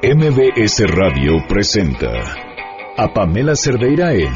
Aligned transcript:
MBS 0.00 0.86
Radio 0.94 1.44
presenta 1.48 2.06
a 2.96 3.12
Pamela 3.12 3.56
Cerdeira 3.56 4.14
en 4.14 4.32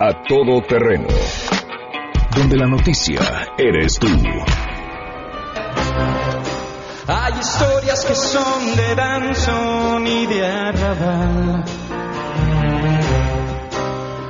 A 0.00 0.22
Todo 0.26 0.62
Terreno, 0.62 1.08
donde 2.34 2.56
la 2.56 2.66
noticia 2.66 3.20
eres 3.58 3.98
tú. 3.98 4.08
Hay 7.06 7.32
historias 7.38 8.04
que 8.06 8.14
son 8.14 8.76
de 8.76 8.94
danzón 8.94 10.06
y 10.06 10.26
de 10.26 10.46
arrabal. 10.46 11.64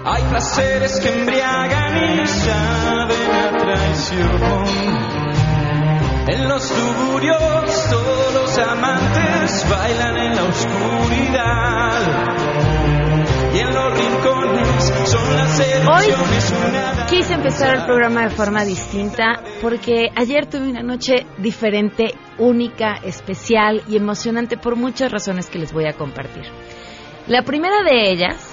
Hay 0.05 0.23
placeres 0.25 0.99
que 0.99 1.21
embriagan 1.21 2.21
y 2.21 2.27
saben 2.27 3.31
a 3.31 3.59
traición. 3.59 5.42
En 6.29 6.49
los 6.49 6.69
tuburios 6.69 7.91
todos 7.91 8.35
los 8.35 8.59
amantes 8.59 9.67
bailan 9.69 10.17
en 10.19 10.37
la 10.37 10.45
oscuridad. 10.45 11.93
Y 13.53 13.59
en 13.59 13.75
los 13.75 13.99
rincones 13.99 14.93
son 15.11 15.37
las 15.37 15.61
Hoy 15.61 16.07
quise 17.11 17.35
empezar 17.35 17.75
el 17.77 17.85
programa 17.87 18.23
de 18.23 18.31
forma 18.31 18.65
distinta 18.65 19.43
porque 19.61 20.11
ayer 20.15 20.47
tuve 20.47 20.69
una 20.69 20.83
noche 20.83 21.27
diferente, 21.39 22.15
única, 22.39 23.01
especial 23.03 23.83
y 23.89 23.97
emocionante 23.97 24.57
por 24.57 24.77
muchas 24.77 25.11
razones 25.11 25.51
que 25.51 25.59
les 25.59 25.73
voy 25.73 25.87
a 25.87 25.95
compartir. 25.95 26.45
La 27.27 27.43
primera 27.43 27.83
de 27.83 28.13
ellas 28.13 28.53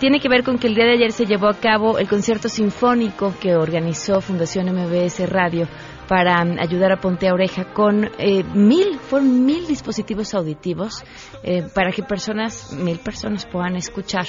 tiene 0.00 0.18
que 0.18 0.28
ver 0.28 0.42
con 0.42 0.58
que 0.58 0.66
el 0.66 0.74
día 0.74 0.84
de 0.84 0.94
ayer 0.94 1.12
se 1.12 1.26
llevó 1.26 1.48
a 1.48 1.54
cabo 1.54 1.98
el 1.98 2.08
concierto 2.08 2.48
sinfónico 2.48 3.32
que 3.40 3.54
organizó 3.54 4.20
Fundación 4.20 4.66
MBS 4.74 5.28
Radio 5.30 5.68
para 6.08 6.40
ayudar 6.60 6.92
a 6.92 7.00
Ponte 7.00 7.28
a 7.28 7.34
Oreja 7.34 7.72
con 7.72 8.10
eh, 8.18 8.44
mil, 8.54 8.98
fueron 8.98 9.44
mil 9.44 9.66
dispositivos 9.66 10.34
auditivos 10.34 11.02
eh, 11.42 11.62
para 11.74 11.90
que 11.90 12.02
personas, 12.02 12.72
mil 12.72 12.98
personas 12.98 13.46
puedan 13.46 13.76
escuchar. 13.76 14.26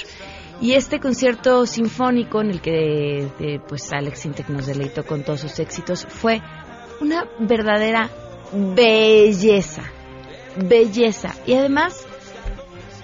Y 0.60 0.72
este 0.72 1.00
concierto 1.00 1.66
sinfónico 1.66 2.40
en 2.40 2.50
el 2.50 2.60
que 2.60 3.28
eh, 3.38 3.60
pues 3.68 3.92
Alex 3.92 4.24
Intec 4.24 4.48
nos 4.48 4.66
deleitó 4.66 5.04
con 5.04 5.22
todos 5.22 5.40
sus 5.40 5.58
éxitos 5.58 6.06
fue 6.08 6.40
una 7.00 7.28
verdadera 7.38 8.08
belleza, 8.52 9.82
belleza. 10.56 11.34
Y 11.46 11.54
además, 11.54 12.06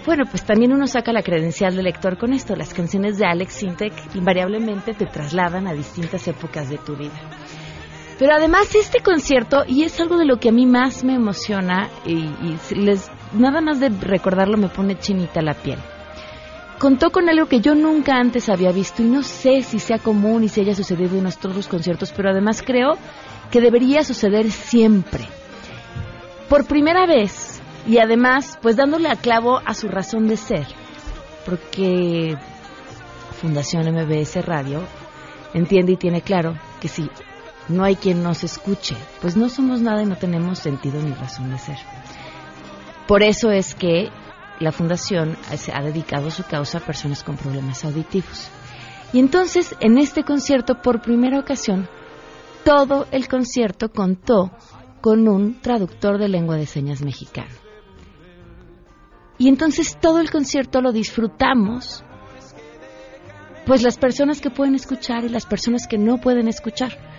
bueno, 0.07 0.25
pues 0.31 0.45
también 0.45 0.73
uno 0.73 0.87
saca 0.87 1.13
la 1.13 1.23
credencial 1.23 1.77
de 1.77 1.83
lector 1.83 2.17
con 2.17 2.33
esto. 2.33 2.57
Las 2.57 2.73
canciones 2.73 3.19
de 3.19 3.27
Alex 3.27 3.53
Sintek 3.53 3.93
invariablemente 4.15 4.95
te 4.95 5.05
trasladan 5.05 5.67
a 5.67 5.75
distintas 5.75 6.27
épocas 6.29 6.71
de 6.71 6.79
tu 6.79 6.97
vida. 6.97 7.42
Pero 8.23 8.37
además 8.37 8.73
este 8.77 9.01
concierto, 9.01 9.65
y 9.67 9.83
es 9.83 9.99
algo 9.99 10.17
de 10.17 10.25
lo 10.25 10.39
que 10.39 10.51
a 10.51 10.53
mí 10.53 10.65
más 10.65 11.03
me 11.03 11.15
emociona, 11.15 11.91
y, 12.07 12.31
les, 12.73 13.11
nada 13.33 13.61
más 13.61 13.81
de 13.81 13.89
recordarlo 13.89 14.57
me 14.57 14.69
pone 14.69 14.97
chinita 14.97 15.43
la 15.43 15.55
piel. 15.55 15.81
Contó 16.79 17.11
con 17.11 17.29
algo 17.29 17.47
que 17.47 17.61
yo 17.61 17.75
nunca 17.75 18.15
antes 18.15 18.49
había 18.49 18.71
visto 18.71 19.03
y 19.03 19.07
no 19.07 19.25
sé 19.25 19.63
si 19.63 19.81
sea 19.81 19.99
común 19.99 20.45
y 20.45 20.49
si 20.49 20.61
haya 20.61 20.77
sucedido 20.77 21.19
en 21.19 21.27
otros 21.27 21.67
conciertos, 21.67 22.13
pero 22.13 22.31
además 22.31 22.63
creo 22.65 22.93
que 23.51 23.61
debería 23.61 24.05
suceder 24.05 24.53
siempre. 24.53 25.27
Por 26.49 26.65
primera 26.67 27.07
vez, 27.07 27.61
y 27.89 27.99
además, 27.99 28.57
pues 28.63 28.77
dándole 28.77 29.09
a 29.09 29.17
clavo 29.17 29.61
a 29.67 29.75
su 29.75 29.89
razón 29.89 30.29
de 30.29 30.37
ser, 30.37 30.69
porque 31.45 32.37
Fundación 33.41 33.93
MBS 33.93 34.47
Radio 34.47 34.81
entiende 35.55 35.95
y 35.95 35.97
tiene 35.97 36.23
claro 36.23 36.55
que 36.81 36.87
si 36.87 37.11
no 37.69 37.85
hay 37.85 37.97
quien 37.97 38.23
nos 38.23 38.45
escuche, 38.45 38.97
pues 39.21 39.37
no 39.37 39.49
somos 39.49 39.81
nada 39.81 40.03
y 40.03 40.07
no 40.07 40.17
tenemos 40.17 40.59
sentido 40.59 41.03
ni 41.03 41.13
razón 41.13 41.51
de 41.51 41.59
ser. 41.59 41.79
Por 43.07 43.23
eso 43.23 43.51
es 43.51 43.75
que 43.75 44.11
la 44.61 44.73
fundación 44.73 45.37
ha 45.73 45.83
dedicado 45.83 46.31
su 46.31 46.45
causa 46.45 46.79
a 46.79 46.87
personas 46.87 47.23
con 47.25 47.37
problemas 47.37 47.85
auditivos. 47.85 48.49
Y 49.13 49.19
entonces, 49.19 49.75
en 49.81 49.99
este 49.99 50.25
concierto, 50.25 50.81
por 50.81 51.03
primera 51.03 51.39
ocasión, 51.39 51.89
todo 52.65 53.07
el 53.11 53.29
concierto 53.29 53.91
contó 53.91 54.53
con 55.01 55.29
un 55.29 55.61
traductor 55.61 56.19
de 56.19 56.29
lengua 56.29 56.57
de 56.57 56.67
señas 56.67 57.03
mexicano. 57.03 57.51
Y 59.37 59.49
entonces 59.49 59.99
todo 60.01 60.21
el 60.21 60.31
concierto 60.31 60.81
lo 60.81 60.93
disfrutamos, 60.93 62.05
pues 63.67 63.83
las 63.83 63.99
personas 63.99 64.41
que 64.41 64.51
pueden 64.51 64.75
escuchar 64.75 65.25
y 65.25 65.29
las 65.29 65.47
personas 65.47 65.89
que 65.89 65.99
no 65.99 66.19
pueden 66.19 66.47
escuchar 66.47 67.12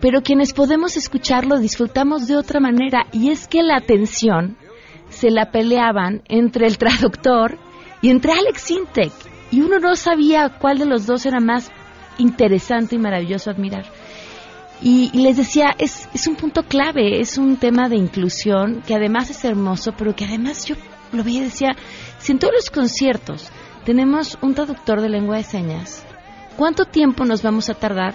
pero 0.00 0.22
quienes 0.22 0.52
podemos 0.52 0.96
escucharlo 0.96 1.58
disfrutamos 1.58 2.26
de 2.26 2.36
otra 2.36 2.60
manera 2.60 3.06
y 3.12 3.30
es 3.30 3.46
que 3.46 3.62
la 3.62 3.76
atención 3.76 4.56
se 5.10 5.30
la 5.30 5.50
peleaban 5.50 6.22
entre 6.28 6.66
el 6.66 6.78
traductor 6.78 7.58
y 8.00 8.10
entre 8.10 8.32
Alex 8.32 8.62
Sintek 8.62 9.12
y 9.50 9.60
uno 9.60 9.78
no 9.78 9.94
sabía 9.96 10.48
cuál 10.58 10.78
de 10.78 10.86
los 10.86 11.06
dos 11.06 11.26
era 11.26 11.40
más 11.40 11.70
interesante 12.18 12.94
y 12.94 12.98
maravilloso 12.98 13.50
admirar. 13.50 13.84
Y, 14.82 15.10
les 15.12 15.36
decía, 15.36 15.74
es, 15.76 16.08
es 16.14 16.26
un 16.26 16.36
punto 16.36 16.62
clave, 16.62 17.20
es 17.20 17.36
un 17.36 17.56
tema 17.58 17.90
de 17.90 17.96
inclusión 17.96 18.82
que 18.86 18.94
además 18.94 19.28
es 19.28 19.44
hermoso, 19.44 19.92
pero 19.92 20.16
que 20.16 20.24
además 20.24 20.64
yo 20.64 20.74
lo 21.12 21.22
veía 21.22 21.40
y 21.40 21.44
decía, 21.44 21.76
si 22.18 22.32
en 22.32 22.38
todos 22.38 22.54
los 22.54 22.70
conciertos 22.70 23.50
tenemos 23.84 24.38
un 24.40 24.54
traductor 24.54 25.02
de 25.02 25.10
lengua 25.10 25.36
de 25.36 25.42
señas, 25.42 26.06
¿cuánto 26.56 26.86
tiempo 26.86 27.26
nos 27.26 27.42
vamos 27.42 27.68
a 27.68 27.74
tardar 27.74 28.14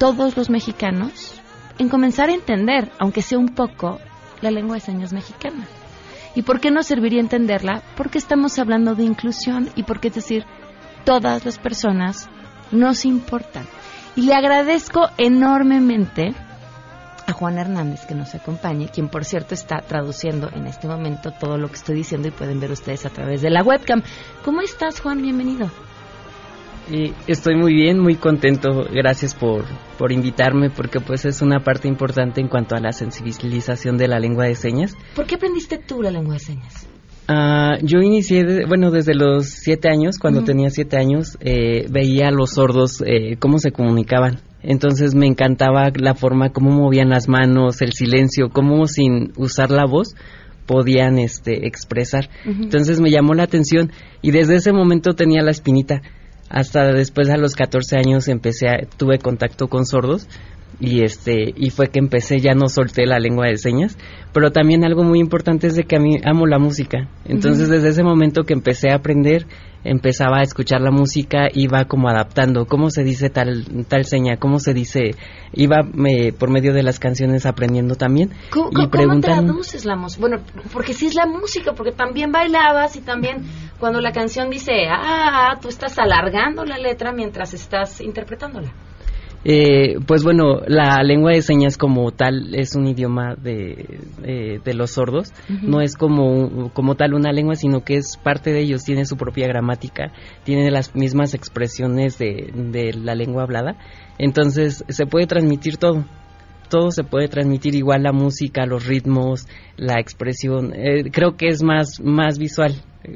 todos 0.00 0.34
los 0.34 0.48
mexicanos 0.48 1.34
en 1.78 1.90
comenzar 1.90 2.30
a 2.30 2.32
entender, 2.32 2.90
aunque 2.98 3.20
sea 3.20 3.38
un 3.38 3.50
poco, 3.50 4.00
la 4.40 4.50
lengua 4.50 4.76
de 4.76 4.80
señas 4.80 5.12
mexicana. 5.12 5.68
¿Y 6.34 6.40
por 6.40 6.58
qué 6.58 6.70
no 6.70 6.82
serviría 6.82 7.20
entenderla? 7.20 7.82
Porque 7.98 8.16
estamos 8.16 8.58
hablando 8.58 8.94
de 8.94 9.04
inclusión 9.04 9.68
y 9.76 9.82
porque, 9.82 10.08
es 10.08 10.14
decir, 10.14 10.46
todas 11.04 11.44
las 11.44 11.58
personas 11.58 12.30
nos 12.70 13.04
importan. 13.04 13.66
Y 14.16 14.22
le 14.22 14.32
agradezco 14.32 15.10
enormemente 15.18 16.34
a 17.26 17.32
Juan 17.32 17.58
Hernández 17.58 18.06
que 18.06 18.14
nos 18.14 18.34
acompañe, 18.34 18.88
quien 18.88 19.10
por 19.10 19.26
cierto 19.26 19.52
está 19.52 19.82
traduciendo 19.82 20.48
en 20.50 20.66
este 20.66 20.88
momento 20.88 21.30
todo 21.30 21.58
lo 21.58 21.68
que 21.68 21.74
estoy 21.74 21.96
diciendo 21.96 22.26
y 22.26 22.30
pueden 22.30 22.58
ver 22.58 22.70
ustedes 22.70 23.04
a 23.04 23.10
través 23.10 23.42
de 23.42 23.50
la 23.50 23.62
webcam. 23.62 24.02
¿Cómo 24.46 24.62
estás, 24.62 25.00
Juan? 25.00 25.20
Bienvenido 25.20 25.70
estoy 27.26 27.56
muy 27.56 27.74
bien, 27.74 27.98
muy 27.98 28.16
contento. 28.16 28.84
Gracias 28.92 29.34
por, 29.34 29.64
por 29.98 30.12
invitarme 30.12 30.70
porque 30.70 31.00
pues 31.00 31.24
es 31.24 31.42
una 31.42 31.60
parte 31.60 31.88
importante 31.88 32.40
en 32.40 32.48
cuanto 32.48 32.74
a 32.76 32.80
la 32.80 32.92
sensibilización 32.92 33.96
de 33.96 34.08
la 34.08 34.18
lengua 34.18 34.46
de 34.46 34.54
señas. 34.54 34.96
¿Por 35.14 35.26
qué 35.26 35.36
aprendiste 35.36 35.78
tú 35.78 36.02
la 36.02 36.10
lengua 36.10 36.34
de 36.34 36.40
señas? 36.40 36.86
Ah, 37.28 37.78
yo 37.80 38.00
inicié, 38.00 38.66
bueno, 38.66 38.90
desde 38.90 39.14
los 39.14 39.46
siete 39.46 39.88
años, 39.88 40.18
cuando 40.18 40.42
tenía 40.42 40.68
siete 40.70 40.96
años, 40.96 41.38
eh, 41.40 41.86
veía 41.88 42.26
a 42.26 42.32
los 42.32 42.54
sordos 42.54 43.00
eh, 43.06 43.36
cómo 43.38 43.58
se 43.58 43.70
comunicaban. 43.70 44.40
Entonces 44.62 45.14
me 45.14 45.26
encantaba 45.26 45.90
la 45.94 46.14
forma, 46.14 46.50
cómo 46.50 46.70
movían 46.70 47.08
las 47.08 47.28
manos, 47.28 47.82
el 47.82 47.92
silencio, 47.92 48.48
cómo 48.50 48.86
sin 48.86 49.32
usar 49.36 49.70
la 49.70 49.86
voz 49.86 50.16
podían 50.66 51.18
este, 51.18 51.66
expresar. 51.66 52.28
Entonces 52.44 53.00
me 53.00 53.10
llamó 53.10 53.34
la 53.34 53.44
atención 53.44 53.92
y 54.22 54.32
desde 54.32 54.56
ese 54.56 54.72
momento 54.72 55.14
tenía 55.14 55.42
la 55.42 55.50
espinita 55.50 56.02
hasta 56.50 56.92
después 56.92 57.30
a 57.30 57.36
los 57.38 57.54
14 57.54 57.96
años 57.96 58.28
empecé 58.28 58.68
a, 58.68 58.80
tuve 58.98 59.18
contacto 59.18 59.68
con 59.68 59.86
sordos 59.86 60.28
y 60.78 61.02
este 61.02 61.52
y 61.56 61.70
fue 61.70 61.88
que 61.88 61.98
empecé 61.98 62.38
ya 62.38 62.54
no 62.54 62.68
solté 62.68 63.06
la 63.06 63.18
lengua 63.18 63.46
de 63.46 63.56
señas 63.56 63.96
pero 64.32 64.52
también 64.52 64.84
algo 64.84 65.02
muy 65.02 65.18
importante 65.18 65.66
es 65.66 65.76
de 65.76 65.84
que 65.84 65.96
a 65.96 66.00
mí 66.00 66.18
amo 66.24 66.46
la 66.46 66.58
música. 66.58 67.08
Entonces 67.24 67.68
desde 67.68 67.88
ese 67.88 68.02
momento 68.02 68.44
que 68.44 68.52
empecé 68.52 68.90
a 68.90 68.96
aprender 68.96 69.46
empezaba 69.82 70.40
a 70.40 70.42
escuchar 70.42 70.82
la 70.82 70.90
música 70.90 71.48
iba 71.54 71.86
como 71.86 72.10
adaptando 72.10 72.66
cómo 72.66 72.90
se 72.90 73.02
dice 73.02 73.30
tal 73.30 73.64
tal 73.88 74.04
seña 74.04 74.36
cómo 74.36 74.58
se 74.58 74.74
dice 74.74 75.12
iba 75.54 75.78
me, 75.94 76.34
por 76.34 76.50
medio 76.50 76.74
de 76.74 76.82
las 76.82 76.98
canciones 76.98 77.46
aprendiendo 77.46 77.94
también 77.94 78.30
¿Cómo, 78.50 78.68
y 78.72 78.90
¿cómo 78.90 79.20
traduces 79.20 79.86
la 79.86 79.96
música 79.96 80.20
bueno 80.20 80.42
porque 80.74 80.92
si 80.92 81.06
es 81.06 81.14
la 81.14 81.24
música 81.24 81.72
porque 81.72 81.92
también 81.92 82.30
bailabas 82.30 82.94
y 82.96 83.00
también 83.00 83.38
cuando 83.78 84.02
la 84.02 84.12
canción 84.12 84.50
dice 84.50 84.72
ah 84.90 85.58
tú 85.62 85.68
estás 85.68 85.98
alargando 85.98 86.66
la 86.66 86.76
letra 86.76 87.12
mientras 87.12 87.54
estás 87.54 88.02
interpretándola 88.02 88.74
eh, 89.44 89.96
pues 90.06 90.22
bueno, 90.22 90.60
la 90.66 91.02
lengua 91.02 91.32
de 91.32 91.42
señas 91.42 91.78
como 91.78 92.10
tal 92.10 92.54
es 92.54 92.74
un 92.76 92.86
idioma 92.86 93.34
de, 93.34 93.98
eh, 94.22 94.60
de 94.62 94.74
los 94.74 94.92
sordos, 94.92 95.32
no 95.62 95.80
es 95.80 95.96
como, 95.96 96.70
como 96.72 96.94
tal 96.94 97.14
una 97.14 97.32
lengua, 97.32 97.54
sino 97.54 97.82
que 97.82 97.96
es 97.96 98.16
parte 98.22 98.52
de 98.52 98.60
ellos, 98.60 98.84
tiene 98.84 99.06
su 99.06 99.16
propia 99.16 99.46
gramática, 99.46 100.12
tiene 100.44 100.70
las 100.70 100.94
mismas 100.94 101.34
expresiones 101.34 102.18
de, 102.18 102.52
de 102.54 102.92
la 102.92 103.14
lengua 103.14 103.44
hablada, 103.44 103.76
entonces 104.18 104.84
se 104.88 105.06
puede 105.06 105.26
transmitir 105.26 105.76
todo 105.78 106.04
todo 106.70 106.92
se 106.92 107.02
puede 107.02 107.28
transmitir 107.28 107.74
igual 107.74 108.04
la 108.04 108.12
música, 108.12 108.64
los 108.64 108.86
ritmos, 108.86 109.46
la 109.76 110.00
expresión. 110.00 110.72
Eh, 110.72 111.10
creo 111.10 111.36
que 111.36 111.48
es 111.48 111.62
más, 111.62 112.00
más 112.00 112.38
visual. 112.38 112.74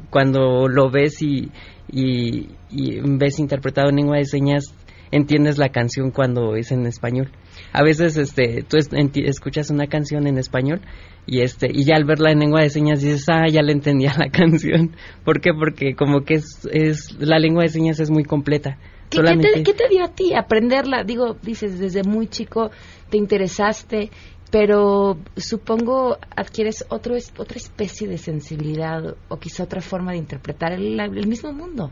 Cuando 0.09 0.67
lo 0.67 0.91
ves 0.91 1.21
y, 1.21 1.51
y, 1.89 2.49
y 2.69 2.99
ves 3.01 3.39
interpretado 3.39 3.89
en 3.89 3.95
lengua 3.95 4.17
de 4.17 4.25
señas, 4.25 4.75
entiendes 5.15 5.57
la 5.57 5.69
canción 5.69 6.11
cuando 6.11 6.55
es 6.55 6.71
en 6.71 6.85
español. 6.85 7.31
A 7.71 7.83
veces 7.83 8.17
este, 8.17 8.63
tú 8.63 8.77
escuchas 8.77 9.69
una 9.69 9.87
canción 9.87 10.27
en 10.27 10.37
español 10.37 10.81
y 11.25 11.41
este 11.41 11.67
y 11.71 11.85
ya 11.85 11.95
al 11.95 12.03
verla 12.03 12.31
en 12.31 12.39
lengua 12.39 12.61
de 12.61 12.69
señas 12.69 13.01
dices, 13.01 13.25
ah, 13.29 13.47
ya 13.49 13.61
le 13.61 13.71
entendía 13.71 14.13
la 14.17 14.29
canción. 14.31 14.95
¿Por 15.23 15.39
qué? 15.39 15.51
Porque 15.57 15.95
como 15.95 16.25
que 16.25 16.35
es, 16.35 16.67
es 16.71 17.15
la 17.19 17.39
lengua 17.39 17.63
de 17.63 17.69
señas 17.69 17.99
es 17.99 18.11
muy 18.11 18.23
completa. 18.23 18.77
¿Qué, 19.09 19.21
te, 19.21 19.63
¿Qué, 19.63 19.73
te, 19.73 19.87
dio 19.87 20.03
a 20.03 20.09
ti 20.09 20.33
aprenderla? 20.33 21.03
Digo, 21.03 21.37
dices, 21.41 21.79
desde 21.79 22.03
muy 22.03 22.27
chico 22.27 22.71
te 23.09 23.17
interesaste, 23.17 24.09
pero 24.51 25.17
supongo 25.37 26.17
adquieres 26.35 26.85
otro, 26.89 27.15
otra 27.37 27.57
especie 27.57 28.07
de 28.07 28.17
sensibilidad 28.17 29.15
o 29.29 29.37
quizá 29.37 29.63
otra 29.63 29.79
forma 29.79 30.11
de 30.11 30.17
interpretar 30.17 30.73
el, 30.73 30.99
el 30.99 31.27
mismo 31.27 31.53
mundo. 31.53 31.91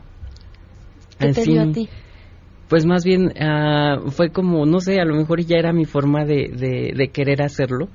¿Qué 1.18 1.32
te 1.32 1.44
dio 1.44 1.62
a 1.62 1.72
ti? 1.72 1.88
Pues 2.74 2.86
más 2.86 3.04
bien 3.04 3.32
ah, 3.40 4.00
fue 4.08 4.30
como, 4.30 4.66
no 4.66 4.80
sé, 4.80 4.98
a 4.98 5.04
lo 5.04 5.14
mejor 5.14 5.40
ya 5.40 5.58
era 5.58 5.72
mi 5.72 5.84
forma 5.84 6.24
de, 6.24 6.92
de, 6.92 7.08
querer 7.10 7.40
hacerlo, 7.40 7.86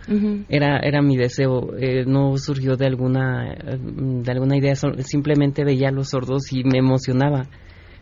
era, 0.48 0.80
era 0.80 1.02
mi 1.02 1.18
deseo, 1.18 1.76
eh, 1.78 2.06
no 2.08 2.38
surgió 2.38 2.78
de 2.78 2.86
alguna, 2.86 3.58
de 3.78 4.32
alguna 4.32 4.56
idea, 4.56 4.76
simplemente 4.76 5.66
veía 5.66 5.90
a 5.90 5.92
los 5.92 6.12
sordos 6.12 6.54
y 6.54 6.64
me 6.64 6.78
emocionaba. 6.78 7.48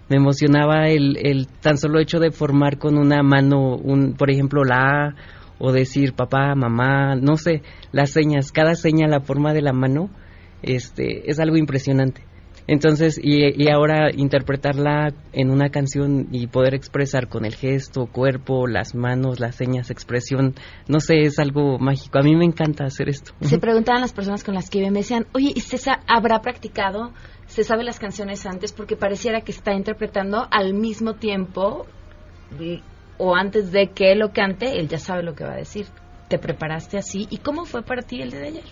Me 0.07 0.17
emocionaba 0.17 0.87
el, 0.89 1.17
el 1.17 1.47
tan 1.47 1.79
solo 1.79 1.99
hecho 1.99 2.19
de 2.19 2.29
formar 2.29 2.77
con 2.77 2.99
una 2.99 3.23
mano, 3.23 3.75
un, 3.75 4.13
por 4.13 4.29
ejemplo, 4.29 4.63
la 4.63 5.07
A, 5.07 5.15
o 5.57 5.71
decir 5.71 6.13
papá, 6.13 6.53
mamá, 6.53 7.15
no 7.15 7.37
sé, 7.37 7.63
las 7.91 8.11
señas, 8.11 8.51
cada 8.51 8.75
seña, 8.75 9.07
la 9.07 9.21
forma 9.21 9.51
de 9.51 9.63
la 9.63 9.73
mano, 9.73 10.11
este, 10.61 11.27
es 11.27 11.39
algo 11.39 11.57
impresionante. 11.57 12.21
Entonces, 12.67 13.17
y, 13.21 13.69
ahora 13.69 14.11
interpretarla 14.13 15.13
en 15.31 15.49
una 15.49 15.69
canción 15.69 16.27
y 16.31 16.47
poder 16.47 16.75
expresar 16.75 17.29
con 17.29 17.45
el 17.45 17.55
gesto, 17.55 18.07
cuerpo, 18.07 18.67
las 18.67 18.93
manos, 18.93 19.39
las 19.39 19.55
señas, 19.55 19.89
expresión, 19.89 20.53
no 20.87 20.99
sé, 20.99 21.21
es 21.21 21.39
algo 21.39 21.79
mágico. 21.79 22.19
A 22.19 22.23
mí 22.23 22.35
me 22.35 22.43
encanta 22.43 22.83
hacer 22.83 23.07
esto. 23.07 23.31
Se 23.41 23.57
preguntaban 23.57 24.01
las 24.01 24.11
personas 24.11 24.43
con 24.43 24.53
las 24.53 24.69
que 24.69 24.81
me 24.91 24.99
decían, 24.99 25.27
oye, 25.33 25.53
¿y 25.55 25.61
César 25.61 26.01
habrá 26.07 26.41
practicado? 26.41 27.13
¿Se 27.45 27.63
sabe 27.63 27.85
las 27.85 27.99
canciones 27.99 28.45
antes? 28.45 28.73
Porque 28.73 28.97
pareciera 28.97 29.41
que 29.41 29.53
está 29.53 29.73
interpretando 29.73 30.47
al 30.51 30.73
mismo 30.73 31.13
tiempo 31.13 31.85
o 33.17 33.35
antes 33.35 33.71
de 33.71 33.87
que 33.87 34.11
él 34.11 34.19
lo 34.19 34.33
cante, 34.33 34.77
él 34.79 34.89
ya 34.89 34.99
sabe 34.99 35.23
lo 35.23 35.35
que 35.35 35.45
va 35.45 35.53
a 35.53 35.57
decir. 35.57 35.87
¿Te 36.27 36.37
preparaste 36.37 36.97
así? 36.97 37.27
¿Y 37.29 37.37
cómo 37.37 37.63
fue 37.63 37.81
para 37.81 38.01
ti 38.01 38.21
el 38.21 38.31
de 38.31 38.47
ayer? 38.47 38.63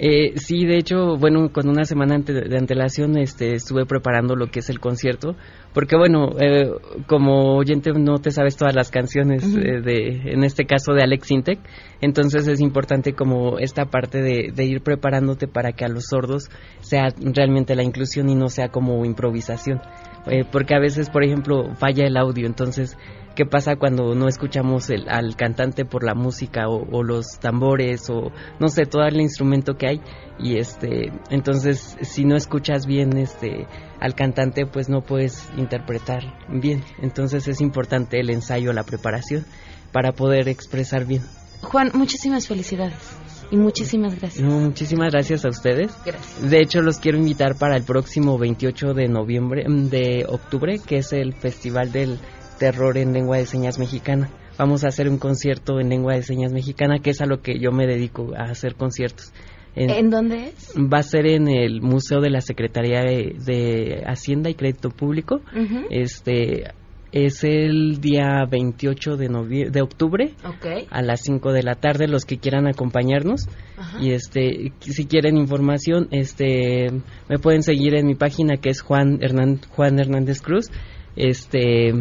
Eh, 0.00 0.34
sí, 0.36 0.64
de 0.64 0.76
hecho, 0.76 1.16
bueno, 1.16 1.50
con 1.52 1.68
una 1.68 1.84
semana 1.84 2.18
de 2.18 2.56
antelación 2.56 3.18
este, 3.18 3.54
estuve 3.54 3.84
preparando 3.84 4.36
lo 4.36 4.46
que 4.46 4.60
es 4.60 4.70
el 4.70 4.78
concierto, 4.78 5.34
porque 5.74 5.96
bueno, 5.96 6.30
eh, 6.38 6.70
como 7.08 7.56
oyente 7.56 7.90
no 7.92 8.18
te 8.18 8.30
sabes 8.30 8.56
todas 8.56 8.76
las 8.76 8.92
canciones, 8.92 9.42
eh, 9.56 9.80
de, 9.80 10.32
en 10.32 10.44
este 10.44 10.66
caso 10.66 10.92
de 10.92 11.02
Alex 11.02 11.32
Intec, 11.32 11.58
entonces 12.00 12.46
es 12.46 12.60
importante 12.60 13.14
como 13.14 13.58
esta 13.58 13.86
parte 13.86 14.22
de, 14.22 14.52
de, 14.54 14.64
ir 14.64 14.82
preparándote 14.82 15.48
para 15.48 15.72
que 15.72 15.84
a 15.84 15.88
los 15.88 16.04
sordos 16.10 16.48
sea 16.80 17.08
realmente 17.18 17.74
la 17.74 17.82
inclusión 17.82 18.28
y 18.28 18.36
no 18.36 18.50
sea 18.50 18.68
como 18.68 19.04
improvisación. 19.04 19.80
Eh, 20.26 20.44
porque 20.50 20.74
a 20.74 20.78
veces, 20.78 21.10
por 21.10 21.24
ejemplo, 21.24 21.74
falla 21.76 22.06
el 22.06 22.16
audio, 22.16 22.46
entonces 22.46 22.96
qué 23.38 23.46
pasa 23.46 23.76
cuando 23.76 24.16
no 24.16 24.26
escuchamos 24.26 24.90
el, 24.90 25.08
al 25.08 25.36
cantante 25.36 25.84
por 25.84 26.02
la 26.02 26.16
música 26.16 26.68
o, 26.68 27.04
los 27.04 27.38
tambores 27.38 28.10
o 28.10 28.32
no 28.58 28.66
sé 28.66 28.84
todo 28.84 29.04
el 29.04 29.20
instrumento 29.20 29.76
que 29.76 29.86
hay 29.86 30.00
y 30.40 30.58
este 30.58 31.12
entonces 31.30 31.96
si 32.00 32.24
no 32.24 32.34
escuchas 32.34 32.84
bien 32.84 33.16
este 33.16 33.68
al 34.00 34.16
cantante 34.16 34.66
pues 34.66 34.88
no 34.88 35.02
puedes 35.02 35.48
interpretar 35.56 36.24
bien 36.48 36.82
entonces 37.00 37.46
es 37.46 37.60
importante 37.60 38.18
el 38.18 38.30
ensayo 38.30 38.72
la 38.72 38.82
preparación 38.82 39.46
para 39.92 40.10
poder 40.10 40.48
expresar 40.48 41.04
bien 41.04 41.22
Juan 41.62 41.92
muchísimas 41.94 42.48
felicidades 42.48 43.16
y 43.52 43.56
muchísimas 43.56 44.18
gracias. 44.18 44.46
muchísimas 44.46 45.10
gracias 45.10 45.46
a 45.46 45.48
ustedes. 45.48 45.90
Gracias. 46.04 46.50
De 46.50 46.60
hecho, 46.60 46.82
los 46.82 46.98
quiero 46.98 47.16
invitar 47.16 47.56
para 47.56 47.76
el 47.76 47.82
próximo 47.82 48.36
28 48.36 48.92
de 48.92 49.08
noviembre, 49.08 49.66
mm, 49.66 49.88
de 49.88 50.26
octubre, 50.28 50.78
que 50.86 50.98
es 50.98 51.14
el 51.14 51.32
Festival 51.32 51.90
del 51.90 52.18
terror 52.58 52.98
en 52.98 53.12
lengua 53.12 53.38
de 53.38 53.46
señas 53.46 53.78
mexicana. 53.78 54.28
Vamos 54.58 54.84
a 54.84 54.88
hacer 54.88 55.08
un 55.08 55.18
concierto 55.18 55.80
en 55.80 55.88
lengua 55.88 56.14
de 56.14 56.22
señas 56.22 56.52
mexicana, 56.52 56.98
que 56.98 57.10
es 57.10 57.20
a 57.20 57.26
lo 57.26 57.40
que 57.40 57.58
yo 57.60 57.70
me 57.70 57.86
dedico 57.86 58.34
a 58.36 58.50
hacer 58.50 58.74
conciertos. 58.74 59.32
¿En, 59.76 60.10
dónde 60.10 60.48
es? 60.48 60.74
Va 60.76 60.98
a 60.98 61.02
ser 61.02 61.26
en 61.26 61.46
el 61.46 61.80
Museo 61.80 62.20
de 62.20 62.30
la 62.30 62.40
Secretaría 62.40 63.02
de, 63.02 64.02
Hacienda 64.06 64.50
y 64.50 64.54
Crédito 64.54 64.90
Público. 64.90 65.40
Este 65.90 66.72
es 67.12 67.44
el 67.44 68.00
día 68.00 68.44
28 68.50 69.16
de, 69.16 69.70
de 69.70 69.80
octubre 69.80 70.34
a 70.90 71.02
las 71.02 71.20
5 71.22 71.52
de 71.52 71.62
la 71.62 71.74
tarde 71.74 72.06
los 72.06 72.24
que 72.24 72.38
quieran 72.38 72.66
acompañarnos 72.66 73.48
y 73.98 74.12
este 74.12 74.72
si 74.80 75.06
quieren 75.06 75.38
información 75.38 76.08
este 76.10 76.88
me 77.30 77.38
pueden 77.38 77.62
seguir 77.62 77.94
en 77.94 78.06
mi 78.06 78.14
página 78.14 78.58
que 78.58 78.68
es 78.68 78.82
Juan 78.82 79.20
Juan 79.70 79.98
Hernández 79.98 80.42
Cruz 80.42 80.70
este 81.16 81.94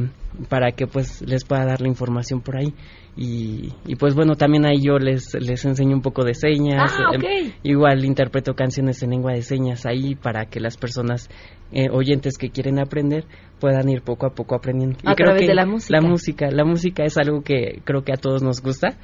para 0.50 0.72
que 0.72 0.88
pues 0.88 1.22
les 1.22 1.44
pueda 1.44 1.66
dar 1.66 1.82
la 1.82 1.88
información 1.88 2.42
por 2.42 2.58
ahí 2.58 2.74
y, 3.16 3.74
y 3.86 3.96
pues 3.96 4.14
bueno 4.14 4.36
también 4.36 4.66
ahí 4.66 4.82
yo 4.82 5.00
les 5.00 5.34
les 5.34 5.66
enseño 5.66 5.96
un 5.96 6.02
poco 6.02 6.24
de 6.24 6.34
señas 6.36 6.94
ah, 6.96 7.16
em, 7.16 7.52
igual 7.64 8.06
interpreto 8.06 8.54
canciones 8.54 9.02
en 9.02 9.12
lengua 9.12 9.34
de 9.34 9.42
señas 9.42 9.86
ahí 9.86 10.16
para 10.16 10.46
que 10.46 10.60
las 10.60 10.78
personas 10.78 11.30
eh, 11.72 11.90
oyentes 11.92 12.38
que 12.38 12.50
quieren 12.50 12.80
aprender 12.80 13.26
puedan 13.60 13.90
ir 13.90 14.02
poco 14.04 14.28
a 14.28 14.30
poco 14.30 14.56
aprendiendo 14.56 14.98
a 15.06 15.16
través 15.16 15.48
de 15.48 15.56
la 15.56 15.66
música 15.66 15.98
la 16.00 16.08
música 16.08 16.52
la 16.52 16.66
música 16.66 17.04
es 17.04 17.18
algo 17.18 17.42
que 17.42 17.82
creo 17.84 18.04
que 18.04 18.14
a 18.14 18.18
todos 18.18 18.44
nos 18.44 18.62
gusta 18.62 18.98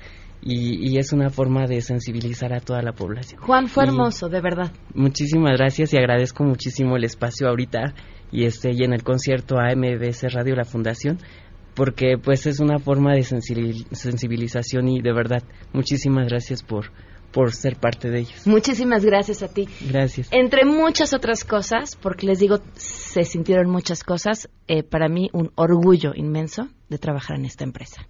y, 0.45 0.91
y, 0.91 0.97
es 0.97 1.13
una 1.13 1.29
forma 1.29 1.67
de 1.67 1.79
sensibilizar 1.79 2.51
a 2.51 2.59
toda 2.59 2.81
la 2.81 2.91
población. 2.91 3.39
Juan, 3.41 3.67
fue 3.67 3.85
hermoso, 3.85 4.27
de 4.27 4.41
verdad. 4.41 4.73
Muchísimas 4.93 5.57
gracias 5.57 5.93
y 5.93 5.97
agradezco 5.97 6.43
muchísimo 6.43 6.97
el 6.97 7.05
espacio 7.05 7.47
ahorita 7.47 7.93
y 8.33 8.45
este 8.45 8.71
y 8.73 8.83
en 8.83 8.91
el 8.91 9.03
concierto 9.03 9.57
AMBS 9.57 10.33
Radio 10.33 10.55
La 10.55 10.65
Fundación 10.65 11.19
porque 11.75 12.17
pues 12.21 12.45
es 12.45 12.59
una 12.59 12.79
forma 12.79 13.13
de 13.13 13.23
sensibilización 13.23 14.89
y 14.89 15.01
de 15.01 15.13
verdad 15.13 15.43
muchísimas 15.71 16.27
gracias 16.27 16.63
por 16.63 16.91
por 17.31 17.51
ser 17.51 17.77
parte 17.77 18.11
de 18.11 18.19
ellos. 18.19 18.45
Muchísimas 18.45 19.03
gracias 19.03 19.41
a 19.41 19.47
ti. 19.47 19.67
Gracias. 19.89 20.29
Entre 20.31 20.65
muchas 20.65 21.15
otras 21.15 21.43
cosas, 21.43 21.95
porque 21.95 22.27
les 22.27 22.37
digo, 22.37 22.59
se 22.75 23.23
sintieron 23.23 23.71
muchas 23.71 24.03
cosas, 24.03 24.49
eh, 24.67 24.83
para 24.83 25.09
mí 25.09 25.29
un 25.33 25.51
orgullo 25.55 26.11
inmenso 26.15 26.69
de 26.89 26.99
trabajar 26.99 27.37
en 27.37 27.45
esta 27.45 27.63
empresa. 27.63 28.07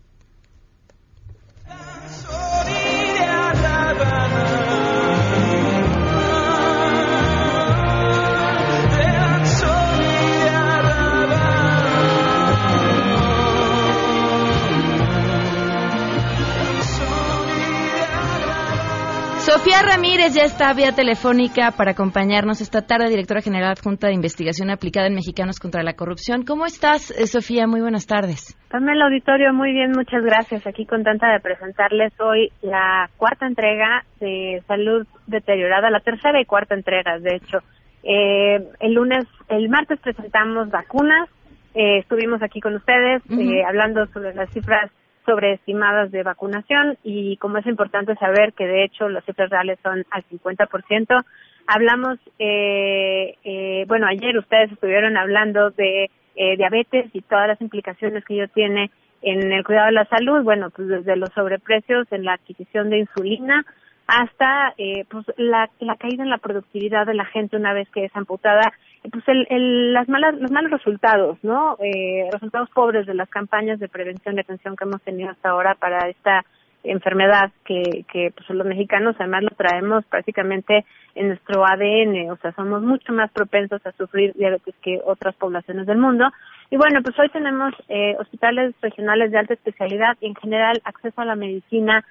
Sofía 19.64 19.82
Ramírez 19.82 20.36
ya 20.36 20.44
está 20.44 20.74
vía 20.74 20.92
telefónica 20.92 21.72
para 21.72 21.92
acompañarnos 21.92 22.60
esta 22.60 22.82
tarde, 22.82 23.08
directora 23.08 23.40
general 23.40 23.72
adjunta 23.72 24.08
de 24.08 24.14
investigación 24.14 24.70
aplicada 24.70 25.08
en 25.08 25.16
Mexicanos 25.16 25.58
contra 25.58 25.84
la 25.84 25.94
Corrupción. 25.94 26.44
¿Cómo 26.44 26.66
estás, 26.66 27.12
eh, 27.12 27.28
Sofía? 27.28 27.66
Muy 27.66 27.80
buenas 27.80 28.06
tardes. 28.06 28.60
También 28.68 28.98
el 28.98 29.04
auditorio, 29.04 29.54
muy 29.54 29.72
bien, 29.72 29.94
muchas 29.96 30.22
gracias. 30.22 30.68
Aquí 30.68 30.86
contenta 30.86 31.32
de 31.32 31.40
presentarles 31.40 32.12
hoy 32.20 32.52
la 32.62 33.10
cuarta 33.16 33.48
entrega 33.48 34.04
de 34.20 34.62
Salud 34.68 35.08
Deteriorada, 35.28 35.90
la 35.90 36.02
tercera 36.02 36.42
y 36.42 36.46
cuarta 36.46 36.76
entrega, 36.76 37.18
de 37.20 37.38
hecho. 37.38 37.60
Eh, 38.04 38.68
el 38.82 38.94
lunes, 38.94 39.24
el 39.48 39.70
martes 39.70 39.98
presentamos 40.02 40.72
vacunas, 40.72 41.30
eh, 41.74 42.00
estuvimos 42.00 42.44
aquí 42.44 42.60
con 42.60 42.76
ustedes 42.76 43.24
hablando 43.66 44.08
sobre 44.08 44.34
las 44.34 44.50
cifras 44.52 44.92
sobreestimadas 45.26 46.12
de 46.12 46.24
vacunación 46.24 46.98
y 47.04 47.38
como 47.38 47.58
es 47.58 47.66
importante 47.66 48.16
saber 48.16 48.54
que 48.54 48.68
de 48.68 48.84
hecho 48.84 49.10
las 49.10 49.24
cifras 49.26 49.50
reales 49.50 49.80
son 49.84 50.06
al 50.12 50.24
50%, 50.26 51.26
hablamos, 51.68 52.20
eh, 52.40 53.36
eh, 53.44 53.86
bueno, 53.88 54.08
ayer 54.08 54.38
ustedes 54.38 54.72
estuvieron 54.72 55.18
hablando 55.18 55.72
de 55.72 56.10
eh, 56.36 56.58
diabetes 56.58 57.10
y 57.14 57.22
todas 57.22 57.48
las 57.48 57.62
implicaciones 57.62 58.26
que 58.26 58.36
ello 58.36 58.48
tiene 58.50 58.92
en 59.22 59.52
el 59.52 59.64
cuidado 59.64 59.88
de 59.88 59.94
la 59.94 60.06
salud, 60.06 60.44
bueno, 60.44 60.70
pues 60.70 60.88
desde 60.88 61.16
los 61.16 61.30
sobreprecios 61.34 62.12
en 62.12 62.26
la 62.26 62.34
adquisición 62.34 62.90
de 62.90 63.00
insulina 63.00 63.66
hasta 64.08 64.74
eh, 64.78 65.06
pues 65.10 65.26
la, 65.38 65.70
la 65.80 65.96
caída 65.96 66.24
en 66.24 66.30
la 66.30 66.38
productividad 66.38 67.06
de 67.06 67.14
la 67.14 67.26
gente 67.26 67.56
una 67.56 67.74
vez 67.74 67.90
que 67.90 68.06
es 68.06 68.16
amputada 68.16 68.74
pues 69.12 69.24
el, 69.28 69.46
el, 69.50 69.94
las 69.94 70.08
malas, 70.08 70.36
los 70.36 70.52
malos 70.52 70.72
resultados, 70.72 71.38
¿no? 71.44 71.78
Eh, 71.80 72.30
resultados 72.32 72.70
pobres 72.70 73.06
de 73.06 73.14
las 73.14 73.30
campañas 73.30 73.80
de 73.80 73.90
prevención 73.90 74.38
y 74.38 74.42
atención 74.42 74.76
que 74.76 74.86
hemos 74.86 75.02
tenido 75.02 75.30
hasta 75.30 75.50
ahora 75.50 75.76
para 75.76 76.10
esta 76.10 76.46
enfermedad 76.84 77.52
que, 77.66 78.06
que 78.12 78.32
pues 78.36 78.50
los 78.50 78.68
mexicanos 78.68 79.16
además 79.18 79.44
lo 79.44 79.50
traemos 79.52 80.06
prácticamente 80.06 80.86
en 81.16 81.30
nuestro 81.30 81.66
ADN, 81.66 82.30
o 82.32 82.38
sea, 82.38 82.52
somos 82.54 82.82
mucho 82.82 83.14
más 83.14 83.32
propensos 83.32 83.86
a 83.86 83.92
sufrir 83.94 84.34
diabetes 84.34 84.76
que 84.82 85.00
otras 85.06 85.36
poblaciones 85.36 85.86
del 85.86 85.98
mundo 85.98 86.30
Y 86.70 86.78
bueno, 86.78 87.02
pues 87.02 87.18
hoy 87.20 87.30
tenemos 87.30 87.74
eh, 87.88 88.16
hospitales 88.20 88.74
regionales 88.82 89.32
de 89.32 89.38
alta 89.38 89.54
especialidad 89.54 90.18
y 90.20 90.28
en 90.28 90.36
general 90.36 90.82
acceso 90.84 91.22
a 91.22 91.26
la 91.26 91.36
medicina 91.36 92.04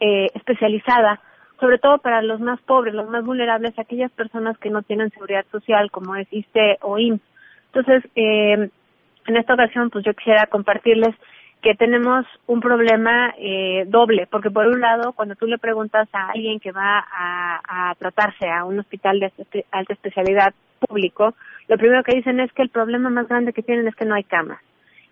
eh, 0.00 0.26
especializada, 0.34 1.20
sobre 1.62 1.78
todo 1.78 1.98
para 1.98 2.22
los 2.22 2.40
más 2.40 2.60
pobres, 2.62 2.92
los 2.92 3.08
más 3.08 3.24
vulnerables, 3.24 3.78
aquellas 3.78 4.10
personas 4.10 4.58
que 4.58 4.68
no 4.68 4.82
tienen 4.82 5.10
seguridad 5.10 5.46
social, 5.52 5.92
como 5.92 6.16
es 6.16 6.26
ISTE 6.32 6.78
o 6.80 6.98
IMSS. 6.98 7.22
Entonces, 7.72 8.10
eh, 8.16 8.68
en 9.28 9.36
esta 9.36 9.54
ocasión, 9.54 9.88
pues 9.88 10.04
yo 10.04 10.12
quisiera 10.12 10.46
compartirles 10.46 11.14
que 11.62 11.76
tenemos 11.76 12.26
un 12.48 12.60
problema 12.60 13.32
eh, 13.38 13.84
doble, 13.86 14.26
porque 14.28 14.50
por 14.50 14.66
un 14.66 14.80
lado, 14.80 15.12
cuando 15.12 15.36
tú 15.36 15.46
le 15.46 15.58
preguntas 15.58 16.08
a 16.12 16.32
alguien 16.32 16.58
que 16.58 16.72
va 16.72 16.98
a, 16.98 17.90
a 17.90 17.94
tratarse 17.94 18.50
a 18.50 18.64
un 18.64 18.80
hospital 18.80 19.20
de 19.20 19.32
alta 19.70 19.92
especialidad 19.92 20.52
público, 20.80 21.32
lo 21.68 21.78
primero 21.78 22.02
que 22.02 22.16
dicen 22.16 22.40
es 22.40 22.52
que 22.54 22.62
el 22.62 22.70
problema 22.70 23.08
más 23.08 23.28
grande 23.28 23.52
que 23.52 23.62
tienen 23.62 23.86
es 23.86 23.94
que 23.94 24.04
no 24.04 24.16
hay 24.16 24.24
camas. 24.24 24.58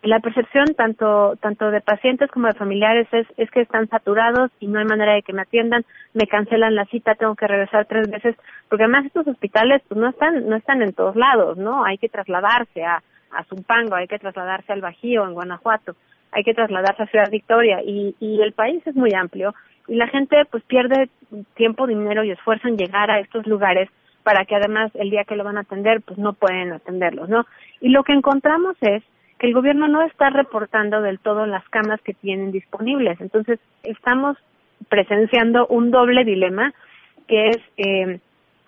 La 0.02 0.20
percepción 0.20 0.66
tanto 0.76 1.36
tanto 1.40 1.70
de 1.70 1.80
pacientes 1.80 2.30
como 2.30 2.46
de 2.46 2.54
familiares 2.54 3.06
es, 3.12 3.26
es 3.36 3.50
que 3.50 3.60
están 3.60 3.88
saturados 3.88 4.50
y 4.58 4.66
no 4.66 4.78
hay 4.78 4.86
manera 4.86 5.12
de 5.12 5.22
que 5.22 5.34
me 5.34 5.42
atiendan, 5.42 5.84
me 6.14 6.26
cancelan 6.26 6.74
la 6.74 6.86
cita, 6.86 7.14
tengo 7.14 7.34
que 7.34 7.46
regresar 7.46 7.84
tres 7.86 8.10
veces, 8.10 8.34
porque 8.68 8.84
además 8.84 9.06
estos 9.06 9.26
hospitales 9.26 9.82
pues 9.88 10.00
no 10.00 10.08
están 10.08 10.48
no 10.48 10.56
están 10.56 10.80
en 10.82 10.94
todos 10.94 11.16
lados, 11.16 11.58
¿no? 11.58 11.84
Hay 11.84 11.98
que 11.98 12.08
trasladarse 12.08 12.84
a 12.84 13.02
a 13.32 13.44
Zumpango, 13.44 13.94
hay 13.94 14.08
que 14.08 14.18
trasladarse 14.18 14.72
al 14.72 14.80
Bajío 14.80 15.24
en 15.24 15.34
Guanajuato 15.34 15.94
hay 16.32 16.44
que 16.44 16.54
trasladarse 16.54 17.02
a 17.02 17.06
Ciudad 17.06 17.30
Victoria 17.30 17.82
y, 17.84 18.14
y 18.20 18.40
el 18.40 18.52
país 18.52 18.86
es 18.86 18.94
muy 18.94 19.12
amplio 19.14 19.54
y 19.88 19.96
la 19.96 20.08
gente 20.08 20.44
pues 20.50 20.62
pierde 20.64 21.08
tiempo, 21.54 21.86
dinero 21.86 22.22
y 22.24 22.30
esfuerzo 22.30 22.68
en 22.68 22.76
llegar 22.76 23.10
a 23.10 23.20
estos 23.20 23.46
lugares 23.46 23.88
para 24.22 24.44
que 24.44 24.54
además 24.54 24.92
el 24.94 25.10
día 25.10 25.24
que 25.24 25.36
lo 25.36 25.44
van 25.44 25.56
a 25.56 25.62
atender 25.62 26.02
pues 26.02 26.18
no 26.18 26.34
pueden 26.34 26.72
atenderlos, 26.72 27.28
¿no? 27.28 27.46
Y 27.80 27.88
lo 27.88 28.04
que 28.04 28.12
encontramos 28.12 28.76
es 28.80 29.02
que 29.40 29.46
el 29.46 29.54
gobierno 29.54 29.88
no 29.88 30.02
está 30.02 30.28
reportando 30.28 31.00
del 31.00 31.18
todo 31.18 31.46
las 31.46 31.66
camas 31.70 32.00
que 32.02 32.12
tienen 32.12 32.52
disponibles. 32.52 33.18
Entonces, 33.22 33.58
estamos 33.82 34.36
presenciando 34.90 35.66
un 35.66 35.90
doble 35.90 36.24
dilema 36.24 36.74
que 37.26 37.48
es, 37.48 37.58
eh, 37.78 38.20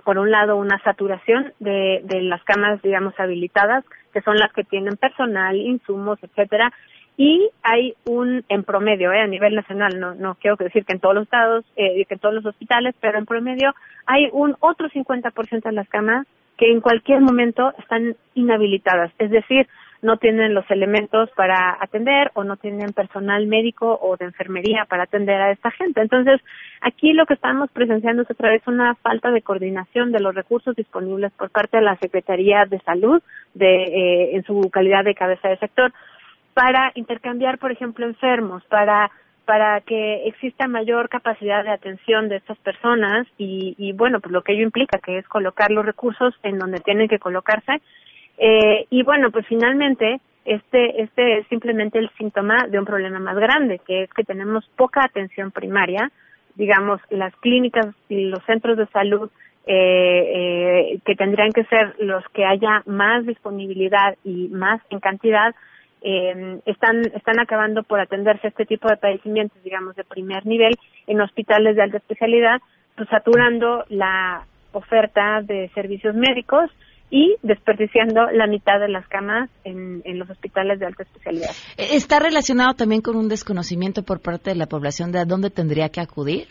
por 0.02 0.18
un 0.18 0.30
lado, 0.30 0.56
una 0.56 0.78
saturación 0.82 1.52
de, 1.60 2.00
de 2.04 2.22
las 2.22 2.42
camas, 2.44 2.80
digamos, 2.80 3.12
habilitadas, 3.20 3.84
que 4.14 4.22
son 4.22 4.38
las 4.38 4.50
que 4.54 4.64
tienen 4.64 4.96
personal, 4.96 5.56
insumos, 5.56 6.18
etcétera, 6.22 6.72
y 7.18 7.50
hay 7.62 7.94
un 8.06 8.42
en 8.48 8.64
promedio 8.64 9.12
eh, 9.12 9.20
a 9.20 9.26
nivel 9.26 9.54
nacional 9.54 10.00
no 10.00 10.14
no 10.14 10.34
quiero 10.36 10.56
decir 10.56 10.86
que 10.86 10.94
en 10.94 11.00
todos 11.00 11.14
los 11.14 11.24
estados 11.24 11.62
eh, 11.76 12.06
que 12.06 12.14
en 12.14 12.20
todos 12.20 12.34
los 12.34 12.46
hospitales 12.46 12.94
pero 13.02 13.18
en 13.18 13.26
promedio 13.26 13.74
hay 14.06 14.30
un 14.32 14.56
otro 14.60 14.88
50% 14.88 15.62
de 15.62 15.72
las 15.72 15.86
camas 15.90 16.26
que 16.56 16.72
en 16.72 16.80
cualquier 16.80 17.20
momento 17.20 17.74
están 17.78 18.16
inhabilitadas 18.34 19.12
es 19.18 19.30
decir 19.30 19.68
no 20.02 20.16
tienen 20.16 20.52
los 20.52 20.68
elementos 20.70 21.30
para 21.36 21.78
atender 21.80 22.32
o 22.34 22.42
no 22.42 22.56
tienen 22.56 22.92
personal 22.92 23.46
médico 23.46 23.98
o 24.02 24.16
de 24.16 24.26
enfermería 24.26 24.84
para 24.84 25.04
atender 25.04 25.40
a 25.40 25.52
esta 25.52 25.70
gente. 25.70 26.00
Entonces, 26.00 26.40
aquí 26.80 27.12
lo 27.12 27.24
que 27.24 27.34
estamos 27.34 27.70
presenciando 27.70 28.22
es 28.22 28.30
otra 28.30 28.50
vez 28.50 28.62
una 28.66 28.96
falta 28.96 29.30
de 29.30 29.42
coordinación 29.42 30.10
de 30.10 30.20
los 30.20 30.34
recursos 30.34 30.74
disponibles 30.74 31.32
por 31.32 31.50
parte 31.50 31.76
de 31.76 31.84
la 31.84 31.96
Secretaría 31.96 32.66
de 32.66 32.80
Salud 32.80 33.22
de, 33.54 33.84
eh, 33.84 34.36
en 34.36 34.42
su 34.42 34.60
calidad 34.70 35.04
de 35.04 35.14
cabeza 35.14 35.48
de 35.48 35.58
sector 35.58 35.92
para 36.52 36.92
intercambiar, 36.96 37.58
por 37.58 37.70
ejemplo, 37.72 38.04
enfermos, 38.04 38.62
para 38.64 39.10
para 39.44 39.80
que 39.80 40.28
exista 40.28 40.68
mayor 40.68 41.08
capacidad 41.08 41.64
de 41.64 41.70
atención 41.70 42.28
de 42.28 42.36
estas 42.36 42.56
personas 42.58 43.26
y, 43.38 43.74
y 43.76 43.92
bueno, 43.92 44.20
pues 44.20 44.32
lo 44.32 44.42
que 44.42 44.52
ello 44.52 44.62
implica, 44.62 45.00
que 45.00 45.18
es 45.18 45.26
colocar 45.26 45.72
los 45.72 45.84
recursos 45.84 46.32
en 46.44 46.58
donde 46.58 46.78
tienen 46.78 47.08
que 47.08 47.18
colocarse. 47.18 47.82
Eh, 48.44 48.86
y 48.90 49.04
bueno, 49.04 49.30
pues 49.30 49.46
finalmente 49.46 50.20
este, 50.44 51.00
este 51.00 51.38
es 51.38 51.46
simplemente 51.46 52.00
el 52.00 52.10
síntoma 52.18 52.66
de 52.68 52.76
un 52.76 52.84
problema 52.84 53.20
más 53.20 53.36
grande, 53.36 53.80
que 53.86 54.02
es 54.02 54.12
que 54.12 54.24
tenemos 54.24 54.68
poca 54.76 55.04
atención 55.04 55.52
primaria, 55.52 56.10
digamos, 56.56 57.00
las 57.10 57.32
clínicas 57.36 57.86
y 58.08 58.24
los 58.24 58.44
centros 58.44 58.76
de 58.76 58.86
salud 58.88 59.30
eh, 59.64 59.74
eh, 59.74 60.98
que 61.04 61.14
tendrían 61.14 61.52
que 61.52 61.62
ser 61.66 61.94
los 62.00 62.24
que 62.34 62.44
haya 62.44 62.82
más 62.86 63.24
disponibilidad 63.24 64.16
y 64.24 64.48
más 64.48 64.80
en 64.90 64.98
cantidad, 64.98 65.54
eh, 66.00 66.58
están, 66.66 67.00
están 67.14 67.38
acabando 67.38 67.84
por 67.84 68.00
atenderse 68.00 68.48
este 68.48 68.66
tipo 68.66 68.88
de 68.88 68.96
padecimientos, 68.96 69.62
digamos, 69.62 69.94
de 69.94 70.02
primer 70.02 70.44
nivel 70.46 70.74
en 71.06 71.20
hospitales 71.20 71.76
de 71.76 71.82
alta 71.82 71.98
especialidad, 71.98 72.60
pues 72.96 73.08
saturando 73.08 73.84
la 73.88 74.46
oferta 74.72 75.42
de 75.42 75.70
servicios 75.74 76.16
médicos 76.16 76.68
y 77.12 77.36
desperdiciando 77.42 78.30
la 78.32 78.46
mitad 78.46 78.80
de 78.80 78.88
las 78.88 79.06
camas 79.06 79.50
en, 79.64 80.00
en, 80.06 80.18
los 80.18 80.30
hospitales 80.30 80.80
de 80.80 80.86
alta 80.86 81.02
especialidad. 81.02 81.50
¿Está 81.76 82.18
relacionado 82.18 82.72
también 82.72 83.02
con 83.02 83.16
un 83.16 83.28
desconocimiento 83.28 84.02
por 84.02 84.22
parte 84.22 84.48
de 84.48 84.56
la 84.56 84.66
población 84.66 85.12
de 85.12 85.18
a 85.18 85.26
dónde 85.26 85.50
tendría 85.50 85.90
que 85.90 86.00
acudir? 86.00 86.48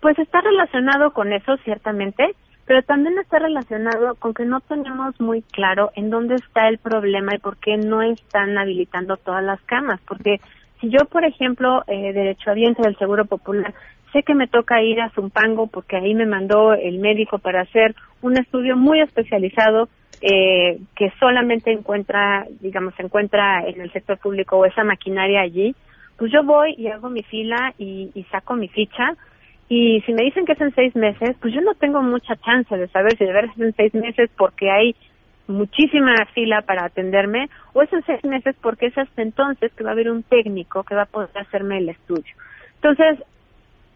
Pues 0.00 0.16
está 0.20 0.40
relacionado 0.42 1.12
con 1.12 1.32
eso, 1.32 1.56
ciertamente 1.64 2.36
pero 2.66 2.82
también 2.82 3.18
está 3.18 3.38
relacionado 3.38 4.14
con 4.14 4.32
que 4.32 4.44
no 4.44 4.60
tenemos 4.60 5.20
muy 5.20 5.42
claro 5.42 5.90
en 5.96 6.10
dónde 6.10 6.36
está 6.36 6.68
el 6.68 6.78
problema 6.78 7.34
y 7.34 7.38
por 7.38 7.58
qué 7.58 7.76
no 7.76 8.00
están 8.02 8.56
habilitando 8.56 9.16
todas 9.18 9.44
las 9.44 9.60
camas. 9.62 10.00
Porque 10.06 10.40
si 10.80 10.88
yo, 10.88 11.04
por 11.10 11.24
ejemplo, 11.24 11.82
eh, 11.86 12.12
derechohabiente 12.12 12.82
del 12.82 12.96
Seguro 12.96 13.26
Popular, 13.26 13.74
sé 14.14 14.22
que 14.22 14.34
me 14.34 14.46
toca 14.46 14.80
ir 14.80 15.00
a 15.00 15.10
Zumpango 15.10 15.66
porque 15.66 15.96
ahí 15.96 16.14
me 16.14 16.24
mandó 16.24 16.72
el 16.72 17.00
médico 17.00 17.38
para 17.38 17.62
hacer 17.62 17.94
un 18.22 18.38
estudio 18.38 18.76
muy 18.76 19.00
especializado 19.00 19.88
eh, 20.22 20.78
que 20.96 21.12
solamente 21.20 21.72
encuentra, 21.72 22.46
digamos, 22.60 22.94
se 22.94 23.02
encuentra 23.02 23.66
en 23.66 23.80
el 23.80 23.92
sector 23.92 24.16
público 24.18 24.56
o 24.56 24.64
esa 24.64 24.84
maquinaria 24.84 25.42
allí, 25.42 25.74
pues 26.16 26.32
yo 26.32 26.44
voy 26.44 26.74
y 26.78 26.86
hago 26.86 27.10
mi 27.10 27.24
fila 27.24 27.74
y, 27.76 28.10
y 28.14 28.22
saco 28.30 28.54
mi 28.54 28.68
ficha 28.68 29.14
y 29.68 30.00
si 30.02 30.12
me 30.12 30.22
dicen 30.22 30.46
que 30.46 30.52
es 30.52 30.60
en 30.60 30.74
seis 30.74 30.94
meses, 30.94 31.36
pues 31.40 31.52
yo 31.52 31.60
no 31.60 31.74
tengo 31.74 32.00
mucha 32.00 32.36
chance 32.36 32.74
de 32.76 32.88
saber 32.88 33.18
si 33.18 33.24
de 33.24 33.32
verdad 33.32 33.50
es 33.54 33.60
en 33.60 33.74
seis 33.74 33.94
meses 33.94 34.30
porque 34.36 34.70
hay 34.70 34.94
muchísima 35.48 36.14
fila 36.32 36.62
para 36.62 36.86
atenderme 36.86 37.50
o 37.72 37.82
es 37.82 37.92
en 37.92 38.04
seis 38.04 38.24
meses 38.24 38.54
porque 38.62 38.86
es 38.86 38.96
hasta 38.96 39.22
entonces 39.22 39.72
que 39.72 39.84
va 39.84 39.90
a 39.90 39.92
haber 39.94 40.10
un 40.10 40.22
técnico 40.22 40.84
que 40.84 40.94
va 40.94 41.02
a 41.02 41.06
poder 41.06 41.36
hacerme 41.36 41.78
el 41.78 41.88
estudio. 41.88 42.32
Entonces, 42.76 43.18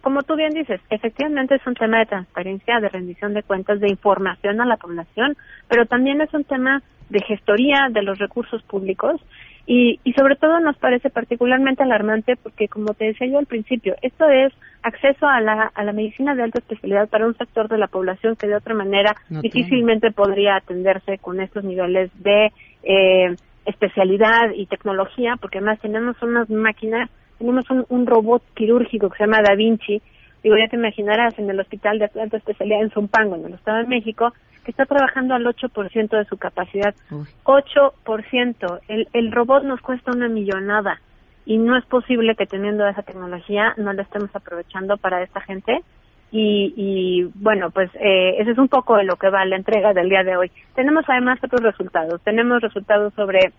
como 0.00 0.23
tú 0.23 0.37
bien 0.37 0.55
dices, 0.55 0.81
efectivamente 0.90 1.57
es 1.57 1.67
un 1.67 1.75
tema 1.75 1.99
de 1.99 2.07
transparencia, 2.07 2.81
de 2.81 2.88
rendición 2.88 3.35
de 3.35 3.43
cuentas, 3.43 3.81
de 3.81 3.88
información 3.88 4.61
a 4.61 4.67
la 4.67 4.76
población, 4.76 5.37
pero 5.69 5.87
también 5.87 6.21
es 6.21 6.33
un 6.33 6.45
tema 6.45 6.83
de 7.09 7.21
gestoría 7.21 7.88
de 7.90 8.02
los 8.02 8.19
recursos 8.19 8.62
públicos 8.62 9.21
y, 9.67 10.00
y 10.05 10.12
sobre 10.14 10.37
todo 10.37 10.61
nos 10.61 10.78
parece 10.78 11.11
particularmente 11.11 11.83
alarmante 11.83 12.37
porque, 12.37 12.69
como 12.69 12.95
te 12.95 13.07
decía 13.07 13.26
yo 13.26 13.38
al 13.38 13.47
principio, 13.47 13.97
esto 14.02 14.28
es 14.28 14.52
acceso 14.83 15.26
a 15.26 15.40
la, 15.40 15.71
a 15.75 15.85
la 15.85 15.93
medicina 15.93 16.35
de 16.35 16.43
alta 16.43 16.59
especialidad 16.61 17.09
para 17.09 17.26
un 17.26 17.37
sector 17.37 17.69
de 17.69 17.78
la 17.78 17.88
población 17.88 18.37
que 18.37 18.47
de 18.47 18.57
otra 18.57 18.75
manera 18.75 19.14
difícilmente 19.28 20.11
podría 20.11 20.57
atenderse 20.57 21.19
con 21.19 21.40
estos 21.40 21.64
niveles 21.64 22.11
de 22.23 22.52
eh, 22.83 23.37
especialidad 23.67 24.52
y 24.55 24.67
tecnología, 24.67 25.37
porque 25.38 25.59
además 25.59 25.78
tenemos 25.81 26.17
unas 26.23 26.49
máquinas, 26.49 27.11
tenemos 27.38 27.68
un, 27.71 27.87
un 27.88 28.07
robot 28.07 28.42
quirúrgico 28.54 29.11
que 29.11 29.18
se 29.18 29.25
llama 29.25 29.42
Da 29.42 29.54
Vinci, 29.54 30.02
digo, 30.42 30.57
ya 30.57 30.68
te 30.68 30.76
imaginarás, 30.76 31.38
en 31.38 31.50
el 31.50 31.61
hospital 31.61 31.99
de 31.99 32.11
alta 32.21 32.37
especialidad 32.37 32.83
en 32.83 32.90
Zumpango, 32.90 33.37
en 33.37 33.47
el 33.47 33.54
Estado 33.54 33.78
de 33.78 33.87
México, 33.87 34.33
que 34.64 34.71
está 34.71 34.85
trabajando 34.87 35.35
al 35.35 35.47
8% 35.47 36.09
de 36.11 36.25
su 36.26 36.37
capacidad. 36.37 36.95
8%. 37.45 38.80
El, 38.88 39.09
el 39.12 39.33
robot 39.33 39.64
nos 39.64 39.80
cuesta 39.80 40.12
una 40.12 40.28
millonada 40.28 41.00
y 41.47 41.57
no 41.57 41.76
es 41.78 41.85
posible 41.87 42.35
que 42.35 42.45
teniendo 42.45 42.87
esa 42.87 43.02
tecnología 43.02 43.73
no 43.78 43.92
la 43.95 44.02
estemos 44.02 44.28
aprovechando 44.35 44.99
para 44.99 45.23
esta 45.23 45.40
gente. 45.40 45.83
Y, 46.30 46.75
y 46.76 47.23
bueno, 47.37 47.71
pues 47.71 47.90
eh, 47.95 48.37
ese 48.38 48.50
es 48.50 48.59
un 48.59 48.68
poco 48.68 48.97
de 48.97 49.04
lo 49.04 49.16
que 49.16 49.30
va 49.30 49.47
la 49.47 49.57
entrega 49.57 49.95
del 49.95 50.11
día 50.11 50.25
de 50.25 50.37
hoy. 50.37 50.52
Tenemos 50.75 51.04
además 51.09 51.38
otros 51.42 51.62
resultados. 51.62 52.21
Tenemos 52.21 52.61
resultados 52.61 53.14
sobre 53.14 53.52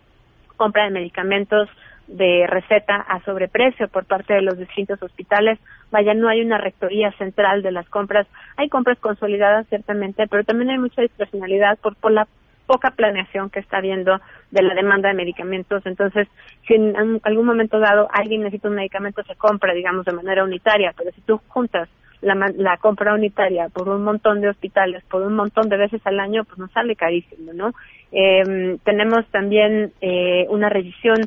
compra 0.55 0.83
de 0.83 0.91
medicamentos 0.91 1.67
de 2.09 2.47
receta 2.47 2.95
a 2.95 3.21
sobreprecio 3.23 3.87
por 3.87 4.05
parte 4.05 4.33
de 4.33 4.41
los 4.41 4.57
distintos 4.57 5.01
hospitales. 5.01 5.59
Vaya, 5.91 6.13
no 6.13 6.27
hay 6.27 6.41
una 6.41 6.57
rectoría 6.57 7.11
central 7.13 7.61
de 7.61 7.71
las 7.71 7.87
compras. 7.87 8.27
Hay 8.57 8.67
compras 8.67 8.97
consolidadas, 8.99 9.67
ciertamente, 9.67 10.27
pero 10.27 10.43
también 10.43 10.71
hay 10.71 10.79
mucha 10.79 11.01
discrecionalidad 11.01 11.77
por, 11.79 11.95
por 11.95 12.11
la 12.11 12.27
poca 12.65 12.91
planeación 12.91 13.49
que 13.49 13.59
está 13.59 13.77
habiendo 13.77 14.19
de 14.51 14.61
la 14.63 14.73
demanda 14.73 15.09
de 15.09 15.15
medicamentos. 15.15 15.85
Entonces, 15.85 16.27
si 16.67 16.75
en 16.75 17.19
algún 17.23 17.45
momento 17.45 17.79
dado 17.79 18.07
alguien 18.11 18.41
necesita 18.41 18.69
un 18.69 18.75
medicamento, 18.75 19.23
se 19.23 19.35
compra, 19.35 19.73
digamos, 19.73 20.05
de 20.05 20.13
manera 20.13 20.43
unitaria, 20.43 20.93
pero 20.97 21.11
si 21.11 21.21
tú 21.21 21.39
juntas 21.47 21.89
la, 22.21 22.35
la 22.57 22.77
compra 22.77 23.13
unitaria 23.13 23.69
por 23.69 23.87
un 23.89 24.03
montón 24.03 24.41
de 24.41 24.49
hospitales, 24.49 25.03
por 25.05 25.21
un 25.21 25.35
montón 25.35 25.69
de 25.69 25.77
veces 25.77 26.01
al 26.05 26.19
año, 26.19 26.43
pues 26.43 26.57
nos 26.57 26.71
sale 26.71 26.95
carísimo, 26.95 27.53
¿no? 27.53 27.71
Eh, 28.11 28.77
tenemos 28.83 29.25
también 29.27 29.93
eh, 30.01 30.45
una 30.49 30.69
revisión 30.69 31.17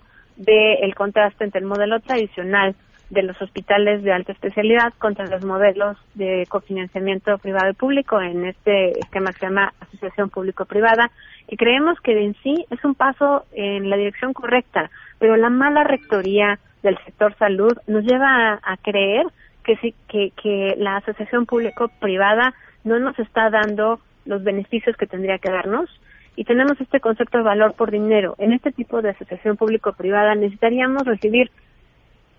del 0.45 0.95
contraste 0.95 1.45
entre 1.45 1.61
el 1.61 1.67
modelo 1.67 2.01
tradicional 2.01 2.75
de 3.13 3.23
los 3.23 3.41
hospitales 3.43 4.03
de 4.03 4.13
alta 4.13 4.33
especialidad 4.33 4.95
contra 4.99 5.27
los 5.27 5.45
modelos 5.45 5.99
de 6.15 6.47
cofinanciamiento 6.49 7.37
privado 7.39 7.71
y 7.71 7.75
público 7.75 8.19
en 8.21 8.47
este 8.47 8.99
esquema 8.99 9.33
que 9.33 9.41
se 9.41 9.47
llama 9.47 9.75
Asociación 9.81 10.31
Público-Privada, 10.31 11.11
y 11.47 11.59
creemos 11.59 12.01
que 12.01 12.13
en 12.19 12.35
sí 12.43 12.65
es 12.71 12.83
un 12.85 12.95
paso 12.95 13.45
en 13.53 13.91
la 13.91 13.97
dirección 13.97 14.33
correcta, 14.33 14.91
pero 15.19 15.37
la 15.37 15.51
mala 15.51 15.85
rectoría 15.85 16.59
del 16.83 16.97
sector 17.05 17.37
salud 17.37 17.77
nos 17.87 18.03
lleva 18.05 18.59
a, 18.63 18.77
creer 18.79 19.27
que, 19.63 19.77
sí, 19.77 19.95
que, 20.09 20.33
que 20.43 20.75
la 20.79 20.97
Asociación 20.97 21.45
Público-Privada 21.45 22.55
no 22.85 22.99
nos 22.99 23.19
está 23.19 23.51
dando 23.51 24.01
los 24.25 24.43
beneficios 24.43 24.97
que 24.97 25.07
tendría 25.07 25.37
que 25.37 25.51
darnos 25.51 25.91
y 26.37 26.45
tenemos 26.45 26.81
este 26.81 27.01
concepto 27.01 27.39
de 27.39 27.45
valor 27.45 27.75
por 27.75 27.91
dinero. 27.91 28.35
En 28.39 28.53
este 28.53 28.73
tipo 28.73 29.03
de 29.03 29.11
asociación 29.11 29.57
público-privada 29.57 30.35
necesitaríamos 30.35 31.05
recibir 31.05 31.51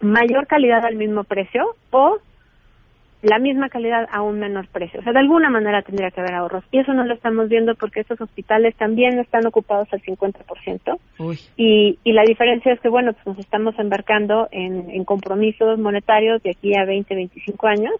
mayor 0.01 0.47
calidad 0.47 0.85
al 0.85 0.95
mismo 0.95 1.23
precio 1.23 1.75
o 1.91 2.19
la 3.23 3.39
misma 3.39 3.69
calidad 3.69 4.07
a 4.12 4.21
un 4.21 4.39
menor 4.39 4.67
precio. 4.67 5.00
O 5.00 5.03
sea, 5.03 5.13
de 5.13 5.19
alguna 5.19 5.50
manera 5.50 5.81
tendría 5.81 6.12
que 6.12 6.19
haber 6.19 6.33
ahorros. 6.33 6.65
Y 6.71 6.79
eso 6.79 6.93
no 6.93 7.05
lo 7.05 7.13
estamos 7.13 7.47
viendo 7.47 7.73
porque 7.75 8.01
estos 8.01 8.19
hospitales 8.19 8.75
también 8.75 9.17
están 9.17 9.45
ocupados 9.45 9.88
al 9.93 10.01
50%. 10.01 11.00
Y, 11.55 11.97
y 12.03 12.12
la 12.12 12.23
diferencia 12.23 12.73
es 12.73 12.81
que, 12.81 12.89
bueno, 12.89 13.13
pues 13.13 13.25
nos 13.25 13.39
estamos 13.39 13.79
embarcando 13.79 14.50
en, 14.51 14.89
en 14.89 15.05
compromisos 15.05 15.79
monetarios 15.79 16.43
de 16.43 16.50
aquí 16.50 16.75
a 16.75 16.83
20, 16.83 17.15
25 17.15 17.67
años 17.67 17.93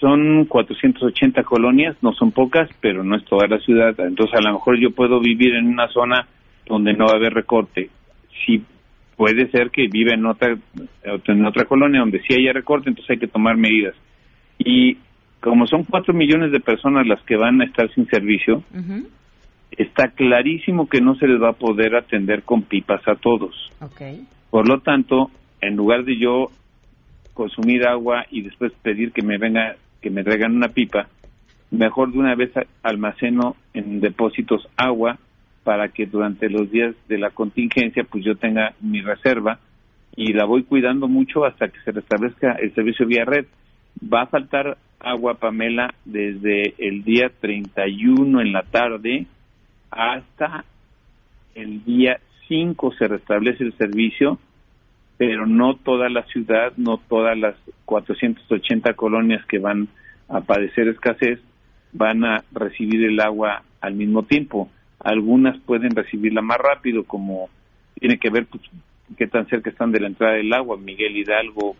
son 0.00 0.44
480 0.44 1.42
colonias, 1.44 1.96
no 2.02 2.12
son 2.12 2.30
pocas, 2.30 2.68
pero 2.82 3.02
no 3.02 3.16
es 3.16 3.24
toda 3.24 3.48
la 3.48 3.58
ciudad. 3.60 3.98
Entonces, 3.98 4.38
a 4.38 4.42
lo 4.46 4.52
mejor 4.52 4.78
yo 4.78 4.90
puedo 4.90 5.20
vivir 5.20 5.54
en 5.54 5.66
una 5.66 5.88
zona 5.88 6.28
donde 6.66 6.92
no 6.92 7.06
va 7.06 7.12
a 7.12 7.16
haber 7.16 7.32
recorte. 7.32 7.88
Si 8.44 8.62
puede 9.16 9.50
ser 9.50 9.70
que 9.70 9.86
viva 9.90 10.12
en 10.12 10.26
otra, 10.26 10.58
en 11.04 11.46
otra 11.46 11.64
colonia 11.64 12.00
donde 12.00 12.20
sí 12.20 12.34
haya 12.34 12.52
recorte, 12.52 12.90
entonces 12.90 13.12
hay 13.12 13.18
que 13.18 13.28
tomar 13.28 13.56
medidas. 13.56 13.94
Y 14.58 14.98
como 15.40 15.66
son 15.66 15.84
cuatro 15.84 16.14
millones 16.14 16.52
de 16.52 16.60
personas 16.60 17.06
las 17.06 17.22
que 17.22 17.36
van 17.36 17.60
a 17.60 17.64
estar 17.64 17.92
sin 17.94 18.06
servicio, 18.06 18.62
está 19.70 20.08
clarísimo 20.08 20.88
que 20.88 21.00
no 21.00 21.14
se 21.16 21.28
les 21.28 21.40
va 21.40 21.50
a 21.50 21.54
poder 21.54 21.94
atender 21.94 22.42
con 22.42 22.62
pipas 22.62 23.06
a 23.06 23.14
todos. 23.14 23.54
Por 24.50 24.68
lo 24.68 24.80
tanto, 24.80 25.30
en 25.60 25.76
lugar 25.76 26.04
de 26.04 26.18
yo 26.18 26.50
consumir 27.34 27.86
agua 27.86 28.26
y 28.30 28.42
después 28.42 28.72
pedir 28.82 29.12
que 29.12 29.22
me 29.22 29.38
venga, 29.38 29.76
que 30.00 30.10
me 30.10 30.24
traigan 30.24 30.56
una 30.56 30.68
pipa, 30.68 31.08
mejor 31.70 32.12
de 32.12 32.18
una 32.18 32.34
vez 32.34 32.50
almaceno 32.82 33.54
en 33.74 34.00
depósitos 34.00 34.68
agua 34.76 35.18
para 35.62 35.88
que 35.88 36.06
durante 36.06 36.48
los 36.48 36.70
días 36.70 36.94
de 37.08 37.18
la 37.18 37.30
contingencia 37.30 38.04
pues 38.04 38.24
yo 38.24 38.36
tenga 38.36 38.72
mi 38.80 39.02
reserva 39.02 39.58
y 40.16 40.32
la 40.32 40.46
voy 40.46 40.64
cuidando 40.64 41.06
mucho 41.06 41.44
hasta 41.44 41.68
que 41.68 41.78
se 41.84 41.92
restablezca 41.92 42.52
el 42.52 42.74
servicio 42.74 43.06
vía 43.06 43.24
red. 43.24 43.46
Va 44.02 44.22
a 44.22 44.26
faltar 44.26 44.78
agua, 45.00 45.34
Pamela, 45.34 45.94
desde 46.04 46.74
el 46.78 47.04
día 47.04 47.30
31 47.40 48.40
en 48.40 48.52
la 48.52 48.62
tarde 48.62 49.26
hasta 49.90 50.64
el 51.54 51.84
día 51.84 52.20
5 52.46 52.92
se 52.98 53.08
restablece 53.08 53.64
el 53.64 53.76
servicio, 53.76 54.38
pero 55.16 55.46
no 55.46 55.76
toda 55.76 56.08
la 56.08 56.22
ciudad, 56.24 56.72
no 56.76 56.98
todas 57.08 57.36
las 57.36 57.56
480 57.84 58.94
colonias 58.94 59.44
que 59.46 59.58
van 59.58 59.88
a 60.28 60.40
padecer 60.40 60.88
escasez 60.88 61.40
van 61.92 62.24
a 62.24 62.44
recibir 62.52 63.04
el 63.04 63.20
agua 63.20 63.62
al 63.80 63.94
mismo 63.94 64.24
tiempo. 64.24 64.70
Algunas 65.00 65.58
pueden 65.60 65.90
recibirla 65.90 66.42
más 66.42 66.58
rápido, 66.58 67.04
como 67.04 67.48
tiene 67.98 68.18
que 68.18 68.30
ver 68.30 68.46
pues, 68.46 68.62
qué 69.16 69.26
tan 69.26 69.46
cerca 69.48 69.70
están 69.70 69.90
de 69.90 70.00
la 70.00 70.08
entrada 70.08 70.34
del 70.34 70.52
agua. 70.52 70.76
Miguel 70.76 71.16
Hidalgo, 71.16 71.76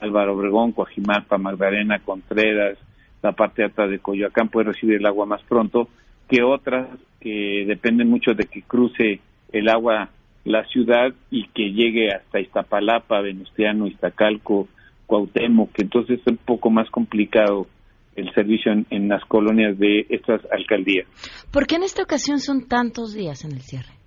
Álvaro 0.00 0.34
Obregón, 0.34 0.72
Coajimalpa, 0.72 1.38
Magdalena, 1.38 1.98
Contreras, 2.00 2.78
la 3.22 3.32
parte 3.32 3.64
alta 3.64 3.86
de 3.86 3.98
Coyoacán 3.98 4.48
puede 4.48 4.72
recibir 4.72 4.96
el 4.96 5.06
agua 5.06 5.26
más 5.26 5.42
pronto 5.42 5.88
que 6.28 6.42
otras 6.42 6.88
que 7.20 7.64
dependen 7.66 8.08
mucho 8.08 8.32
de 8.34 8.44
que 8.44 8.62
cruce 8.62 9.20
el 9.52 9.68
agua 9.68 10.10
la 10.44 10.64
ciudad 10.66 11.12
y 11.30 11.48
que 11.48 11.72
llegue 11.72 12.12
hasta 12.12 12.40
Iztapalapa, 12.40 13.20
Venustiano, 13.20 13.86
Iztacalco, 13.86 14.68
Cuauhtémoc, 15.06 15.72
que 15.72 15.82
entonces 15.82 16.20
es 16.20 16.26
un 16.26 16.38
poco 16.38 16.70
más 16.70 16.88
complicado 16.90 17.66
el 18.16 18.32
servicio 18.34 18.72
en, 18.72 18.86
en 18.90 19.08
las 19.08 19.24
colonias 19.24 19.78
de 19.78 20.06
estas 20.08 20.40
alcaldías. 20.50 21.06
¿Por 21.52 21.66
qué 21.66 21.76
en 21.76 21.82
esta 21.82 22.02
ocasión 22.02 22.40
son 22.40 22.66
tantos 22.66 23.14
días 23.14 23.44
en 23.44 23.52
el 23.52 23.60
cierre? 23.60 23.97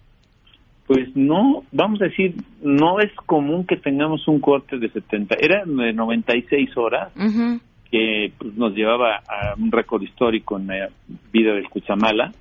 Pues 0.91 1.15
no, 1.15 1.63
vamos 1.71 2.01
a 2.01 2.05
decir, 2.05 2.35
no 2.61 2.99
es 2.99 3.13
común 3.25 3.65
que 3.65 3.77
tengamos 3.77 4.27
un 4.27 4.41
corte 4.41 4.77
de 4.77 4.89
70, 4.89 5.35
era 5.39 5.63
de 5.63 5.93
96 5.93 6.75
horas, 6.75 7.13
que 7.89 8.33
pues, 8.37 8.55
nos 8.55 8.75
llevaba 8.75 9.15
a 9.19 9.55
un 9.57 9.71
récord 9.71 10.01
histórico 10.01 10.57
en 10.57 10.67
la 10.67 10.89
vida 11.31 11.53
del 11.53 11.69
Cuchamala, 11.69 12.33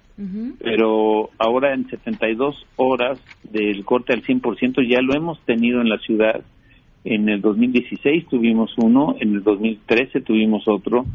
pero 0.59 1.31
ahora 1.39 1.75
en 1.75 1.89
72 1.89 2.67
horas 2.75 3.23
del 3.45 3.85
corte 3.85 4.15
al 4.15 4.25
100% 4.25 4.85
ya 4.85 5.01
lo 5.01 5.15
hemos 5.15 5.39
tenido 5.43 5.81
en 5.81 5.89
la 5.89 5.99
ciudad. 5.99 6.41
En 7.05 7.29
el 7.29 7.41
2016 7.41 8.27
tuvimos 8.27 8.75
uno, 8.79 9.15
en 9.21 9.35
el 9.37 9.45
2013 9.45 10.23
tuvimos 10.23 10.67
otro, 10.67 11.07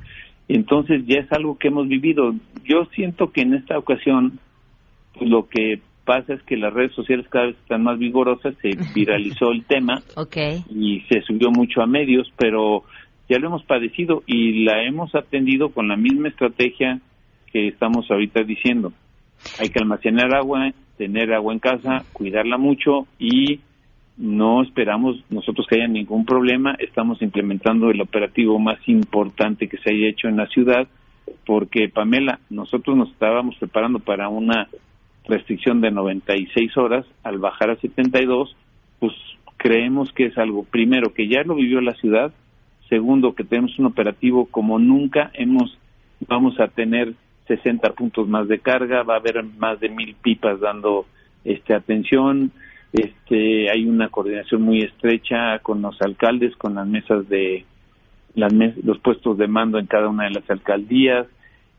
entonces 0.48 1.06
ya 1.06 1.20
es 1.20 1.30
algo 1.34 1.58
que 1.58 1.68
hemos 1.68 1.90
vivido. 1.90 2.34
Yo 2.64 2.86
siento 2.96 3.34
que 3.34 3.42
en 3.42 3.56
esta 3.56 3.78
ocasión 3.78 4.40
pues, 5.16 5.30
lo 5.30 5.50
que 5.50 5.82
pasa 6.06 6.34
es 6.34 6.44
que 6.44 6.56
las 6.56 6.74
redes 6.74 6.94
sociales 6.94 7.26
cada 7.30 7.48
vez 7.48 7.56
están 7.58 7.84
más 7.84 8.00
vigorosas, 8.00 8.56
se 8.62 8.70
viralizó 8.96 9.52
el 9.52 9.66
tema 9.66 10.02
y 10.70 11.02
se 11.10 11.22
subió 11.22 11.50
mucho 11.52 11.82
a 11.82 11.88
medios, 11.88 12.32
pero 12.38 12.84
ya 13.28 13.40
lo 13.40 13.48
hemos 13.48 13.64
padecido 13.64 14.24
y 14.26 14.64
la 14.64 14.84
hemos 14.84 15.14
atendido 15.16 15.70
con 15.70 15.88
la 15.88 15.98
misma 15.98 16.30
estrategia 16.30 17.02
que 17.52 17.68
estamos 17.68 18.10
ahorita 18.10 18.44
diciendo. 18.44 18.94
Hay 19.60 19.70
que 19.70 19.80
almacenar 19.80 20.34
agua, 20.36 20.72
tener 20.98 21.34
agua 21.34 21.54
en 21.54 21.60
casa, 21.60 22.04
cuidarla 22.14 22.58
mucho 22.58 23.08
y 23.20 23.60
no 24.18 24.62
esperamos 24.64 25.18
nosotros 25.30 25.68
que 25.68 25.76
haya 25.76 25.88
ningún 25.88 26.26
problema. 26.26 26.76
Estamos 26.80 27.22
implementando 27.22 27.90
el 27.90 28.00
operativo 28.00 28.58
más 28.60 28.80
importante 28.88 29.68
que 29.68 29.78
se 29.78 29.94
haya 29.94 30.08
hecho 30.08 30.28
en 30.28 30.38
la 30.38 30.48
ciudad 30.48 30.88
porque, 31.46 31.90
Pamela, 31.90 32.40
nosotros 32.50 32.96
nos 32.96 33.12
estábamos 33.12 33.56
preparando 33.58 34.00
para 34.00 34.30
una 34.30 34.68
restricción 35.28 35.82
de 35.82 35.92
96 35.92 36.78
horas, 36.78 37.06
al 37.24 37.40
bajar 37.40 37.72
a 37.72 37.76
72, 37.78 38.56
pues 39.00 39.14
creemos 39.58 40.12
que 40.14 40.28
es 40.28 40.38
algo, 40.38 40.64
primero, 40.64 41.14
que 41.14 41.28
ya 41.28 41.44
lo 41.44 41.56
vivió 41.56 41.82
la 41.82 41.94
ciudad, 41.96 42.34
segundo, 42.90 43.34
que 43.34 43.44
tenemos 43.44 43.78
un 43.80 43.88
operativo 43.88 44.46
como 44.48 44.80
nunca 44.80 45.32
hemos, 45.34 45.78
vamos 46.28 46.60
a 46.60 46.68
tener 46.68 47.14
60 47.48 47.92
puntos 47.94 48.28
más 48.28 48.48
de 48.48 48.60
carga, 48.60 49.04
va 49.04 49.16
a 49.16 49.20
haber 49.20 49.44
más 49.44 49.80
de 49.80 49.90
mil 49.90 50.16
pipas 50.16 50.60
dando 50.60 51.06
este 51.44 51.74
atención, 51.74 52.52
este 52.94 53.70
hay 53.70 53.86
una 53.86 54.10
coordinación 54.10 54.62
muy 54.62 54.82
estrecha 54.82 55.60
con 55.60 55.82
los 55.82 56.02
alcaldes, 56.02 56.56
con 56.56 56.76
las 56.76 56.88
mesas 56.88 57.28
de 57.28 57.66
las 58.36 58.54
los 58.84 59.00
puestos 59.00 59.38
de 59.38 59.48
mando 59.48 59.80
en 59.80 59.86
cada 59.86 60.10
una 60.10 60.26
de 60.26 60.32
las 60.32 60.50
alcaldías. 60.50 61.28